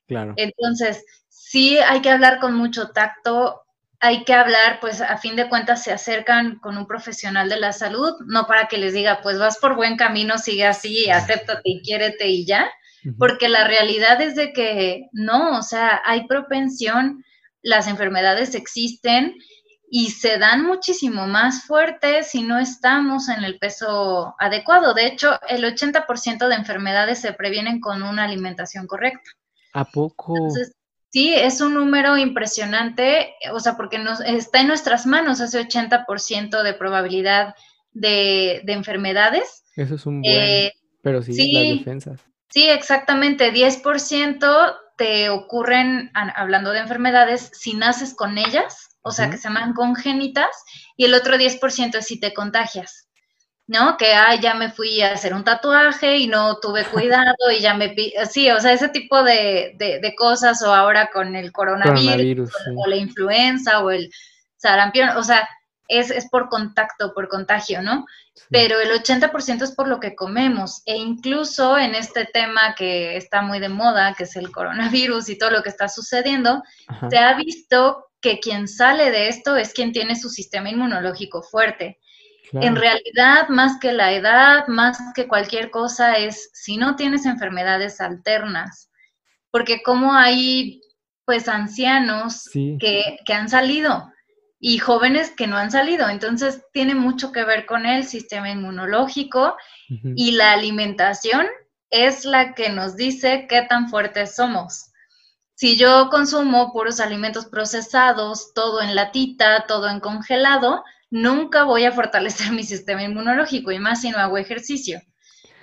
Claro. 0.07 0.35
Entonces, 0.37 1.05
sí 1.29 1.79
hay 1.79 2.01
que 2.01 2.11
hablar 2.11 2.39
con 2.39 2.55
mucho 2.55 2.91
tacto, 2.91 3.63
hay 4.01 4.25
que 4.25 4.35
hablar, 4.35 4.79
pues 4.81 5.01
a 5.01 5.17
fin 5.17 5.37
de 5.37 5.49
cuentas 5.49 5.83
se 5.83 5.93
acercan 5.93 6.59
con 6.59 6.77
un 6.77 6.87
profesional 6.87 7.49
de 7.49 7.59
la 7.59 7.73
salud, 7.73 8.15
no 8.27 8.47
para 8.47 8.69
que 8.69 8.79
les 8.79 8.93
diga, 8.93 9.21
pues 9.23 9.39
vas 9.39 9.59
por 9.59 9.75
buen 9.75 9.97
camino, 9.97 10.39
sigue 10.39 10.67
así, 10.67 11.11
acéptate 11.11 11.63
y 11.65 11.83
quiérete 11.83 12.29
y 12.29 12.45
ya, 12.47 12.71
porque 13.19 13.49
la 13.49 13.67
realidad 13.67 14.21
es 14.21 14.35
de 14.35 14.53
que 14.53 15.09
no, 15.13 15.59
o 15.59 15.63
sea, 15.63 16.03
hay 16.05 16.27
propensión, 16.27 17.25
las 17.63 17.89
enfermedades 17.89 18.55
existen 18.55 19.35
y 19.89 20.11
se 20.11 20.39
dan 20.39 20.65
muchísimo 20.65 21.27
más 21.27 21.65
fuertes 21.65 22.31
si 22.31 22.43
no 22.43 22.59
estamos 22.59 23.29
en 23.29 23.45
el 23.45 23.59
peso 23.59 24.35
adecuado. 24.39 24.95
De 24.95 25.07
hecho, 25.07 25.39
el 25.49 25.65
80% 25.65 26.49
de 26.49 26.55
enfermedades 26.55 27.21
se 27.21 27.33
previenen 27.33 27.81
con 27.81 28.03
una 28.03 28.25
alimentación 28.25 28.87
correcta. 28.87 29.31
¿A 29.73 29.85
poco? 29.85 30.35
Sí, 31.11 31.35
es 31.35 31.61
un 31.61 31.75
número 31.75 32.19
impresionante, 32.19 33.35
o 33.53 33.61
sea, 33.61 33.77
porque 33.77 33.99
nos, 33.99 34.21
está 34.21 34.61
en 34.61 34.67
nuestras 34.67 35.07
manos 35.07 35.41
ese 35.41 35.61
80% 35.61 36.63
de 36.63 36.75
probabilidad 36.75 37.55
de, 37.93 38.63
enfermedades. 38.67 39.65
Eso 39.77 39.95
es 39.95 40.05
un 40.05 40.21
buen, 40.21 40.35
eh, 40.35 40.73
pero 41.03 41.23
sí, 41.23 41.53
las 41.53 41.79
defensas. 41.79 42.21
Sí, 42.51 42.69
exactamente, 42.69 43.53
10% 43.53 44.77
te 44.97 45.31
ocurren, 45.31 46.11
hablando 46.15 46.73
de 46.73 46.81
enfermedades, 46.81 47.51
si 47.53 47.75
naces 47.75 48.15
con 48.15 48.39
ellas, 48.39 48.86
o 49.07 49.13
sea, 49.13 49.31
que 49.31 49.37
se 49.37 49.45
llaman 49.45 49.73
congénitas, 49.73 50.51
y 50.97 51.05
el 51.05 51.15
otro 51.15 51.37
10% 51.37 51.95
es 51.95 52.07
si 52.07 52.19
te 52.19 52.35
contagias. 52.35 53.07
¿no? 53.69 53.97
Que, 53.97 54.15
ay, 54.15 54.41
ya 54.41 54.55
me 54.55 54.71
fui 54.71 55.01
a 55.01 55.13
hacer 55.13 55.35
un 55.35 55.45
tatuaje 55.45 56.19
y 56.19 56.27
no 56.27 56.59
tuve 56.59 56.85
cuidado 56.93 57.35
y 57.57 57.61
ya 57.61 57.75
me... 57.75 57.95
Sí, 58.29 58.51
o 58.51 58.61
sea, 58.61 58.73
ese 58.73 58.89
tipo 58.89 59.23
de, 59.23 59.75
de, 59.79 60.15
cosas 60.17 60.63
o 60.63 60.75
ahora 60.75 61.11
con 61.13 61.37
el 61.37 61.53
coronavirus, 61.53 62.51
o, 62.77 62.87
la 62.89 62.97
influenza 62.97 63.81
o 63.81 63.91
el 63.91 64.11
sarampión, 64.57 65.11
o 65.17 65.23
sea, 65.23 65.49
es, 65.89 66.11
es 66.11 66.29
por 66.29 66.49
contacto, 66.49 67.15
por 67.15 67.29
contagio, 67.29 67.83
¿no? 67.83 68.07
Pero 68.51 68.81
el 68.81 68.91
80% 68.91 69.63
es 69.63 69.73
por 69.73 69.87
lo 69.89 70.01
que 70.01 70.17
comemos 70.17 70.83
e 70.85 70.97
incluso 70.97 71.79
en 71.79 71.95
este 71.95 72.25
tema 72.27 72.75
que 72.77 73.17
está 73.17 73.41
muy 73.43 73.61
de 73.61 73.69
moda, 73.69 74.15
que 74.15 74.25
es 74.25 74.35
el 74.37 74.51
coronavirus 74.51 75.29
y 75.29 75.39
todo 75.39 75.51
lo 75.51 75.63
que 75.63 75.69
está 75.69 75.89
sucediendo, 75.89 76.63
se 77.09 77.19
ha 77.19 77.35
visto 77.35 78.07
que 78.27 78.41
quien 78.41 78.67
sale 78.67 79.13
de 79.13 79.29
esto 79.29 79.55
es 79.55 79.73
quien 79.73 79.93
tiene 79.93 80.17
su 80.17 80.29
sistema 80.31 80.69
inmunológico 80.69 81.45
fuerte. 81.45 82.01
En 82.51 82.75
realidad, 82.75 83.49
más 83.51 83.79
que 83.79 83.93
la 83.93 84.13
edad, 84.15 84.67
más 84.67 84.99
que 85.15 85.29
cualquier 85.29 85.71
cosa, 85.71 86.17
es 86.17 86.51
si 86.53 86.77
no 86.77 86.97
tienes 86.97 87.25
enfermedades 87.25 88.01
alternas, 88.01 88.91
porque 89.53 89.81
como 89.85 90.13
hay 90.13 90.81
pues 91.25 91.49
ancianos 91.49 92.51
que, 92.53 93.19
han 93.33 93.49
salido 93.49 94.13
y 94.59 94.79
jóvenes 94.79 95.31
que 95.31 95.47
no 95.47 95.57
han 95.57 95.71
salido, 95.71 96.09
entonces 96.09 96.65
tiene 96.73 96.97
mucho 96.97 97.31
que 97.31 97.45
ver 97.45 97.65
con 97.65 97.87
el 97.87 98.05
sistema 98.05 98.51
inmunológico 98.51 99.57
y 99.89 100.33
la 100.33 100.53
alimentación 100.53 101.47
es 101.91 102.25
la 102.25 102.55
que 102.55 102.71
nos 102.71 102.97
dice 102.97 103.47
qué 103.49 103.63
tan 103.63 103.89
fuertes 103.89 104.35
somos. 104.35 104.93
Si 105.57 105.79
yo 105.79 106.11
consumo 106.11 106.71
puros 106.71 107.01
alimentos 107.01 107.47
procesados, 107.47 108.53
todo 108.53 108.83
en 108.83 108.95
latita, 108.95 109.65
todo 109.67 109.89
en 109.89 110.01
congelado, 110.01 110.85
nunca 111.11 111.65
voy 111.65 111.85
a 111.85 111.93
fortalecer 111.93 112.53
mi 112.53 112.63
sistema 112.63 113.03
inmunológico 113.03 113.73
y 113.73 113.79
más 113.79 114.03
si 114.03 114.11
no 114.11 114.19
hago 114.19 114.37
ejercicio. 114.37 115.01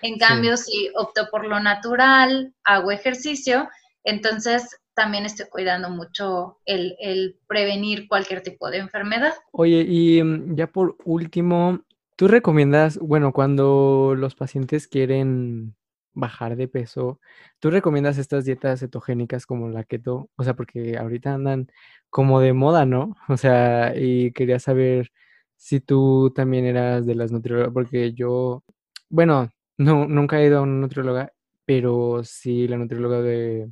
En 0.01 0.17
cambio, 0.17 0.57
si 0.57 0.89
opto 0.95 1.27
por 1.31 1.45
lo 1.45 1.59
natural, 1.59 2.53
hago 2.63 2.91
ejercicio, 2.91 3.69
entonces 4.03 4.67
también 4.95 5.25
estoy 5.25 5.45
cuidando 5.49 5.91
mucho 5.91 6.57
el, 6.65 7.37
prevenir 7.47 8.07
cualquier 8.07 8.41
tipo 8.41 8.71
de 8.71 8.79
enfermedad. 8.79 9.33
Oye, 9.51 9.85
y 9.87 10.23
mm, 10.23 10.55
ya 10.55 10.67
por 10.67 10.97
último, 11.05 11.81
¿tú 12.15 12.27
recomiendas, 12.27 12.97
bueno, 12.97 13.31
cuando 13.31 14.15
los 14.17 14.33
pacientes 14.33 14.87
quieren 14.87 15.75
bajar 16.13 16.55
de 16.55 16.67
peso, 16.67 17.19
¿tú 17.59 17.69
recomiendas 17.71 18.17
estas 18.17 18.45
dietas 18.45 18.79
cetogénicas 18.79 19.45
como 19.45 19.69
la 19.69 19.83
keto? 19.83 20.29
O 20.35 20.43
sea, 20.43 20.55
porque 20.55 20.97
ahorita 20.97 21.33
andan 21.33 21.71
como 22.09 22.39
de 22.39 22.53
moda, 22.53 22.85
¿no? 22.85 23.15
O 23.29 23.37
sea, 23.37 23.93
y 23.95 24.31
quería 24.33 24.59
saber 24.59 25.11
si 25.57 25.79
tú 25.79 26.31
también 26.35 26.65
eras 26.65 27.05
de 27.05 27.15
las 27.15 27.31
nutriólogas, 27.31 27.73
porque 27.73 28.13
yo, 28.13 28.63
bueno, 29.09 29.49
no, 29.77 30.07
nunca 30.07 30.39
he 30.39 30.47
ido 30.47 30.59
a 30.59 30.61
una 30.61 30.73
nutrióloga, 30.81 31.31
pero 31.65 32.23
sí 32.23 32.67
la 32.67 32.77
nutrióloga 32.77 33.21
de, 33.21 33.69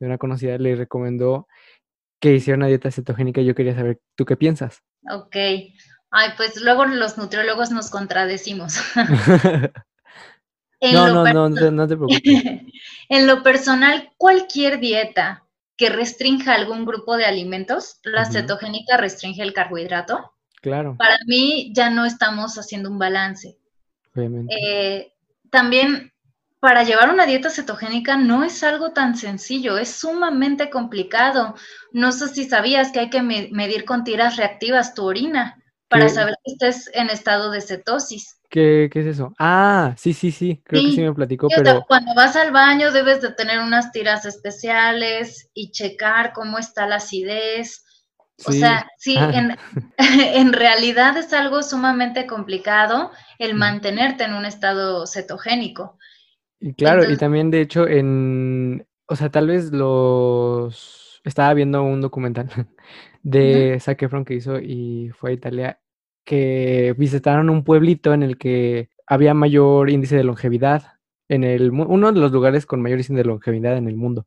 una 0.00 0.18
conocida 0.18 0.58
le 0.58 0.76
recomendó 0.76 1.48
que 2.20 2.34
hiciera 2.34 2.56
una 2.56 2.68
dieta 2.68 2.90
cetogénica 2.90 3.40
y 3.40 3.46
yo 3.46 3.54
quería 3.54 3.74
saber, 3.74 4.00
¿tú 4.14 4.24
qué 4.24 4.36
piensas? 4.36 4.82
Ok. 5.10 5.36
Ay, 6.10 6.30
pues 6.36 6.60
luego 6.62 6.86
los 6.86 7.18
nutriólogos 7.18 7.70
nos 7.70 7.90
contradecimos. 7.90 8.80
no, 10.92 11.24
no, 11.24 11.48
no, 11.48 11.70
no, 11.70 11.88
te 11.88 11.96
preocupes. 11.96 12.22
en 13.08 13.26
lo 13.26 13.42
personal, 13.42 14.12
cualquier 14.16 14.80
dieta 14.80 15.44
que 15.76 15.90
restrinja 15.90 16.54
algún 16.54 16.84
grupo 16.84 17.16
de 17.16 17.26
alimentos, 17.26 18.00
la 18.02 18.24
cetogénica 18.24 18.96
restringe 18.96 19.42
el 19.42 19.52
carbohidrato, 19.52 20.32
Claro. 20.66 20.96
Para 20.98 21.18
mí 21.28 21.72
ya 21.72 21.90
no 21.90 22.04
estamos 22.04 22.56
haciendo 22.56 22.90
un 22.90 22.98
balance. 22.98 23.56
Eh, 24.16 25.12
también 25.48 26.12
para 26.58 26.82
llevar 26.82 27.08
una 27.10 27.24
dieta 27.24 27.50
cetogénica 27.50 28.16
no 28.16 28.42
es 28.42 28.64
algo 28.64 28.90
tan 28.90 29.16
sencillo, 29.16 29.78
es 29.78 29.90
sumamente 29.90 30.68
complicado. 30.68 31.54
No 31.92 32.10
sé 32.10 32.26
si 32.28 32.48
sabías 32.48 32.90
que 32.90 32.98
hay 32.98 33.10
que 33.10 33.22
medir 33.22 33.84
con 33.84 34.02
tiras 34.02 34.36
reactivas 34.36 34.94
tu 34.94 35.04
orina 35.04 35.62
para 35.86 36.08
saber 36.08 36.34
que 36.44 36.54
estés 36.54 36.90
en 36.94 37.10
estado 37.10 37.52
de 37.52 37.60
cetosis. 37.60 38.35
¿Qué, 38.48 38.90
es 38.92 39.06
eso? 39.06 39.34
Ah, 39.38 39.94
sí, 39.96 40.12
sí, 40.12 40.30
sí, 40.30 40.62
creo 40.64 40.82
que 40.82 40.92
sí 40.92 41.00
me 41.00 41.12
platicó, 41.12 41.48
pero... 41.48 41.84
Cuando 41.86 42.14
vas 42.14 42.36
al 42.36 42.52
baño 42.52 42.92
debes 42.92 43.20
de 43.20 43.32
tener 43.32 43.60
unas 43.60 43.92
tiras 43.92 44.24
especiales 44.24 45.50
y 45.54 45.70
checar 45.72 46.32
cómo 46.32 46.58
está 46.58 46.86
la 46.86 46.96
acidez, 46.96 47.84
o 48.44 48.52
sea, 48.52 48.90
sí, 48.98 49.16
ah. 49.18 49.56
en, 49.98 50.52
realidad 50.52 51.16
es 51.16 51.32
algo 51.32 51.62
sumamente 51.62 52.26
complicado 52.26 53.10
el 53.38 53.54
mantenerte 53.54 54.24
en 54.24 54.34
un 54.34 54.44
estado 54.44 55.06
cetogénico. 55.06 55.98
Y 56.60 56.74
claro, 56.74 57.10
y 57.10 57.16
también 57.16 57.50
de 57.50 57.60
hecho 57.60 57.86
en, 57.86 58.86
o 59.06 59.16
sea, 59.16 59.30
tal 59.30 59.48
vez 59.48 59.72
los, 59.72 61.20
estaba 61.24 61.52
viendo 61.54 61.82
un 61.82 62.00
documental 62.00 62.48
de 63.22 63.78
Zac 63.80 64.02
Efron 64.02 64.24
que 64.24 64.34
hizo 64.34 64.58
y 64.58 65.10
fue 65.14 65.30
a 65.30 65.34
Italia, 65.34 65.80
que 66.26 66.94
visitaron 66.98 67.48
un 67.48 67.64
pueblito 67.64 68.12
en 68.12 68.22
el 68.22 68.36
que 68.36 68.90
había 69.06 69.32
mayor 69.32 69.88
índice 69.88 70.16
de 70.16 70.24
longevidad, 70.24 70.82
en 71.28 71.44
el, 71.44 71.70
uno 71.70 72.12
de 72.12 72.20
los 72.20 72.32
lugares 72.32 72.66
con 72.66 72.82
mayor 72.82 72.98
índice 72.98 73.14
de 73.14 73.24
longevidad 73.24 73.78
en 73.78 73.88
el 73.88 73.96
mundo. 73.96 74.26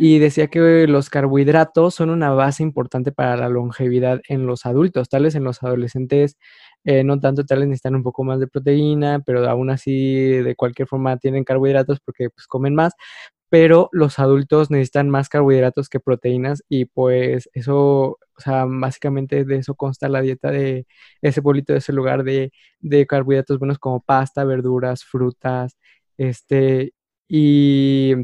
Y 0.00 0.20
decía 0.20 0.46
que 0.46 0.86
los 0.86 1.10
carbohidratos 1.10 1.96
son 1.96 2.10
una 2.10 2.30
base 2.30 2.62
importante 2.62 3.10
para 3.10 3.36
la 3.36 3.48
longevidad 3.48 4.20
en 4.28 4.46
los 4.46 4.64
adultos, 4.64 5.08
tales 5.08 5.34
en 5.34 5.42
los 5.42 5.60
adolescentes 5.64 6.36
eh, 6.84 7.04
no 7.04 7.20
tanto, 7.20 7.44
tales 7.44 7.68
necesitan 7.68 7.94
un 7.94 8.02
poco 8.02 8.24
más 8.24 8.40
de 8.40 8.48
proteína, 8.48 9.20
pero 9.24 9.48
aún 9.48 9.70
así 9.70 10.16
de 10.16 10.56
cualquier 10.56 10.88
forma 10.88 11.16
tienen 11.16 11.44
carbohidratos 11.44 12.00
porque 12.04 12.28
pues 12.30 12.46
comen 12.46 12.74
más, 12.74 12.94
pero 13.52 13.90
los 13.92 14.18
adultos 14.18 14.70
necesitan 14.70 15.10
más 15.10 15.28
carbohidratos 15.28 15.90
que 15.90 16.00
proteínas 16.00 16.64
y 16.70 16.86
pues 16.86 17.50
eso, 17.52 18.18
o 18.38 18.40
sea, 18.40 18.64
básicamente 18.66 19.44
de 19.44 19.56
eso 19.56 19.74
consta 19.74 20.08
la 20.08 20.22
dieta 20.22 20.50
de 20.50 20.86
ese 21.20 21.42
pueblito, 21.42 21.74
de 21.74 21.80
ese 21.80 21.92
lugar 21.92 22.24
de, 22.24 22.50
de 22.80 23.06
carbohidratos 23.06 23.58
buenos 23.58 23.78
como 23.78 24.00
pasta, 24.00 24.44
verduras, 24.44 25.04
frutas, 25.04 25.76
este, 26.16 26.94
y 27.28 28.14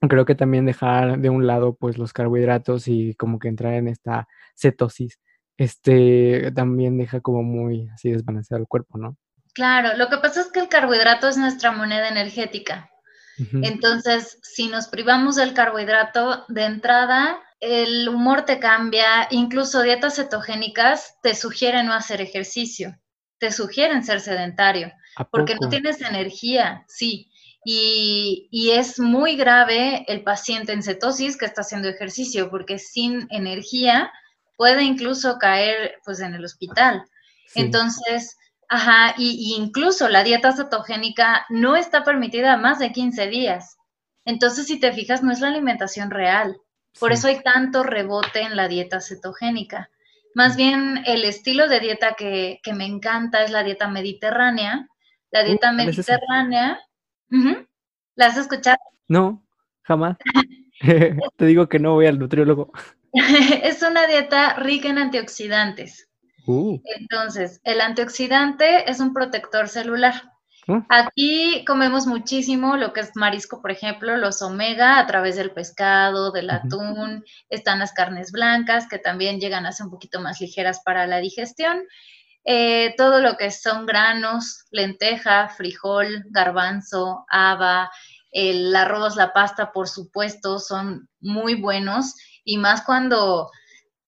creo 0.00 0.24
que 0.24 0.34
también 0.34 0.64
dejar 0.64 1.18
de 1.18 1.28
un 1.28 1.46
lado 1.46 1.74
pues 1.74 1.98
los 1.98 2.14
carbohidratos 2.14 2.88
y 2.88 3.14
como 3.16 3.38
que 3.38 3.48
entrar 3.48 3.74
en 3.74 3.86
esta 3.86 4.28
cetosis, 4.56 5.20
este 5.58 6.52
también 6.52 6.96
deja 6.96 7.20
como 7.20 7.42
muy 7.42 7.86
así 7.92 8.12
desbalanceado 8.12 8.62
el 8.62 8.66
cuerpo, 8.66 8.96
¿no? 8.96 9.18
Claro, 9.52 9.94
lo 9.98 10.08
que 10.08 10.16
pasa 10.16 10.40
es 10.40 10.50
que 10.50 10.60
el 10.60 10.70
carbohidrato 10.70 11.28
es 11.28 11.36
nuestra 11.36 11.70
moneda 11.70 12.08
energética. 12.08 12.90
Entonces, 13.62 14.38
si 14.42 14.68
nos 14.68 14.88
privamos 14.88 15.36
del 15.36 15.54
carbohidrato 15.54 16.44
de 16.48 16.64
entrada, 16.64 17.40
el 17.60 18.08
humor 18.08 18.44
te 18.44 18.58
cambia, 18.58 19.28
incluso 19.30 19.82
dietas 19.82 20.16
cetogénicas 20.16 21.16
te 21.22 21.34
sugieren 21.34 21.86
no 21.86 21.94
hacer 21.94 22.20
ejercicio, 22.20 22.98
te 23.38 23.52
sugieren 23.52 24.04
ser 24.04 24.20
sedentario, 24.20 24.92
porque 25.30 25.56
no 25.60 25.68
tienes 25.68 26.00
energía, 26.00 26.84
sí, 26.88 27.30
y, 27.64 28.70
es 28.72 28.98
muy 28.98 29.36
grave 29.36 30.04
el 30.08 30.22
paciente 30.22 30.72
en 30.72 30.82
cetosis 30.82 31.36
que 31.36 31.44
está 31.44 31.60
haciendo 31.60 31.88
ejercicio, 31.88 32.50
porque 32.50 32.78
sin 32.78 33.26
energía 33.30 34.10
puede 34.56 34.82
incluso 34.84 35.38
caer 35.38 35.96
pues, 36.04 36.20
en 36.20 36.34
el 36.34 36.44
hospital. 36.44 37.04
Entonces, 37.54 38.36
Ajá, 38.72 39.16
y, 39.18 39.56
incluso 39.56 40.08
la 40.08 40.22
dieta 40.22 40.52
cetogénica 40.52 41.44
no 41.48 41.74
está 41.74 42.04
permitida 42.04 42.56
más 42.56 42.78
de 42.78 42.92
15 42.92 43.26
días. 43.26 43.76
Entonces, 44.24 44.68
si 44.68 44.78
te 44.78 44.92
fijas, 44.92 45.24
no 45.24 45.32
es 45.32 45.40
la 45.40 45.48
alimentación 45.48 46.12
real. 46.12 46.56
Por 47.00 47.10
eso 47.10 47.26
hay 47.26 47.42
tanto 47.42 47.82
rebote 47.82 48.42
en 48.42 48.54
la 48.54 48.68
dieta 48.68 49.00
cetogénica. 49.00 49.90
Más 50.36 50.56
bien, 50.56 51.02
el 51.06 51.24
estilo 51.24 51.68
de 51.68 51.80
dieta 51.80 52.14
que, 52.14 52.60
me 52.72 52.86
encanta 52.86 53.42
es 53.42 53.50
la 53.50 53.64
dieta 53.64 53.88
mediterránea. 53.88 54.86
La 55.32 55.42
uh, 55.42 55.46
dieta 55.46 55.72
mediterránea, 55.72 56.78
¿la 58.14 58.26
has 58.26 58.36
escuchado? 58.36 58.78
No, 59.08 59.44
jamás. 59.82 60.16
te 61.36 61.44
digo 61.44 61.68
que 61.68 61.80
no 61.80 61.94
voy 61.94 62.06
al 62.06 62.20
nutriólogo. 62.20 62.70
es 63.12 63.82
una 63.82 64.06
dieta 64.06 64.54
rica 64.54 64.88
en 64.88 64.98
antioxidantes. 64.98 66.09
Uh. 66.46 66.80
Entonces, 66.84 67.60
el 67.64 67.80
antioxidante 67.80 68.90
es 68.90 69.00
un 69.00 69.12
protector 69.12 69.68
celular. 69.68 70.30
Aquí 70.88 71.64
comemos 71.64 72.06
muchísimo 72.06 72.76
lo 72.76 72.92
que 72.92 73.00
es 73.00 73.16
marisco, 73.16 73.60
por 73.60 73.72
ejemplo, 73.72 74.16
los 74.16 74.40
omega 74.40 74.98
a 74.98 75.06
través 75.06 75.34
del 75.36 75.50
pescado, 75.50 76.30
del 76.30 76.50
atún, 76.50 77.24
están 77.48 77.80
las 77.80 77.92
carnes 77.92 78.30
blancas 78.30 78.86
que 78.86 78.98
también 78.98 79.40
llegan 79.40 79.66
a 79.66 79.72
ser 79.72 79.86
un 79.86 79.90
poquito 79.90 80.20
más 80.20 80.40
ligeras 80.40 80.80
para 80.84 81.08
la 81.08 81.18
digestión. 81.18 81.82
Eh, 82.44 82.94
todo 82.96 83.20
lo 83.20 83.36
que 83.36 83.50
son 83.50 83.84
granos, 83.84 84.66
lenteja, 84.70 85.48
frijol, 85.48 86.24
garbanzo, 86.30 87.24
haba, 87.28 87.90
el 88.30 88.74
arroz, 88.74 89.16
la 89.16 89.32
pasta, 89.32 89.72
por 89.72 89.88
supuesto, 89.88 90.58
son 90.58 91.08
muy 91.20 91.54
buenos 91.54 92.14
y 92.44 92.58
más 92.58 92.82
cuando 92.82 93.50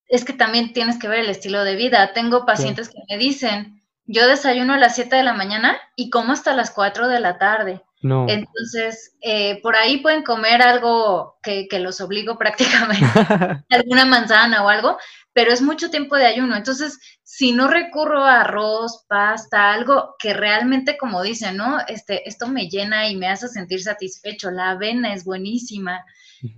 es 0.09 0.25
que 0.25 0.33
también 0.33 0.73
tienes 0.73 0.99
que 0.99 1.09
ver 1.09 1.21
el 1.21 1.31
estilo 1.31 1.65
de 1.65 1.77
vida. 1.77 2.13
Tengo 2.13 2.45
pacientes 2.45 2.89
que 2.89 3.01
me 3.09 3.19
dicen, 3.19 3.83
yo 4.07 4.27
desayuno 4.27 4.75
a 4.75 4.79
las 4.79 4.95
7 4.95 5.17
de 5.17 5.23
la 5.23 5.33
mañana 5.33 5.81
y 5.97 6.11
como 6.11 6.33
hasta 6.33 6.55
las 6.55 6.71
4 6.71 7.09
de 7.09 7.21
la 7.21 7.39
tarde. 7.39 7.83
No. 8.03 8.27
Entonces, 8.29 9.17
eh, 9.21 9.61
por 9.63 9.77
ahí 9.77 9.99
pueden 9.99 10.25
comer 10.25 10.61
algo 10.61 11.39
que, 11.43 11.69
los 11.79 12.01
obligo 12.01 12.37
prácticamente, 12.39 13.07
alguna 13.71 14.05
manzana 14.05 14.65
o 14.65 14.69
algo, 14.69 14.99
pero 15.33 15.53
es 15.53 15.63
mucho 15.63 15.89
tiempo 15.89 16.17
de 16.17 16.27
ayuno. 16.27 16.57
Entonces, 16.57 16.99
si 17.23 17.53
no 17.53 17.69
recurro 17.69 18.25
a 18.25 18.41
arroz, 18.41 19.05
pasta, 19.09 19.73
algo 19.73 20.17
que 20.19 20.35
realmente, 20.35 20.99
como 20.99 21.23
dicen, 21.23 21.57
¿no? 21.57 21.79
Este, 21.87 22.29
esto 22.29 22.49
me 22.49 22.69
llena 22.69 23.09
y 23.09 23.17
me 23.17 23.29
hace 23.29 23.49
sentir 23.49 23.83
satisfecho. 23.83 24.51
La 24.51 24.71
avena 24.71 25.15
es 25.15 25.25
buenísima, 25.25 26.05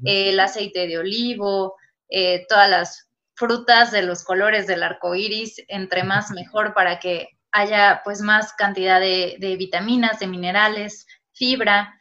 el 0.04 0.40
aceite 0.40 0.86
de 0.88 0.98
olivo, 0.98 1.76
eh, 2.08 2.46
todas 2.48 2.70
las 2.70 3.03
frutas 3.34 3.90
de 3.90 4.02
los 4.02 4.24
colores 4.24 4.66
del 4.66 4.82
arco 4.82 5.14
iris, 5.14 5.62
entre 5.68 6.04
más 6.04 6.30
mejor 6.30 6.74
para 6.74 6.98
que 6.98 7.28
haya 7.52 8.02
pues 8.04 8.20
más 8.20 8.52
cantidad 8.52 9.00
de, 9.00 9.56
vitaminas, 9.58 10.18
de 10.18 10.26
minerales, 10.26 11.06
fibra. 11.32 11.94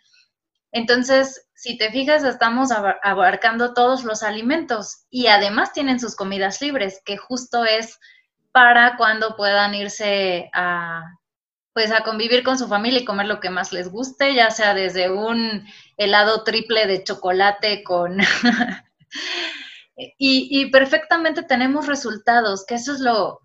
Entonces, 0.71 1.47
si 1.53 1.77
te 1.77 1.91
fijas, 1.91 2.23
estamos 2.23 2.71
abarcando 2.71 3.73
todos 3.73 4.03
los 4.03 4.23
alimentos 4.23 5.05
y 5.09 5.27
además 5.27 5.71
tienen 5.71 5.99
sus 5.99 6.15
comidas 6.15 6.61
libres, 6.61 7.01
que 7.05 7.17
justo 7.17 7.65
es 7.65 7.99
para 8.51 8.97
cuando 8.97 9.35
puedan 9.35 9.73
irse 9.75 10.49
a 10.53 11.03
pues 11.73 11.91
a 11.91 12.03
convivir 12.03 12.43
con 12.43 12.59
su 12.59 12.67
familia 12.67 12.99
y 12.99 13.05
comer 13.05 13.25
lo 13.25 13.39
que 13.39 13.49
más 13.49 13.73
les 13.73 13.89
guste, 13.89 14.35
ya 14.35 14.51
sea 14.51 14.75
desde 14.75 15.09
un 15.09 15.65
helado 15.97 16.43
triple 16.43 16.85
de 16.85 17.03
chocolate 17.03 17.83
con 17.83 18.19
Y, 19.95 20.71
perfectamente 20.71 21.43
tenemos 21.43 21.87
resultados, 21.87 22.65
que 22.65 22.75
eso 22.75 22.93
es 22.93 22.99
lo, 22.99 23.41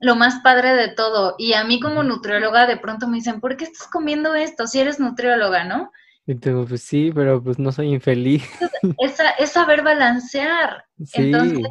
lo 0.00 0.16
más 0.16 0.40
padre 0.42 0.74
de 0.74 0.88
todo. 0.88 1.36
Y 1.38 1.52
a 1.52 1.64
mí 1.64 1.80
como 1.80 2.02
nutrióloga 2.02 2.66
de 2.66 2.76
pronto 2.76 3.06
me 3.06 3.16
dicen, 3.16 3.40
¿por 3.40 3.56
qué 3.56 3.64
estás 3.64 3.86
comiendo 3.88 4.34
esto 4.34 4.66
si 4.66 4.80
eres 4.80 4.98
nutrióloga, 4.98 5.64
no? 5.64 5.90
Y 6.26 6.34
digo, 6.34 6.66
pues 6.66 6.82
sí, 6.82 7.12
pero 7.14 7.42
pues 7.42 7.58
no 7.58 7.70
soy 7.70 7.94
infeliz. 7.94 8.42
Es, 9.38 9.50
saber 9.50 9.82
balancear. 9.82 10.84
Entonces, 11.12 11.68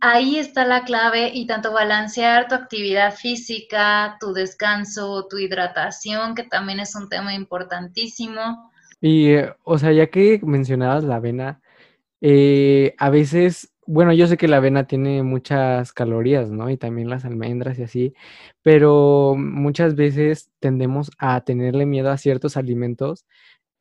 ahí 0.00 0.36
está 0.36 0.64
la 0.64 0.84
clave 0.84 1.30
y 1.34 1.46
tanto 1.46 1.72
balancear 1.72 2.46
tu 2.46 2.54
actividad 2.54 3.14
física, 3.14 4.16
tu 4.20 4.32
descanso, 4.32 5.26
tu 5.28 5.38
hidratación, 5.38 6.34
que 6.34 6.44
también 6.44 6.78
es 6.78 6.94
un 6.94 7.08
tema 7.08 7.34
importantísimo. 7.34 8.70
Y, 9.00 9.30
eh, 9.30 9.52
o 9.64 9.76
sea, 9.76 9.92
ya 9.92 10.06
que 10.06 10.40
mencionabas 10.44 11.02
la 11.02 11.16
avena, 11.16 11.60
eh, 12.26 12.94
a 12.98 13.10
veces, 13.10 13.70
bueno, 13.86 14.14
yo 14.14 14.26
sé 14.26 14.38
que 14.38 14.48
la 14.48 14.56
avena 14.56 14.86
tiene 14.86 15.22
muchas 15.22 15.92
calorías, 15.92 16.50
¿no? 16.50 16.70
Y 16.70 16.78
también 16.78 17.10
las 17.10 17.26
almendras 17.26 17.78
y 17.78 17.82
así, 17.82 18.14
pero 18.62 19.34
muchas 19.36 19.94
veces 19.94 20.50
tendemos 20.58 21.10
a 21.18 21.42
tenerle 21.44 21.84
miedo 21.84 22.10
a 22.10 22.16
ciertos 22.16 22.56
alimentos, 22.56 23.26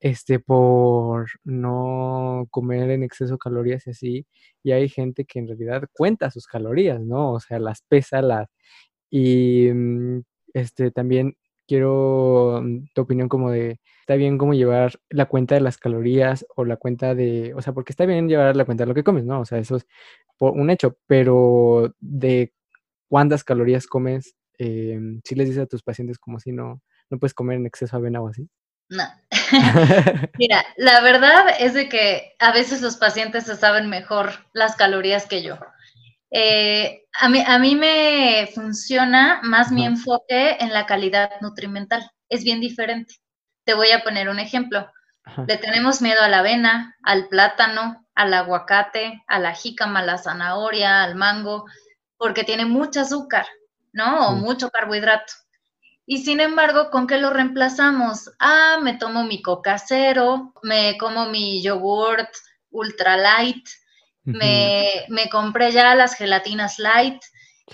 este, 0.02 0.39
por 0.39 1.28
no 1.46 2.48
comer 2.52 2.91
en 2.91 3.04
exceso 3.04 3.38
calorías 3.38 3.88
y 3.88 3.91
así, 3.91 4.28
y 4.62 4.74
hay 4.74 4.89
gente 4.89 5.24
que 5.24 5.39
en 5.39 5.48
realidad 5.48 5.84
cuenta 5.94 6.30
sus 6.30 6.46
calorías, 6.46 7.00
¿no? 7.02 7.32
O 7.34 7.39
sea, 7.39 7.60
las 7.60 7.82
pesa, 7.84 8.22
las... 8.22 8.50
Y 9.10 9.70
mm, 9.74 10.22
este, 10.54 10.91
también 10.91 11.38
quiero 11.68 12.62
mm, 12.64 12.88
tu 12.94 13.02
opinión 13.04 13.30
como 13.30 13.52
de, 13.52 13.80
está 14.04 14.16
bien 14.16 14.38
como 14.38 14.54
llevar 14.54 14.99
la 15.10 15.28
cuenta 15.28 15.56
de 15.56 15.62
las 15.62 15.78
calorías 15.78 16.45
o 16.58 16.66
la 16.66 16.76
cuenta 16.76 17.16
de, 17.16 17.54
o 17.54 17.62
sea, 17.62 17.72
porque 17.72 17.93
está 17.93 18.06
bien 18.06 18.28
llevar 18.28 18.54
la 18.58 18.66
cuenta 18.66 18.84
de 18.84 18.89
lo 18.89 18.93
que 18.93 19.04
comes, 19.06 19.24
¿no? 19.24 19.39
O 19.39 19.45
sea, 19.45 19.60
eso 19.60 19.78
es 19.78 19.88
un 20.39 20.70
hecho, 20.70 20.97
pero 21.08 21.95
de 22.01 22.51
cuántas 23.08 23.45
calorías 23.45 23.88
comes, 23.88 24.36
eh, 24.58 24.99
si 25.24 25.36
les 25.36 25.47
dices 25.47 25.64
a 25.64 25.68
tus 25.68 25.84
pacientes 25.84 26.20
como 26.20 26.41
si 26.41 26.51
no, 26.51 26.82
no 27.10 27.18
puedes 27.18 27.34
comer 27.34 27.56
en 27.56 27.66
exceso 27.66 27.95
avena 27.95 28.22
o 28.22 28.28
así. 28.28 28.49
No. 28.89 29.06
Mira, 30.38 30.66
la 30.76 30.99
verdad 30.99 31.45
es 31.58 31.74
de 31.74 31.88
que 31.88 32.34
a 32.39 32.51
veces 32.51 32.82
los 32.82 32.97
pacientes 32.97 33.45
se 33.45 33.56
saben 33.56 33.89
mejor 33.89 34.32
las 34.51 34.76
calorías 34.76 35.28
que 35.28 35.43
yo. 35.43 35.58
Eh, 36.30 37.06
a, 37.22 37.30
mí, 37.30 37.41
a 37.47 37.58
mí 37.58 37.78
me 37.78 38.49
funciona 38.54 39.39
más 39.43 39.72
mi 39.72 39.86
enfoque 39.86 40.58
en 40.60 40.74
la 40.74 40.86
calidad 40.86 41.39
nutrimental. 41.39 42.12
Es 42.28 42.43
bien 42.43 42.60
diferente. 42.60 43.22
Te 43.64 43.74
voy 43.74 43.91
a 43.91 44.03
poner 44.03 44.30
un 44.30 44.39
ejemplo. 44.39 44.91
Le 45.47 45.57
tenemos 45.57 46.01
miedo 46.01 46.22
a 46.22 46.28
la 46.28 46.39
avena, 46.39 46.97
al 47.01 47.28
plátano, 47.30 48.05
al 48.14 48.34
aguacate, 48.34 49.24
a 49.28 49.39
la 49.39 49.53
jícama, 49.53 49.99
a 49.99 50.05
la 50.05 50.18
zanahoria, 50.18 51.03
al 51.03 51.16
mango, 51.16 51.66
porque 52.18 52.43
tiene 52.43 52.66
mucho 52.66 53.01
azúcar, 53.01 53.47
¿no? 53.93 54.30
O 54.30 54.32
mucho 54.34 54.70
carbohidrato. 54.70 55.34
Y 56.05 56.24
sin 56.24 56.41
embargo, 56.41 56.89
¿con 56.89 57.07
qué 57.07 57.18
lo 57.18 57.30
reemplazamos? 57.30 58.32
Ah, 58.39 58.80
me 58.82 58.95
tomo 58.95 59.24
mi 59.24 59.41
coca 59.41 59.78
cero, 59.78 60.53
me 60.61 60.97
como 60.97 61.28
mi 61.28 61.61
yogurt 61.64 62.30
ultra 62.72 63.16
light, 63.16 63.66
me, 64.26 65.05
me, 65.09 65.30
compré 65.30 65.72
ya 65.72 65.95
las 65.95 66.16
gelatinas 66.16 66.80
light 66.80 67.22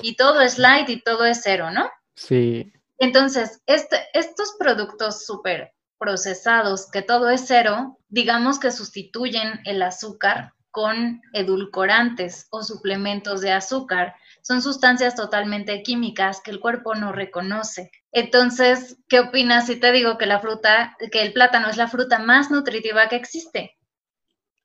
y 0.02 0.16
todo 0.16 0.42
es 0.42 0.58
light 0.58 0.90
y 0.90 1.02
todo 1.02 1.26
es 1.26 1.42
cero, 1.44 1.72
¿no? 1.72 1.90
Sí. 2.16 2.72
Entonces, 2.98 3.62
este, 3.66 4.08
estos 4.14 4.56
productos 4.60 5.26
súper 5.26 5.74
procesados, 6.00 6.90
que 6.90 7.02
todo 7.02 7.30
es 7.30 7.44
cero, 7.46 8.00
digamos 8.08 8.60
que 8.60 8.72
sustituyen 8.72 9.60
el 9.66 9.82
azúcar 9.82 10.54
con 10.72 11.22
edulcorantes 11.34 12.48
o 12.52 12.64
suplementos 12.64 13.42
de 13.42 13.52
azúcar. 13.52 14.16
Son 14.42 14.62
sustancias 14.62 15.16
totalmente 15.16 15.84
químicas 15.84 16.42
que 16.42 16.52
el 16.52 16.60
cuerpo 16.60 16.96
no 16.96 17.12
reconoce. 17.12 17.92
Entonces, 18.12 18.98
¿qué 19.08 19.20
opinas 19.20 19.68
si 19.68 19.76
te 19.76 19.92
digo 19.92 20.18
que 20.18 20.26
la 20.26 20.40
fruta, 20.40 20.96
que 21.12 21.22
el 21.22 21.34
plátano 21.34 21.70
es 21.70 21.78
la 21.78 21.88
fruta 21.88 22.20
más 22.20 22.50
nutritiva 22.50 23.08
que 23.10 23.16
existe? 23.16 23.78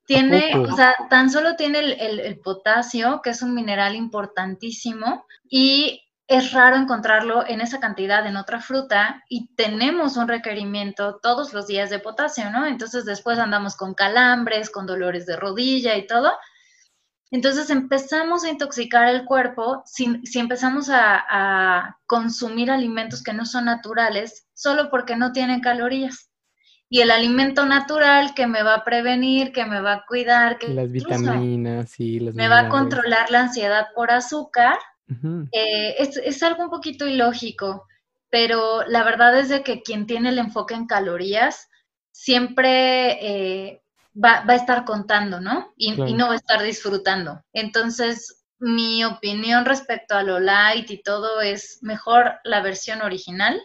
Tiene, 0.05 0.55
o 0.55 0.75
sea, 0.75 0.95
tan 1.09 1.31
solo 1.31 1.55
tiene 1.55 1.79
el, 1.79 2.39
potasio, 2.39 3.21
que 3.23 3.31
es 3.31 3.41
un 3.41 3.55
mineral 3.55 3.95
importantísimo, 3.95 5.25
y 5.49 6.04
es 6.27 6.53
raro 6.53 6.75
encontrarlo 6.75 7.45
en 7.47 7.61
esa 7.61 7.79
cantidad 7.79 8.25
en 8.25 8.37
otra 8.37 8.59
fruta 8.59 9.23
y 9.29 9.53
tenemos 9.55 10.17
un 10.17 10.27
requerimiento 10.27 11.19
todos 11.21 11.53
los 11.53 11.67
días 11.67 11.89
de 11.89 11.99
potasio, 11.99 12.49
¿no? 12.49 12.65
Entonces 12.65 13.05
después 13.05 13.37
andamos 13.37 13.75
con 13.75 13.93
calambres, 13.93 14.69
con 14.69 14.87
dolores 14.87 15.25
de 15.25 15.35
rodilla 15.35 15.95
y 15.97 16.07
todo. 16.07 16.31
Entonces 17.31 17.69
empezamos 17.69 18.43
a 18.43 18.49
intoxicar 18.49 19.07
el 19.07 19.25
cuerpo 19.25 19.83
si, 19.85 20.19
si 20.25 20.39
empezamos 20.39 20.89
a, 20.89 21.23
a 21.29 21.99
consumir 22.07 22.71
alimentos 22.71 23.21
que 23.21 23.33
no 23.33 23.45
son 23.45 23.65
naturales 23.65 24.47
solo 24.53 24.89
porque 24.89 25.15
no 25.15 25.31
tienen 25.31 25.59
calorías 25.59 26.29
y 26.89 27.01
el 27.01 27.11
alimento 27.11 27.65
natural 27.65 28.33
que 28.35 28.47
me 28.47 28.63
va 28.63 28.75
a 28.75 28.83
prevenir, 28.83 29.51
que 29.51 29.65
me 29.65 29.81
va 29.81 29.93
a 29.93 30.05
cuidar, 30.05 30.57
que 30.57 30.69
las 30.69 30.91
vitaminas 30.91 31.99
y 31.99 32.19
las 32.19 32.35
me 32.35 32.47
va 32.47 32.59
a 32.61 32.69
controlar 32.69 33.31
la 33.31 33.41
ansiedad 33.41 33.87
por 33.95 34.11
azúcar, 34.11 34.77
eh, 35.51 35.95
es, 35.99 36.43
algo 36.43 36.63
un 36.63 36.69
poquito 36.69 37.07
ilógico, 37.07 37.87
pero 38.29 38.83
la 38.87 39.03
verdad 39.03 39.37
es 39.37 39.49
de 39.49 39.63
que 39.63 39.81
quien 39.81 40.07
tiene 40.07 40.29
el 40.29 40.39
enfoque 40.39 40.73
en 40.73 40.87
calorías 40.87 41.69
siempre 42.11 43.17
eh, 43.21 43.83
va, 44.15 44.43
a 44.47 44.55
estar 44.55 44.85
contando, 44.85 45.39
¿no? 45.39 45.73
Y, 45.77 45.93
y, 46.01 46.13
no 46.13 46.27
va 46.27 46.33
a 46.33 46.37
estar 46.37 46.63
disfrutando. 46.63 47.43
Entonces, 47.53 48.45
mi 48.59 49.03
opinión 49.03 49.65
respecto 49.65 50.15
a 50.15 50.23
lo 50.23 50.39
light 50.39 50.89
y 50.89 51.03
todo 51.03 51.41
es 51.41 51.79
mejor 51.81 52.39
la 52.43 52.61
versión 52.61 53.01
original, 53.01 53.61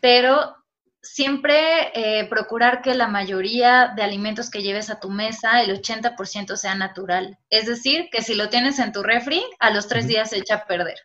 pero 0.00 0.56
siempre 1.04 1.92
eh, 1.94 2.26
procurar 2.28 2.82
que 2.82 2.94
la 2.94 3.06
mayoría 3.06 3.92
de 3.94 4.02
alimentos 4.02 4.50
que 4.50 4.62
lleves 4.62 4.90
a 4.90 4.98
tu 4.98 5.10
mesa, 5.10 5.62
el 5.62 5.70
80% 5.80 6.56
sea 6.56 6.74
natural. 6.74 7.38
Es 7.50 7.66
decir, 7.66 8.08
que 8.10 8.22
si 8.22 8.34
lo 8.34 8.48
tienes 8.48 8.78
en 8.78 8.92
tu 8.92 9.02
refri, 9.02 9.42
a 9.60 9.70
los 9.70 9.86
tres 9.86 10.08
días 10.08 10.30
se 10.30 10.38
echa 10.38 10.56
a 10.56 10.66
perder 10.66 10.96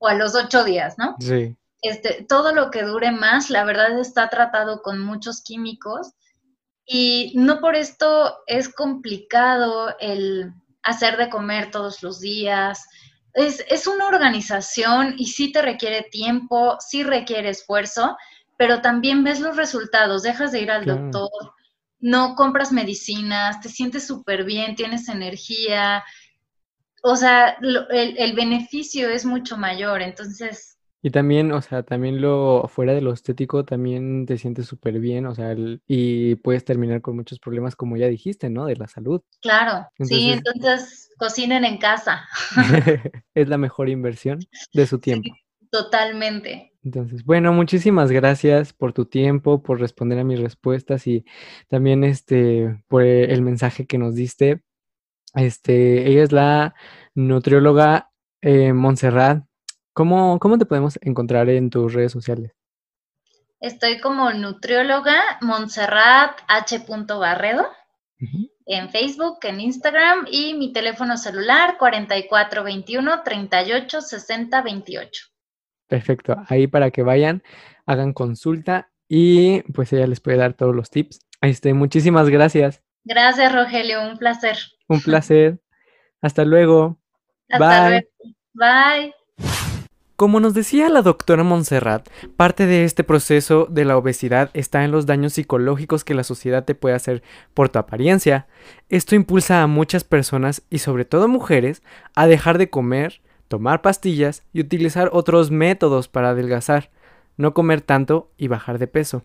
o 0.00 0.08
a 0.08 0.14
los 0.14 0.34
ocho 0.34 0.64
días, 0.64 0.98
¿no? 0.98 1.16
Sí. 1.20 1.56
Este, 1.80 2.24
todo 2.28 2.54
lo 2.54 2.70
que 2.70 2.82
dure 2.82 3.10
más, 3.12 3.50
la 3.50 3.64
verdad 3.64 3.98
está 3.98 4.28
tratado 4.28 4.82
con 4.82 4.98
muchos 4.98 5.42
químicos 5.42 6.12
y 6.86 7.32
no 7.36 7.60
por 7.60 7.76
esto 7.76 8.38
es 8.46 8.68
complicado 8.68 9.94
el 10.00 10.52
hacer 10.82 11.16
de 11.16 11.30
comer 11.30 11.70
todos 11.70 12.02
los 12.02 12.20
días. 12.20 12.86
Es, 13.34 13.64
es 13.68 13.86
una 13.86 14.06
organización 14.06 15.14
y 15.18 15.26
sí 15.26 15.52
te 15.52 15.62
requiere 15.62 16.02
tiempo, 16.02 16.76
sí 16.80 17.02
requiere 17.02 17.50
esfuerzo, 17.50 18.16
pero 18.56 18.80
también 18.80 19.24
ves 19.24 19.40
los 19.40 19.56
resultados, 19.56 20.22
dejas 20.22 20.52
de 20.52 20.60
ir 20.60 20.70
al 20.70 20.84
doctor, 20.84 21.30
no 22.00 22.34
compras 22.34 22.72
medicinas, 22.72 23.60
te 23.60 23.68
sientes 23.68 24.06
súper 24.06 24.44
bien, 24.44 24.74
tienes 24.74 25.08
energía, 25.08 26.04
o 27.02 27.16
sea, 27.16 27.56
el, 27.60 28.16
el, 28.18 28.32
beneficio 28.34 29.08
es 29.10 29.24
mucho 29.26 29.56
mayor, 29.56 30.02
entonces... 30.02 30.78
Y 31.02 31.10
también, 31.10 31.52
o 31.52 31.60
sea, 31.60 31.82
también 31.82 32.22
lo 32.22 32.66
fuera 32.68 32.94
de 32.94 33.02
lo 33.02 33.12
estético, 33.12 33.64
también 33.66 34.24
te 34.24 34.38
sientes 34.38 34.66
súper 34.66 35.00
bien, 35.00 35.26
o 35.26 35.34
sea, 35.34 35.54
y 35.86 36.34
puedes 36.36 36.64
terminar 36.64 37.02
con 37.02 37.16
muchos 37.16 37.38
problemas, 37.38 37.76
como 37.76 37.98
ya 37.98 38.06
dijiste, 38.06 38.48
¿no? 38.48 38.64
De 38.64 38.76
la 38.76 38.88
salud. 38.88 39.20
Claro, 39.42 39.86
sí, 40.00 40.32
entonces 40.32 41.10
cocinen 41.18 41.66
en 41.66 41.76
casa. 41.76 42.26
es 43.34 43.48
la 43.48 43.58
mejor 43.58 43.90
inversión 43.90 44.38
de 44.72 44.86
su 44.86 44.98
tiempo. 44.98 45.28
totalmente. 45.70 46.73
Entonces, 46.84 47.24
bueno, 47.24 47.52
muchísimas 47.52 48.12
gracias 48.12 48.74
por 48.74 48.92
tu 48.92 49.06
tiempo, 49.06 49.62
por 49.62 49.80
responder 49.80 50.18
a 50.18 50.24
mis 50.24 50.38
respuestas 50.38 51.06
y 51.06 51.24
también 51.68 52.04
este 52.04 52.84
por 52.88 53.02
el 53.02 53.40
mensaje 53.40 53.86
que 53.86 53.96
nos 53.96 54.14
diste. 54.14 54.62
Este, 55.34 56.06
ella 56.08 56.22
es 56.22 56.32
la 56.32 56.74
nutrióloga 57.14 58.10
eh, 58.42 58.74
Montserrat. 58.74 59.44
¿Cómo, 59.94 60.38
¿Cómo 60.38 60.58
te 60.58 60.66
podemos 60.66 60.98
encontrar 61.00 61.48
en 61.48 61.70
tus 61.70 61.94
redes 61.94 62.12
sociales? 62.12 62.52
Estoy 63.60 63.98
como 64.00 64.30
nutrióloga 64.32 65.38
Montserrat 65.40 66.38
H. 66.48 66.84
Barredo 67.18 67.66
en 68.66 68.90
Facebook, 68.90 69.38
en 69.42 69.60
Instagram 69.60 70.26
y 70.30 70.54
mi 70.54 70.72
teléfono 70.72 71.16
celular 71.16 71.76
4421 71.78 73.22
38 73.22 74.00
60 74.02 74.62
28. 74.62 75.33
Perfecto, 75.88 76.36
ahí 76.48 76.66
para 76.66 76.90
que 76.90 77.02
vayan, 77.02 77.42
hagan 77.86 78.12
consulta 78.12 78.90
y 79.08 79.62
pues 79.72 79.92
ella 79.92 80.06
les 80.06 80.20
puede 80.20 80.38
dar 80.38 80.54
todos 80.54 80.74
los 80.74 80.90
tips. 80.90 81.20
Este, 81.40 81.74
muchísimas 81.74 82.30
gracias. 82.30 82.82
Gracias, 83.04 83.54
Rogelio, 83.54 84.02
un 84.02 84.16
placer. 84.16 84.56
Un 84.88 85.00
placer. 85.02 85.60
Hasta 86.20 86.44
luego. 86.44 86.98
Hasta 87.50 87.88
Bye. 87.88 87.90
luego. 87.90 88.34
Bye. 88.54 89.14
Como 90.16 90.38
nos 90.38 90.54
decía 90.54 90.88
la 90.90 91.02
doctora 91.02 91.42
Montserrat, 91.42 92.08
parte 92.36 92.66
de 92.66 92.84
este 92.84 93.02
proceso 93.02 93.66
de 93.68 93.84
la 93.84 93.96
obesidad 93.96 94.50
está 94.54 94.84
en 94.84 94.92
los 94.92 95.06
daños 95.06 95.32
psicológicos 95.32 96.04
que 96.04 96.14
la 96.14 96.22
sociedad 96.22 96.64
te 96.64 96.76
puede 96.76 96.94
hacer 96.94 97.24
por 97.52 97.68
tu 97.68 97.80
apariencia. 97.80 98.46
Esto 98.88 99.16
impulsa 99.16 99.60
a 99.60 99.66
muchas 99.66 100.04
personas 100.04 100.62
y 100.70 100.78
sobre 100.78 101.04
todo 101.04 101.26
mujeres 101.26 101.82
a 102.14 102.28
dejar 102.28 102.58
de 102.58 102.70
comer, 102.70 103.22
tomar 103.54 103.82
pastillas 103.82 104.42
y 104.52 104.58
utilizar 104.58 105.10
otros 105.12 105.52
métodos 105.52 106.08
para 106.08 106.30
adelgazar, 106.30 106.90
no 107.36 107.54
comer 107.54 107.82
tanto 107.82 108.32
y 108.36 108.48
bajar 108.48 108.80
de 108.80 108.88
peso. 108.88 109.22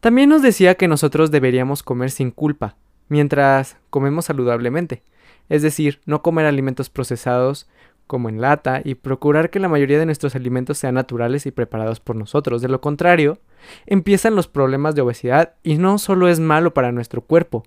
También 0.00 0.28
nos 0.28 0.42
decía 0.42 0.74
que 0.74 0.86
nosotros 0.86 1.30
deberíamos 1.30 1.82
comer 1.82 2.10
sin 2.10 2.30
culpa, 2.30 2.76
mientras 3.08 3.78
comemos 3.88 4.26
saludablemente, 4.26 5.02
es 5.48 5.62
decir, 5.62 6.02
no 6.04 6.20
comer 6.20 6.44
alimentos 6.44 6.90
procesados 6.90 7.66
como 8.06 8.28
en 8.28 8.42
lata 8.42 8.82
y 8.84 8.96
procurar 8.96 9.48
que 9.48 9.60
la 9.60 9.70
mayoría 9.70 9.98
de 9.98 10.04
nuestros 10.04 10.36
alimentos 10.36 10.76
sean 10.76 10.96
naturales 10.96 11.46
y 11.46 11.50
preparados 11.50 12.00
por 12.00 12.16
nosotros. 12.16 12.60
De 12.60 12.68
lo 12.68 12.82
contrario, 12.82 13.38
empiezan 13.86 14.34
los 14.34 14.46
problemas 14.46 14.94
de 14.94 15.00
obesidad 15.00 15.54
y 15.62 15.78
no 15.78 15.96
solo 15.96 16.28
es 16.28 16.38
malo 16.38 16.74
para 16.74 16.92
nuestro 16.92 17.22
cuerpo, 17.22 17.64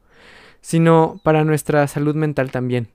sino 0.62 1.20
para 1.24 1.44
nuestra 1.44 1.88
salud 1.88 2.14
mental 2.14 2.52
también. 2.52 2.90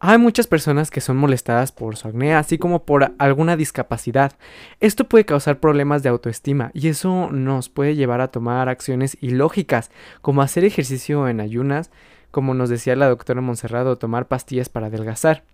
Hay 0.00 0.18
muchas 0.18 0.48
personas 0.48 0.90
que 0.90 1.00
son 1.00 1.16
molestadas 1.16 1.72
por 1.72 1.96
su 1.96 2.08
acné, 2.08 2.34
así 2.34 2.58
como 2.58 2.84
por 2.84 3.14
alguna 3.18 3.56
discapacidad. 3.56 4.32
Esto 4.80 5.08
puede 5.08 5.24
causar 5.24 5.60
problemas 5.60 6.02
de 6.02 6.10
autoestima 6.10 6.72
y 6.74 6.88
eso 6.88 7.30
nos 7.30 7.70
puede 7.70 7.94
llevar 7.94 8.20
a 8.20 8.28
tomar 8.28 8.68
acciones 8.68 9.16
ilógicas, 9.20 9.90
como 10.20 10.42
hacer 10.42 10.64
ejercicio 10.64 11.28
en 11.28 11.40
ayunas, 11.40 11.90
como 12.32 12.52
nos 12.52 12.68
decía 12.68 12.96
la 12.96 13.08
doctora 13.08 13.40
Monserrado, 13.40 13.96
tomar 13.96 14.26
pastillas 14.26 14.68
para 14.68 14.88
adelgazar. 14.88 15.44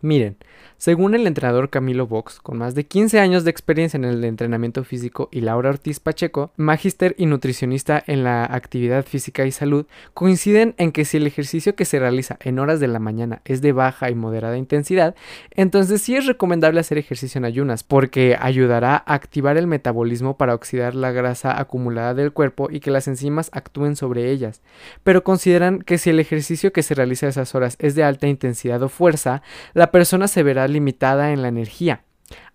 Miren, 0.00 0.36
según 0.76 1.16
el 1.16 1.26
entrenador 1.26 1.70
Camilo 1.70 2.06
Vox, 2.06 2.38
con 2.38 2.58
más 2.58 2.76
de 2.76 2.86
15 2.86 3.18
años 3.18 3.42
de 3.42 3.50
experiencia 3.50 3.96
en 3.96 4.04
el 4.04 4.22
entrenamiento 4.24 4.84
físico, 4.84 5.28
y 5.32 5.40
Laura 5.40 5.70
Ortiz 5.70 5.98
Pacheco, 5.98 6.52
magíster 6.56 7.16
y 7.18 7.26
nutricionista 7.26 8.00
en 8.06 8.22
la 8.22 8.44
actividad 8.44 9.04
física 9.04 9.44
y 9.44 9.50
salud, 9.50 9.86
coinciden 10.14 10.76
en 10.78 10.92
que 10.92 11.04
si 11.04 11.16
el 11.16 11.26
ejercicio 11.26 11.74
que 11.74 11.84
se 11.84 11.98
realiza 11.98 12.38
en 12.42 12.60
horas 12.60 12.78
de 12.78 12.86
la 12.86 13.00
mañana 13.00 13.42
es 13.44 13.60
de 13.60 13.72
baja 13.72 14.08
y 14.08 14.14
moderada 14.14 14.56
intensidad, 14.56 15.16
entonces 15.50 16.00
sí 16.00 16.14
es 16.14 16.26
recomendable 16.26 16.78
hacer 16.78 16.96
ejercicio 16.96 17.38
en 17.38 17.44
ayunas, 17.44 17.82
porque 17.82 18.36
ayudará 18.38 19.02
a 19.04 19.14
activar 19.14 19.56
el 19.56 19.66
metabolismo 19.66 20.36
para 20.36 20.54
oxidar 20.54 20.94
la 20.94 21.10
grasa 21.10 21.58
acumulada 21.58 22.14
del 22.14 22.32
cuerpo 22.32 22.68
y 22.70 22.78
que 22.78 22.92
las 22.92 23.08
enzimas 23.08 23.50
actúen 23.52 23.96
sobre 23.96 24.30
ellas. 24.30 24.62
Pero 25.02 25.24
consideran 25.24 25.80
que 25.80 25.98
si 25.98 26.10
el 26.10 26.20
ejercicio 26.20 26.72
que 26.72 26.84
se 26.84 26.94
realiza 26.94 27.26
a 27.26 27.30
esas 27.30 27.56
horas 27.56 27.76
es 27.80 27.96
de 27.96 28.04
alta 28.04 28.28
intensidad 28.28 28.80
o 28.84 28.88
fuerza, 28.88 29.42
la 29.74 29.87
persona 29.90 30.28
se 30.28 30.42
verá 30.42 30.68
limitada 30.68 31.32
en 31.32 31.42
la 31.42 31.48
energía. 31.48 32.02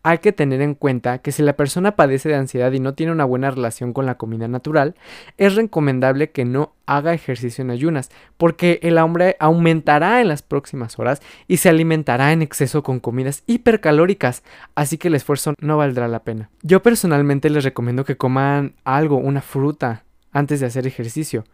Hay 0.05 0.17
que 0.17 0.33
tener 0.33 0.61
en 0.61 0.75
cuenta 0.75 1.19
que 1.19 1.31
si 1.31 1.41
la 1.43 1.55
persona 1.55 1.95
padece 1.95 2.27
de 2.27 2.35
ansiedad 2.35 2.71
y 2.73 2.79
no 2.79 2.93
tiene 2.93 3.13
una 3.13 3.23
buena 3.23 3.49
relación 3.51 3.93
con 3.93 4.05
la 4.05 4.15
comida 4.15 4.49
natural, 4.49 4.95
es 5.37 5.55
recomendable 5.55 6.31
que 6.31 6.43
no 6.43 6.73
haga 6.85 7.13
ejercicio 7.13 7.63
en 7.63 7.71
ayunas, 7.71 8.11
porque 8.35 8.79
el 8.83 8.97
hambre 8.97 9.37
aumentará 9.39 10.19
en 10.19 10.27
las 10.27 10.41
próximas 10.41 10.99
horas 10.99 11.21
y 11.47 11.57
se 11.57 11.69
alimentará 11.69 12.33
en 12.33 12.41
exceso 12.41 12.83
con 12.83 12.99
comidas 12.99 13.43
hipercalóricas, 13.47 14.43
así 14.75 14.97
que 14.97 15.07
el 15.07 15.15
esfuerzo 15.15 15.53
no 15.61 15.77
valdrá 15.77 16.09
la 16.09 16.23
pena. 16.23 16.49
Yo 16.61 16.83
personalmente 16.83 17.49
les 17.49 17.63
recomiendo 17.63 18.03
que 18.03 18.17
coman 18.17 18.75
algo, 18.83 19.15
una 19.15 19.41
fruta, 19.41 20.03
antes 20.33 20.59
de 20.59 20.65
hacer 20.65 20.85
ejercicio. 20.85 21.45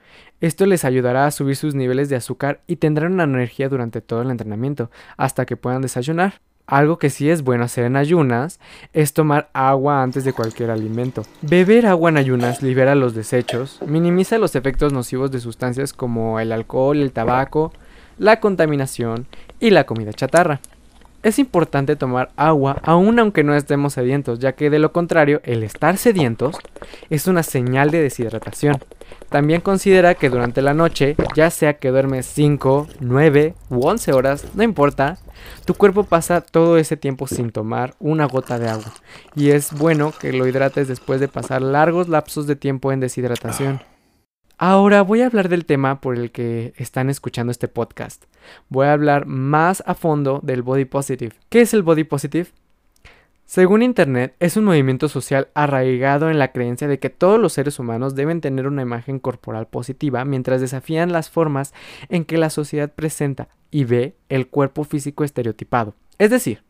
Esto 0.42 0.66
les 0.66 0.86
ayudará 0.86 1.28
a 1.28 1.32
subir 1.32 1.56
sus 1.56 1.76
niveles 1.76 2.10
de 2.10 2.16
azúcar 2.16 2.62
y 2.66 2.78
tendrán 2.78 3.14
una 3.14 3.26
energía 3.26 3.70
durante 3.70 4.02
todo 4.02 4.24
el 4.24 4.32
entrenamiento, 4.32 4.90
hasta 5.18 5.46
que 5.46 5.58
puedan 5.58 5.82
desayunar. 5.84 6.42
Algo 6.66 7.00
que 7.00 7.10
sí 7.10 7.30
es 7.30 7.42
bueno 7.42 7.64
hacer 7.64 7.86
en 7.86 7.96
ayunas 7.96 8.60
es 8.94 9.14
tomar 9.14 9.50
agua 9.54 10.04
antes 10.04 10.24
de 10.24 10.34
cualquier 10.34 10.70
alimento. 10.70 11.24
Beber 11.42 11.88
agua 11.88 12.12
en 12.12 12.18
ayunas 12.18 12.62
libera 12.62 12.94
los 12.94 13.16
desechos, 13.16 13.80
minimiza 13.88 14.38
los 14.38 14.56
efectos 14.56 14.94
nocivos 14.94 15.32
de 15.32 15.40
sustancias 15.40 15.94
como 15.94 16.40
el 16.40 16.52
alcohol, 16.52 16.98
el 16.98 17.12
tabaco, 17.12 17.74
la 18.20 18.40
contaminación 18.40 19.26
y 19.60 19.72
la 19.72 19.86
comida 19.86 20.14
chatarra. 20.14 20.62
Es 21.22 21.38
importante 21.38 21.98
tomar 21.98 22.32
agua 22.38 22.78
aun 22.84 23.20
aunque 23.20 23.44
no 23.44 23.54
estemos 23.54 23.94
sedientos, 23.94 24.40
ya 24.40 24.54
que 24.54 24.70
de 24.70 24.80
lo 24.80 24.94
contrario, 24.94 25.42
el 25.44 25.64
estar 25.64 25.98
sedientos 25.98 26.58
es 27.10 27.28
una 27.28 27.44
señal 27.44 27.92
de 27.92 28.02
deshidratación. 28.02 28.78
También 29.30 29.60
considera 29.62 30.16
que 30.16 30.30
durante 30.30 30.62
la 30.62 30.74
noche, 30.74 31.16
ya 31.36 31.50
sea 31.50 31.74
que 31.74 31.90
duermes 31.90 32.26
5, 32.26 32.88
9 33.02 33.54
u 33.70 33.86
11 33.86 34.14
horas, 34.14 34.46
no 34.56 34.64
importa, 34.64 35.18
tu 35.66 35.74
cuerpo 35.74 36.04
pasa 36.04 36.42
todo 36.42 36.78
ese 36.78 36.96
tiempo 36.96 37.28
sin 37.28 37.52
tomar 37.52 37.96
una 38.00 38.26
gota 38.26 38.58
de 38.58 38.70
agua. 38.70 38.94
Y 39.36 39.50
es 39.50 39.74
bueno 39.74 40.14
que 40.20 40.32
lo 40.32 40.48
hidrates 40.48 40.88
después 40.88 41.20
de 41.20 41.28
pasar 41.28 41.62
largos 41.62 42.08
lapsos 42.08 42.48
de 42.48 42.56
tiempo 42.56 42.92
en 42.92 43.02
deshidratación. 43.02 43.82
Ahora 44.62 45.04
voy 45.04 45.22
a 45.22 45.28
hablar 45.28 45.48
del 45.48 45.64
tema 45.64 46.02
por 46.02 46.18
el 46.18 46.32
que 46.32 46.74
están 46.76 47.10
escuchando 47.10 47.50
este 47.50 47.70
podcast. 47.70 48.26
Voy 48.68 48.88
a 48.88 48.92
hablar 48.92 49.26
más 49.26 49.82
a 49.86 49.96
fondo 49.96 50.42
del 50.44 50.64
body 50.64 50.84
positive. 50.84 51.34
¿Qué 51.48 51.62
es 51.62 51.74
el 51.74 51.82
body 51.82 52.04
positive? 52.04 52.50
Según 53.46 53.84
Internet, 53.84 54.36
es 54.42 54.58
un 54.58 54.66
movimiento 54.66 55.08
social 55.08 55.48
arraigado 55.54 56.30
en 56.30 56.40
la 56.40 56.52
creencia 56.52 56.90
de 56.90 57.00
que 57.00 57.10
todos 57.10 57.40
los 57.40 57.54
seres 57.54 57.80
humanos 57.80 58.16
deben 58.16 58.42
tener 58.42 58.68
una 58.68 58.82
imagen 58.82 59.20
corporal 59.20 59.66
positiva 59.68 60.26
mientras 60.26 60.60
desafían 60.60 61.14
las 61.14 61.30
formas 61.30 61.74
en 62.10 62.26
que 62.26 62.38
la 62.38 62.50
sociedad 62.50 62.92
presenta 62.92 63.48
y 63.72 63.86
ve 63.86 64.18
el 64.28 64.50
cuerpo 64.50 64.84
físico 64.84 65.24
estereotipado. 65.24 65.96
Es 66.18 66.32
decir, 66.32 66.64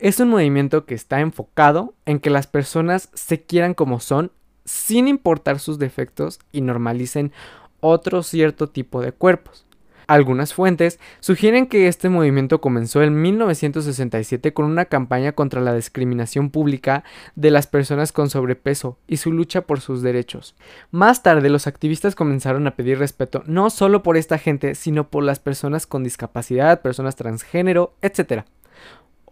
es 0.00 0.18
un 0.18 0.30
movimiento 0.30 0.84
que 0.84 0.96
está 0.96 1.20
enfocado 1.20 1.94
en 2.06 2.18
que 2.18 2.30
las 2.30 2.48
personas 2.48 3.08
se 3.14 3.42
quieran 3.42 3.74
como 3.74 4.00
son 4.00 4.32
sin 4.64 5.08
importar 5.08 5.58
sus 5.58 5.78
defectos 5.78 6.38
y 6.52 6.60
normalicen 6.60 7.32
otro 7.80 8.22
cierto 8.22 8.68
tipo 8.68 9.00
de 9.00 9.12
cuerpos. 9.12 9.66
Algunas 10.10 10.54
fuentes 10.54 10.98
sugieren 11.20 11.68
que 11.68 11.86
este 11.86 12.08
movimiento 12.08 12.60
comenzó 12.60 13.00
en 13.04 13.22
1967 13.22 14.52
con 14.52 14.64
una 14.64 14.86
campaña 14.86 15.30
contra 15.30 15.60
la 15.60 15.72
discriminación 15.72 16.50
pública 16.50 17.04
de 17.36 17.52
las 17.52 17.68
personas 17.68 18.10
con 18.10 18.28
sobrepeso 18.28 18.98
y 19.06 19.18
su 19.18 19.30
lucha 19.30 19.60
por 19.60 19.80
sus 19.80 20.02
derechos. 20.02 20.56
Más 20.90 21.22
tarde 21.22 21.48
los 21.48 21.68
activistas 21.68 22.16
comenzaron 22.16 22.66
a 22.66 22.74
pedir 22.74 22.98
respeto 22.98 23.44
no 23.46 23.70
solo 23.70 24.02
por 24.02 24.16
esta 24.16 24.36
gente, 24.36 24.74
sino 24.74 25.08
por 25.10 25.22
las 25.22 25.38
personas 25.38 25.86
con 25.86 26.02
discapacidad, 26.02 26.82
personas 26.82 27.14
transgénero, 27.14 27.94
etc. 28.02 28.42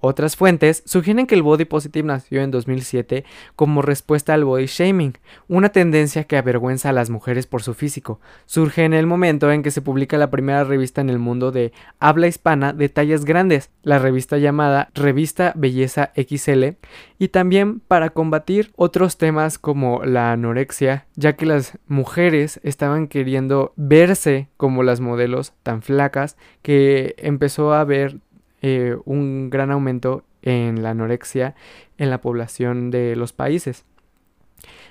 Otras 0.00 0.36
fuentes 0.36 0.82
sugieren 0.86 1.26
que 1.26 1.34
el 1.34 1.42
body 1.42 1.64
positive 1.64 2.06
nació 2.06 2.42
en 2.42 2.50
2007 2.50 3.24
como 3.56 3.82
respuesta 3.82 4.34
al 4.34 4.44
body 4.44 4.66
shaming, 4.66 5.18
una 5.48 5.70
tendencia 5.70 6.24
que 6.24 6.36
avergüenza 6.36 6.90
a 6.90 6.92
las 6.92 7.10
mujeres 7.10 7.46
por 7.46 7.62
su 7.62 7.74
físico. 7.74 8.20
Surge 8.46 8.84
en 8.84 8.94
el 8.94 9.06
momento 9.06 9.50
en 9.50 9.62
que 9.62 9.72
se 9.72 9.82
publica 9.82 10.16
la 10.16 10.30
primera 10.30 10.62
revista 10.64 11.00
en 11.00 11.10
el 11.10 11.18
mundo 11.18 11.50
de 11.50 11.72
habla 11.98 12.28
hispana 12.28 12.72
de 12.72 12.88
tallas 12.88 13.24
grandes, 13.24 13.70
la 13.82 13.98
revista 13.98 14.38
llamada 14.38 14.90
Revista 14.94 15.52
Belleza 15.56 16.12
XL, 16.14 16.76
y 17.18 17.28
también 17.28 17.80
para 17.80 18.10
combatir 18.10 18.72
otros 18.76 19.18
temas 19.18 19.58
como 19.58 20.04
la 20.04 20.32
anorexia, 20.32 21.06
ya 21.16 21.34
que 21.34 21.46
las 21.46 21.78
mujeres 21.88 22.60
estaban 22.62 23.08
queriendo 23.08 23.72
verse 23.76 24.48
como 24.56 24.82
las 24.82 25.00
modelos 25.00 25.54
tan 25.62 25.82
flacas 25.82 26.36
que 26.62 27.14
empezó 27.18 27.72
a 27.72 27.80
haber 27.80 28.20
eh, 28.62 28.96
un 29.04 29.50
gran 29.50 29.70
aumento 29.70 30.24
en 30.42 30.82
la 30.82 30.90
anorexia 30.90 31.54
en 31.96 32.10
la 32.10 32.20
población 32.20 32.90
de 32.90 33.16
los 33.16 33.32
países. 33.32 33.84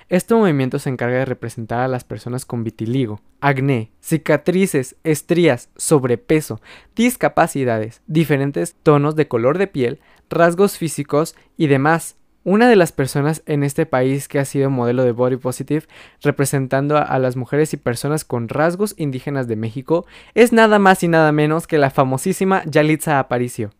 Este 0.08 0.34
movimiento 0.34 0.78
se 0.78 0.88
encarga 0.88 1.18
de 1.18 1.24
representar 1.26 1.80
a 1.80 1.88
las 1.88 2.02
personas 2.02 2.46
con 2.46 2.64
vitiligo, 2.64 3.20
acné, 3.40 3.90
cicatrices, 4.00 4.96
estrías, 5.04 5.68
sobrepeso, 5.76 6.62
discapacidades, 6.96 8.00
diferentes 8.06 8.74
tonos 8.82 9.16
de 9.16 9.28
color 9.28 9.58
de 9.58 9.66
piel, 9.66 10.00
rasgos 10.30 10.78
físicos 10.78 11.36
y 11.58 11.66
demás, 11.66 12.16
una 12.44 12.68
de 12.68 12.76
las 12.76 12.92
personas 12.92 13.42
en 13.46 13.62
este 13.62 13.86
país 13.86 14.28
que 14.28 14.38
ha 14.38 14.44
sido 14.44 14.70
modelo 14.70 15.04
de 15.04 15.12
Body 15.12 15.36
Positive 15.36 15.86
representando 16.22 16.96
a, 16.96 17.18
las 17.18 17.36
mujeres 17.36 17.72
y 17.74 17.76
personas 17.76 18.24
con 18.24 18.48
rasgos 18.48 18.94
indígenas 18.96 19.48
de 19.48 19.56
México 19.56 20.06
es 20.34 20.52
nada 20.52 20.78
más 20.78 21.02
y 21.02 21.08
nada 21.08 21.32
menos 21.32 21.66
que 21.66 21.78
la 21.78 21.90
famosísima 21.90 22.62
Yalitza 22.64 23.18
Aparicio. 23.18 23.70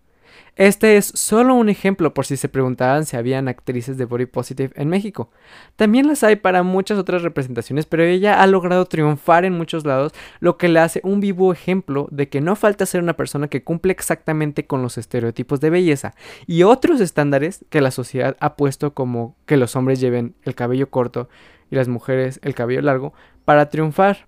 Este 0.59 0.97
es 0.97 1.13
solo 1.15 1.55
un 1.55 1.69
ejemplo 1.69 2.13
por 2.13 2.27
si 2.27 2.37
se 2.37 2.49
preguntaban 2.49 3.07
si 3.07 3.17
habían 3.17 3.47
actrices 3.47 3.97
de 3.97 4.07
body 4.07 4.27
positive 4.27 4.73
en 4.75 4.89
México. 4.89 5.31
También 5.77 6.09
las 6.09 6.25
hay 6.25 6.35
para 6.35 6.65
muchas 6.65 6.99
otras 6.99 7.23
representaciones, 7.23 7.87
pero 7.87 8.03
ella 8.03 8.43
ha 8.43 8.47
logrado 8.49 8.85
triunfar 8.87 9.45
en 9.45 9.53
muchos 9.53 9.87
lados, 9.87 10.13
lo 10.41 10.59
que 10.59 10.67
le 10.67 10.81
hace 10.81 11.01
un 11.05 11.21
vivo 11.21 11.53
ejemplo 11.53 12.09
de 12.11 12.29
que 12.29 12.41
no 12.41 12.57
falta 12.57 12.87
ser 12.87 13.01
una 13.01 13.15
persona 13.15 13.47
que 13.47 13.63
cumple 13.63 13.93
exactamente 13.93 14.67
con 14.67 14.83
los 14.83 14.99
estereotipos 14.99 15.61
de 15.61 15.71
belleza 15.71 16.17
y 16.49 16.65
otros 16.65 17.01
estándares 17.01 17.65
que 17.71 17.81
la 17.81 17.93
sociedad 17.93 18.37
ha 18.41 18.57
puesto 18.57 18.95
como 18.95 19.37
que 19.47 19.59
los 19.59 19.77
hombres 19.77 20.01
lleven 20.01 20.35
el 20.43 20.57
cabello 20.57 20.91
corto 20.91 21.29
y 21.71 21.77
las 21.77 21.87
mujeres 21.87 22.41
el 22.43 22.57
cabello 22.57 22.83
largo 22.83 23.15
para 23.45 23.69
triunfar. 23.69 24.27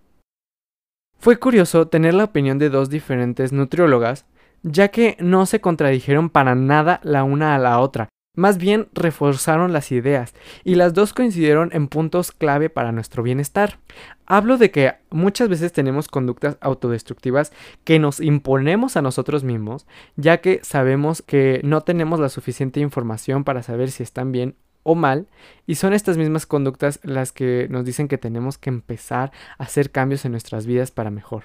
Fue 1.19 1.39
curioso 1.39 1.89
tener 1.89 2.15
la 2.15 2.23
opinión 2.23 2.61
de 2.61 2.71
dos 2.71 2.89
diferentes 2.89 3.53
nutriólogas 3.53 4.27
ya 4.63 4.89
que 4.89 5.17
no 5.21 5.47
se 5.47 5.61
contradijeron 5.61 6.31
para 6.31 6.55
nada 6.55 7.01
la 7.03 7.25
una 7.25 7.55
a 7.55 7.59
la 7.59 7.81
otra, 7.81 8.09
más 8.37 8.59
bien 8.59 8.89
reforzaron 8.93 9.73
las 9.73 9.91
ideas, 9.91 10.35
y 10.65 10.77
las 10.77 10.95
dos 10.95 11.13
coincidieron 11.13 11.71
en 11.73 11.89
puntos 11.89 12.31
clave 12.33 12.71
para 12.71 12.93
nuestro 12.93 13.23
bienestar. 13.23 13.79
Hablo 14.25 14.57
de 14.57 14.71
que 14.71 14.95
muchas 15.11 15.49
veces 15.49 15.73
tenemos 15.73 16.09
conductas 16.09 16.57
autodestructivas 16.61 17.53
que 17.85 17.99
nos 17.99 18.21
imponemos 18.21 18.97
a 18.97 19.03
nosotros 19.03 19.43
mismos, 19.43 19.87
ya 20.17 20.41
que 20.41 20.61
sabemos 20.63 21.23
que 21.23 21.61
no 21.65 21.81
tenemos 21.81 22.21
la 22.21 22.29
suficiente 22.29 22.81
información 22.81 23.45
para 23.45 23.63
saber 23.63 23.91
si 23.91 24.03
están 24.03 24.33
bien 24.33 24.55
o 24.85 24.95
mal, 24.95 25.27
y 25.67 25.75
son 25.75 25.93
estas 25.93 26.17
mismas 26.17 26.47
conductas 26.47 27.01
las 27.03 27.33
que 27.33 27.67
nos 27.69 27.85
dicen 27.85 28.09
que 28.09 28.17
tenemos 28.17 28.59
que 28.59 28.71
empezar 28.71 29.33
a 29.59 29.65
hacer 29.65 29.91
cambios 29.91 30.25
en 30.25 30.33
nuestras 30.33 30.67
vidas 30.67 30.91
para 30.91 31.11
mejor. 31.11 31.45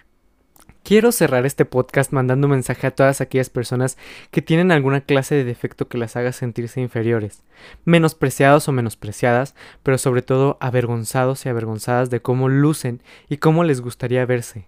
Quiero 0.85 1.11
cerrar 1.11 1.47
este 1.47 1.65
podcast 1.65 2.11
mandando 2.11 2.45
un 2.45 2.51
mensaje 2.51 2.85
a 2.85 2.91
todas 2.91 3.19
aquellas 3.19 3.49
personas 3.49 3.97
que 4.29 4.43
tienen 4.43 4.71
alguna 4.71 5.01
clase 5.01 5.33
de 5.33 5.43
defecto 5.43 5.87
que 5.87 5.97
las 5.97 6.15
haga 6.15 6.31
sentirse 6.31 6.79
inferiores, 6.79 7.41
menospreciados 7.85 8.67
o 8.67 8.71
menospreciadas, 8.71 9.55
pero 9.81 9.97
sobre 9.97 10.21
todo 10.21 10.59
avergonzados 10.61 11.43
y 11.43 11.49
avergonzadas 11.49 12.11
de 12.11 12.21
cómo 12.21 12.49
lucen 12.49 13.01
y 13.29 13.37
cómo 13.37 13.63
les 13.63 13.81
gustaría 13.81 14.27
verse. 14.27 14.67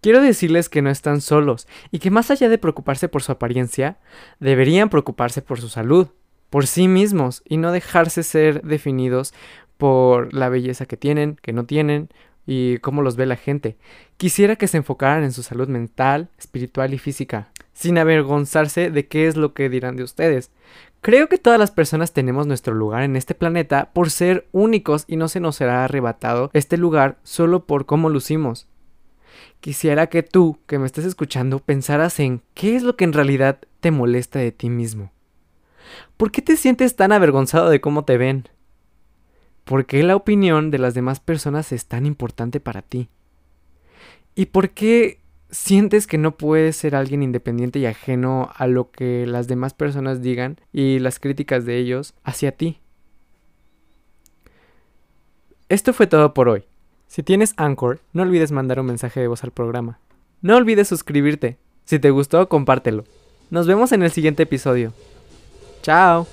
Quiero 0.00 0.20
decirles 0.20 0.68
que 0.68 0.82
no 0.82 0.90
están 0.90 1.20
solos 1.20 1.68
y 1.92 2.00
que 2.00 2.10
más 2.10 2.32
allá 2.32 2.48
de 2.48 2.58
preocuparse 2.58 3.08
por 3.08 3.22
su 3.22 3.30
apariencia, 3.30 3.98
deberían 4.40 4.88
preocuparse 4.88 5.42
por 5.42 5.60
su 5.60 5.68
salud, 5.68 6.08
por 6.50 6.66
sí 6.66 6.88
mismos 6.88 7.40
y 7.48 7.58
no 7.58 7.70
dejarse 7.70 8.24
ser 8.24 8.62
definidos 8.62 9.32
por 9.78 10.34
la 10.34 10.48
belleza 10.48 10.86
que 10.86 10.96
tienen, 10.96 11.36
que 11.40 11.52
no 11.52 11.66
tienen, 11.66 12.08
y 12.46 12.78
cómo 12.78 13.02
los 13.02 13.16
ve 13.16 13.26
la 13.26 13.36
gente. 13.36 13.76
Quisiera 14.16 14.56
que 14.56 14.68
se 14.68 14.78
enfocaran 14.78 15.24
en 15.24 15.32
su 15.32 15.42
salud 15.42 15.68
mental, 15.68 16.28
espiritual 16.38 16.94
y 16.94 16.98
física, 16.98 17.50
sin 17.72 17.98
avergonzarse 17.98 18.90
de 18.90 19.06
qué 19.06 19.26
es 19.26 19.36
lo 19.36 19.54
que 19.54 19.68
dirán 19.68 19.96
de 19.96 20.02
ustedes. 20.02 20.50
Creo 21.00 21.28
que 21.28 21.38
todas 21.38 21.58
las 21.58 21.72
personas 21.72 22.12
tenemos 22.12 22.46
nuestro 22.46 22.74
lugar 22.74 23.02
en 23.02 23.16
este 23.16 23.34
planeta 23.34 23.90
por 23.92 24.10
ser 24.10 24.46
únicos 24.52 25.04
y 25.08 25.16
no 25.16 25.28
se 25.28 25.40
nos 25.40 25.56
será 25.56 25.84
arrebatado 25.84 26.50
este 26.52 26.76
lugar 26.76 27.18
solo 27.24 27.66
por 27.66 27.86
cómo 27.86 28.08
lucimos. 28.08 28.68
Quisiera 29.60 30.06
que 30.08 30.22
tú, 30.22 30.58
que 30.66 30.78
me 30.78 30.86
estés 30.86 31.04
escuchando, 31.04 31.58
pensaras 31.58 32.20
en 32.20 32.42
qué 32.54 32.76
es 32.76 32.82
lo 32.82 32.96
que 32.96 33.04
en 33.04 33.12
realidad 33.12 33.58
te 33.80 33.90
molesta 33.90 34.38
de 34.38 34.52
ti 34.52 34.70
mismo. 34.70 35.12
¿Por 36.16 36.30
qué 36.30 36.42
te 36.42 36.56
sientes 36.56 36.96
tan 36.96 37.12
avergonzado 37.12 37.68
de 37.68 37.80
cómo 37.80 38.04
te 38.04 38.16
ven? 38.16 38.48
¿Por 39.64 39.86
qué 39.86 40.02
la 40.02 40.16
opinión 40.16 40.70
de 40.70 40.78
las 40.78 40.94
demás 40.94 41.20
personas 41.20 41.72
es 41.72 41.86
tan 41.86 42.06
importante 42.06 42.60
para 42.60 42.82
ti? 42.82 43.08
¿Y 44.34 44.46
por 44.46 44.70
qué 44.70 45.20
sientes 45.50 46.06
que 46.06 46.18
no 46.18 46.36
puedes 46.36 46.76
ser 46.76 46.96
alguien 46.96 47.22
independiente 47.22 47.78
y 47.78 47.86
ajeno 47.86 48.50
a 48.54 48.66
lo 48.66 48.90
que 48.90 49.26
las 49.26 49.46
demás 49.46 49.74
personas 49.74 50.22
digan 50.22 50.58
y 50.72 50.98
las 50.98 51.18
críticas 51.18 51.64
de 51.64 51.78
ellos 51.78 52.14
hacia 52.24 52.52
ti? 52.52 52.80
Esto 55.68 55.92
fue 55.92 56.06
todo 56.06 56.34
por 56.34 56.48
hoy. 56.48 56.64
Si 57.06 57.22
tienes 57.22 57.54
Anchor, 57.56 58.00
no 58.12 58.22
olvides 58.22 58.52
mandar 58.52 58.80
un 58.80 58.86
mensaje 58.86 59.20
de 59.20 59.28
voz 59.28 59.44
al 59.44 59.52
programa. 59.52 59.98
No 60.40 60.56
olvides 60.56 60.88
suscribirte. 60.88 61.58
Si 61.84 61.98
te 61.98 62.10
gustó, 62.10 62.48
compártelo. 62.48 63.04
Nos 63.50 63.66
vemos 63.66 63.92
en 63.92 64.02
el 64.02 64.10
siguiente 64.10 64.44
episodio. 64.44 64.92
Chao. 65.82 66.26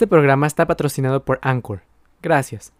Este 0.00 0.08
programa 0.08 0.46
está 0.46 0.66
patrocinado 0.66 1.26
por 1.26 1.38
Anchor. 1.42 1.82
Gracias. 2.22 2.72